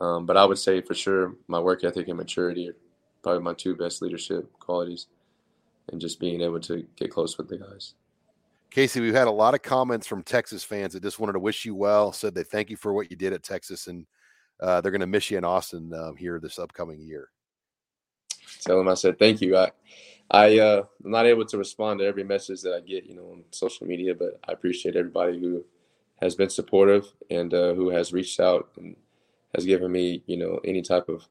Um, 0.00 0.26
but 0.26 0.36
I 0.36 0.44
would 0.44 0.58
say 0.58 0.80
for 0.80 0.94
sure 0.94 1.34
my 1.48 1.58
work 1.58 1.84
ethic 1.84 2.08
and 2.08 2.16
maturity 2.16 2.68
are 2.68 2.76
probably 3.22 3.42
my 3.42 3.54
two 3.54 3.76
best 3.76 4.02
leadership 4.02 4.50
qualities, 4.58 5.06
and 5.90 6.00
just 6.00 6.20
being 6.20 6.40
able 6.42 6.60
to 6.60 6.86
get 6.96 7.10
close 7.10 7.38
with 7.38 7.48
the 7.48 7.58
guys. 7.58 7.94
Casey, 8.70 9.00
we've 9.00 9.14
had 9.14 9.28
a 9.28 9.30
lot 9.30 9.54
of 9.54 9.60
comments 9.60 10.06
from 10.06 10.22
Texas 10.22 10.64
fans 10.64 10.94
that 10.94 11.02
just 11.02 11.18
wanted 11.18 11.34
to 11.34 11.38
wish 11.38 11.66
you 11.66 11.74
well, 11.74 12.10
said 12.10 12.34
they 12.34 12.42
thank 12.42 12.70
you 12.70 12.76
for 12.76 12.94
what 12.94 13.10
you 13.10 13.16
did 13.16 13.32
at 13.32 13.42
Texas, 13.42 13.86
and 13.86 14.06
uh, 14.62 14.80
they're 14.80 14.92
going 14.92 15.00
to 15.00 15.06
miss 15.06 15.30
you 15.30 15.36
in 15.36 15.44
Austin 15.44 15.92
um, 15.92 16.16
here 16.16 16.38
this 16.38 16.58
upcoming 16.58 17.00
year. 17.00 17.28
Tell 18.64 18.78
them 18.78 18.88
I 18.88 18.94
said 18.94 19.18
thank 19.18 19.40
you. 19.40 19.56
I 19.56 19.72
I 20.30 20.58
uh, 20.58 20.84
I'm 21.04 21.10
not 21.10 21.26
able 21.26 21.44
to 21.44 21.58
respond 21.58 21.98
to 21.98 22.06
every 22.06 22.24
message 22.24 22.62
that 22.62 22.74
I 22.74 22.80
get, 22.80 23.04
you 23.04 23.14
know, 23.14 23.32
on 23.32 23.44
social 23.50 23.86
media, 23.86 24.14
but 24.14 24.40
I 24.48 24.52
appreciate 24.52 24.96
everybody 24.96 25.38
who 25.40 25.64
has 26.20 26.36
been 26.36 26.48
supportive 26.48 27.06
and 27.28 27.52
uh, 27.52 27.74
who 27.74 27.90
has 27.90 28.12
reached 28.12 28.38
out 28.38 28.70
and 28.76 28.96
has 29.54 29.66
given 29.66 29.90
me, 29.90 30.22
you 30.26 30.36
know, 30.36 30.60
any 30.64 30.80
type 30.80 31.08
of 31.08 31.26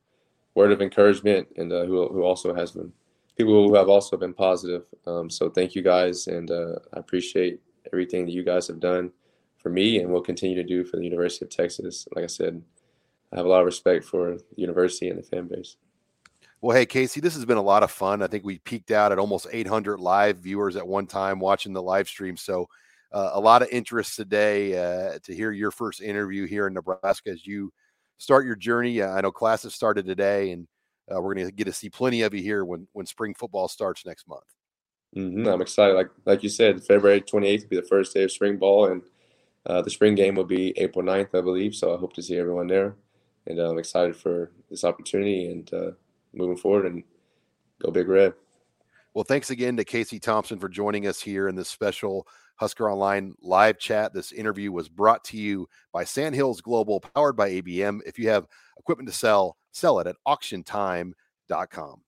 word 0.54 0.74
of 0.74 0.82
encouragement, 0.82 1.48
and 1.56 1.72
uh, 1.72 1.86
who 1.86 2.08
who 2.10 2.24
also 2.24 2.54
has 2.54 2.72
been 2.72 2.92
people 3.38 3.68
who 3.68 3.76
have 3.76 3.88
also 3.88 4.18
been 4.18 4.34
positive. 4.34 4.84
Um, 5.08 5.30
so 5.30 5.50
thank 5.50 5.74
you 5.74 5.82
guys, 5.82 6.28
and 6.28 6.52
uh, 6.52 6.76
I 6.94 7.00
appreciate 7.00 7.62
everything 7.94 8.26
that 8.26 8.34
you 8.34 8.44
guys 8.44 8.68
have 8.68 8.82
done 8.82 9.12
for 9.58 9.70
me, 9.70 10.00
and 10.00 10.12
will 10.12 10.22
continue 10.22 10.56
to 10.58 10.64
do 10.64 10.84
for 10.84 10.98
the 10.98 11.06
University 11.06 11.46
of 11.46 11.50
Texas. 11.50 12.08
Like 12.14 12.26
I 12.26 12.28
said, 12.28 12.62
I 13.32 13.38
have 13.38 13.46
a 13.46 13.50
lot 13.50 13.60
of 13.60 13.66
respect 13.66 14.06
for 14.06 14.32
the 14.32 14.44
university 14.56 15.10
and 15.10 15.18
the 15.18 15.24
fan 15.24 15.48
base. 15.48 15.78
Well, 16.62 16.78
hey, 16.78 16.86
Casey, 16.86 17.22
this 17.22 17.34
has 17.34 17.46
been 17.46 17.58
a 17.58 17.62
lot 17.62 17.82
of 17.82 17.90
fun. 17.90 18.22
I 18.22 18.28
think 18.28 18.44
we 18.44 18.60
peaked 18.60 18.92
out 18.92 19.12
at 19.12 19.18
almost 19.18 19.48
800 19.52 20.00
live 20.00 20.38
viewers 20.38 20.76
at 20.76 20.88
one 20.88 21.08
time 21.08 21.40
watching 21.40 21.74
the 21.74 21.82
live 21.82 22.08
stream. 22.08 22.38
So, 22.38 22.68
uh, 23.12 23.32
a 23.34 23.40
lot 23.40 23.62
of 23.62 23.68
interest 23.72 24.16
today 24.16 24.78
uh, 24.78 25.20
to 25.24 25.36
hear 25.36 25.52
your 25.52 25.72
first 25.72 26.02
interview 26.02 26.46
here 26.46 26.68
in 26.68 26.74
Nebraska 26.74 27.32
as 27.32 27.46
you 27.46 27.74
start 28.18 28.46
your 28.46 28.56
journey. 28.56 29.02
Uh, 29.02 29.12
I 29.12 29.22
know 29.22 29.32
classes 29.32 29.74
started 29.74 30.06
today, 30.06 30.52
and 30.52 30.68
uh, 31.14 31.20
we're 31.20 31.34
going 31.34 31.48
to 31.48 31.52
get 31.52 31.66
to 31.66 31.74
see 31.74 31.90
plenty 31.90 32.22
of 32.22 32.34
you 32.34 32.42
here 32.42 32.64
when 32.64 32.88
when 32.94 33.06
spring 33.06 33.34
football 33.34 33.68
starts 33.68 34.06
next 34.06 34.28
month. 34.28 34.46
Mm-hmm. 35.16 35.48
I'm 35.48 35.62
excited. 35.62 35.94
Like 35.94 36.10
like 36.26 36.44
you 36.44 36.50
said, 36.50 36.84
February 36.84 37.22
28th 37.22 37.64
will 37.64 37.70
be 37.70 37.76
the 37.78 37.82
first 37.82 38.14
day 38.14 38.24
of 38.24 38.32
spring 38.32 38.58
ball, 38.58 38.88
and 38.92 39.02
uh, 39.66 39.82
the 39.82 39.90
spring 39.90 40.16
game 40.16 40.36
will 40.36 40.46
be 40.46 40.78
April 40.78 41.04
9th, 41.04 41.36
I 41.38 41.42
believe. 41.42 41.76
So 41.76 41.94
I 41.94 41.98
hope 41.98 42.14
to 42.14 42.24
see 42.24 42.38
everyone 42.38 42.68
there, 42.68 42.96
and 43.48 43.60
uh, 43.60 43.70
I'm 43.70 43.80
excited 43.80 44.16
for 44.16 44.52
this 44.70 44.84
opportunity 44.84 45.52
and 45.52 45.96
moving 46.34 46.58
forward 46.58 46.86
and 46.86 47.04
go 47.82 47.92
big 47.92 48.08
red. 48.08 48.34
Well, 49.14 49.26
thanks 49.26 49.50
again 49.50 49.76
to 49.76 49.84
Casey 49.84 50.20
Thompson 50.20 50.58
for 50.58 50.70
joining 50.70 51.06
us 51.06 51.20
here 51.20 51.50
in 51.50 51.56
this 51.56 51.68
special 51.68 52.26
Husker 52.56 52.90
Online 52.90 53.34
live 53.42 53.78
chat. 53.78 54.14
This 54.14 54.32
interview 54.32 54.72
was 54.72 54.88
brought 54.88 55.24
to 55.26 55.38
you 55.38 55.68
by 55.92 56.06
Sandhills 56.06 56.62
Global, 56.62 57.02
powered 57.02 57.36
by 57.36 57.50
ABM. 57.50 58.00
If 58.06 58.18
you 58.18 58.30
have 58.30 58.48
equipment 58.80 59.10
to 59.10 59.16
sell, 59.16 59.58
sell 59.72 60.00
it 60.00 60.08
at 60.08 60.16
auctiontime.com. 60.26 62.02